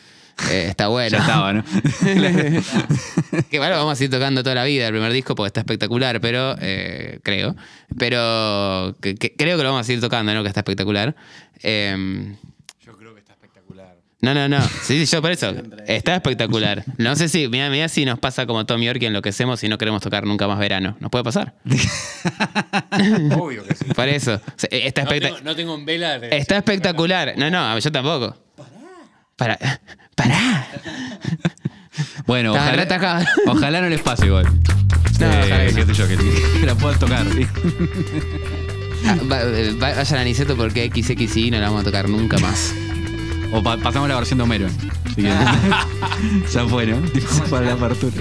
eh, 0.50 0.66
está 0.68 0.88
bueno. 0.88 1.16
ya 1.16 1.22
estaba, 1.22 1.52
¿no? 1.52 1.64
que 3.50 3.58
bueno, 3.58 3.76
vamos 3.76 4.00
a 4.00 4.04
ir 4.04 4.10
tocando 4.10 4.42
toda 4.42 4.54
la 4.56 4.64
vida 4.64 4.86
el 4.86 4.92
primer 4.92 5.12
disco 5.12 5.34
porque 5.34 5.48
está 5.48 5.60
espectacular, 5.60 6.20
pero 6.20 6.56
eh, 6.60 7.20
creo. 7.22 7.54
Pero 7.98 8.96
que- 9.00 9.14
que- 9.14 9.34
creo 9.36 9.56
que 9.56 9.62
lo 9.62 9.70
vamos 9.70 9.82
a 9.82 9.84
seguir 9.84 10.00
tocando, 10.00 10.34
¿no? 10.34 10.42
Que 10.42 10.48
está 10.48 10.60
espectacular. 10.60 11.14
Eh, 11.62 12.34
Yo 12.84 12.96
creo 12.96 13.14
que 13.14 13.20
está 13.20 13.32
espectacular. 13.34 13.96
no, 14.20 14.34
no, 14.34 14.48
no. 14.48 14.60
Sí, 14.82 15.04
sí, 15.04 15.06
yo 15.06 15.22
por 15.22 15.30
eso. 15.30 15.52
Está 15.86 16.14
espectacular. 16.16 16.82
No 16.98 17.14
sé 17.14 17.28
si, 17.28 17.46
mira, 17.48 17.68
mira 17.70 17.88
si 17.88 18.04
nos 18.06 18.18
pasa 18.18 18.46
como 18.46 18.64
Tom 18.66 18.80
York 18.80 18.98
y 19.02 19.06
enloquecemos 19.06 19.62
y 19.64 19.68
no 19.68 19.76
queremos 19.78 20.00
tocar 20.02 20.24
nunca 20.24 20.48
más 20.48 20.58
verano. 20.58 20.96
¿Nos 21.00 21.10
puede 21.10 21.24
pasar? 21.24 21.54
Obvio 23.38 23.64
que 23.64 23.74
sí. 23.74 23.84
Por 23.94 24.08
eso. 24.08 24.34
O 24.34 24.52
sea, 24.56 24.68
está 24.72 25.02
espectacular. 25.02 25.44
no 25.44 25.54
tengo 25.54 25.74
en 25.74 25.84
vela. 25.84 26.16
Está 26.16 26.56
espectacular. 26.56 27.34
No, 27.36 27.50
no, 27.50 27.78
yo 27.78 27.92
tampoco. 27.92 28.36
Para. 29.44 29.58
¡Pará! 30.14 30.66
Bueno, 32.26 32.52
ojalá, 32.54 32.82
atacado. 32.82 33.24
ojalá 33.46 33.80
no 33.82 33.88
les 33.90 34.00
pase 34.00 34.26
igual. 34.26 34.46
No, 35.20 35.26
Eh, 35.26 35.70
qué 35.74 35.84
sé 35.84 35.92
yo, 35.92 36.08
que, 36.08 36.16
que 36.16 36.66
la 36.66 36.74
puedan 36.74 36.98
tocar. 36.98 37.26
Ah, 39.06 39.16
va- 39.30 39.42
eh, 39.42 39.76
va- 39.80 39.94
Vayan 39.94 40.18
a 40.20 40.24
Niceto 40.24 40.56
porque 40.56 40.88
XXI 40.94 41.50
no 41.50 41.58
la 41.58 41.66
vamos 41.66 41.82
a 41.82 41.84
tocar 41.84 42.08
nunca 42.08 42.38
más. 42.38 42.72
O 43.52 43.62
pa- 43.62 43.76
pasamos 43.76 44.08
la 44.08 44.14
versión 44.16 44.38
de 44.38 44.44
Homero. 44.44 44.66
Que- 45.14 45.22
ya 46.52 46.64
fue, 46.66 46.86
¿no? 46.86 46.96
Tipo, 47.10 47.28
para 47.50 47.66
la 47.66 47.72
apertura. 47.74 48.12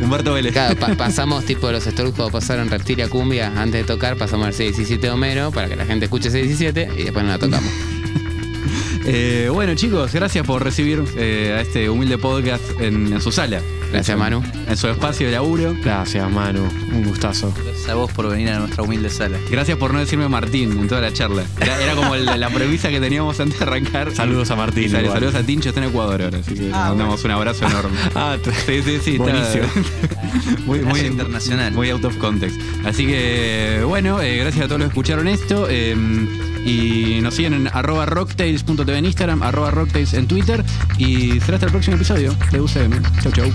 Humberto 0.00 0.32
Vélez. 0.34 0.52
Claro, 0.52 0.76
pa- 0.76 0.94
pasamos 0.94 1.44
tipo 1.44 1.70
los 1.70 1.84
Strokes 1.84 2.12
cuando 2.16 2.32
pasaron 2.32 2.70
Reptilia 2.70 3.08
Cumbia 3.08 3.48
antes 3.60 3.82
de 3.82 3.84
tocar, 3.84 4.16
pasamos 4.16 4.46
al 4.46 4.54
617 4.54 5.06
de 5.06 5.12
Homero 5.12 5.50
para 5.52 5.68
que 5.68 5.76
la 5.76 5.84
gente 5.84 6.06
escuche 6.06 6.30
617 6.30 7.00
y 7.00 7.04
después 7.04 7.24
no 7.24 7.30
la 7.32 7.38
tocamos. 7.38 7.70
Eh, 9.12 9.48
bueno, 9.52 9.74
chicos, 9.74 10.12
gracias 10.12 10.46
por 10.46 10.62
recibir 10.62 11.02
eh, 11.16 11.56
a 11.58 11.62
este 11.62 11.90
humilde 11.90 12.16
podcast 12.16 12.62
en, 12.80 13.12
en 13.12 13.20
su 13.20 13.32
sala. 13.32 13.60
Gracias, 13.90 14.16
Manu. 14.16 14.40
En 14.68 14.76
su 14.76 14.86
espacio 14.86 15.26
de 15.26 15.32
laburo. 15.32 15.74
Gracias, 15.82 16.30
Manu. 16.30 16.62
Un 16.92 17.02
gustazo. 17.02 17.52
Gracias 17.64 17.88
a 17.88 17.94
vos 17.94 18.12
por 18.12 18.28
venir 18.30 18.50
a 18.50 18.60
nuestra 18.60 18.84
humilde 18.84 19.10
sala. 19.10 19.36
Gracias 19.50 19.76
por 19.78 19.92
no 19.92 19.98
decirme 19.98 20.28
Martín 20.28 20.78
en 20.78 20.86
toda 20.86 21.00
la 21.00 21.12
charla. 21.12 21.42
Era, 21.60 21.82
era 21.82 21.96
como 21.96 22.14
el- 22.14 22.24
la 22.24 22.50
premisa 22.50 22.88
que 22.90 23.00
teníamos 23.00 23.40
antes 23.40 23.58
de 23.58 23.64
arrancar. 23.64 24.14
Saludos 24.14 24.48
a 24.52 24.54
Martín, 24.56 24.84
Y 24.84 24.88
sal- 24.90 25.00
igual. 25.06 25.18
saludos 25.18 25.34
a 25.34 25.42
Tincho, 25.44 25.70
está 25.70 25.82
en 25.82 25.88
Ecuador 25.88 26.22
ahora. 26.22 26.38
Así 26.38 26.54
que 26.54 26.62
le 26.62 26.70
mandamos 26.70 27.24
un 27.24 27.30
abrazo 27.32 27.66
enorme. 27.66 27.96
Ah, 28.14 28.36
Sí, 28.64 28.80
sí, 28.84 28.98
sí. 29.02 29.10
está- 29.16 29.24
Buenísimo. 29.24 29.64
muy, 30.66 30.78
muy 30.82 31.00
internacional. 31.00 31.72
Muy 31.72 31.90
out 31.90 32.04
of 32.04 32.16
context. 32.18 32.60
Así 32.84 33.06
que, 33.06 33.82
bueno, 33.84 34.20
eh, 34.22 34.36
gracias 34.36 34.66
a 34.66 34.68
todos 34.68 34.78
los 34.82 34.86
que 34.88 34.92
escucharon 34.92 35.26
esto. 35.26 35.66
eh, 35.68 35.96
y 36.64 37.20
nos 37.22 37.34
siguen 37.34 37.54
en 37.54 37.68
arroba 37.68 38.06
rocktails.tv 38.06 38.98
en 38.98 39.06
Instagram, 39.06 39.42
arroba 39.42 39.70
rocktails 39.70 40.14
en 40.14 40.26
Twitter. 40.26 40.64
Y 40.98 41.40
será 41.40 41.54
hasta 41.54 41.66
el 41.66 41.72
próximo 41.72 41.96
episodio 41.96 42.34
de 42.50 42.60
UCM. 42.60 43.02
Chau, 43.22 43.32
chau. 43.32 43.50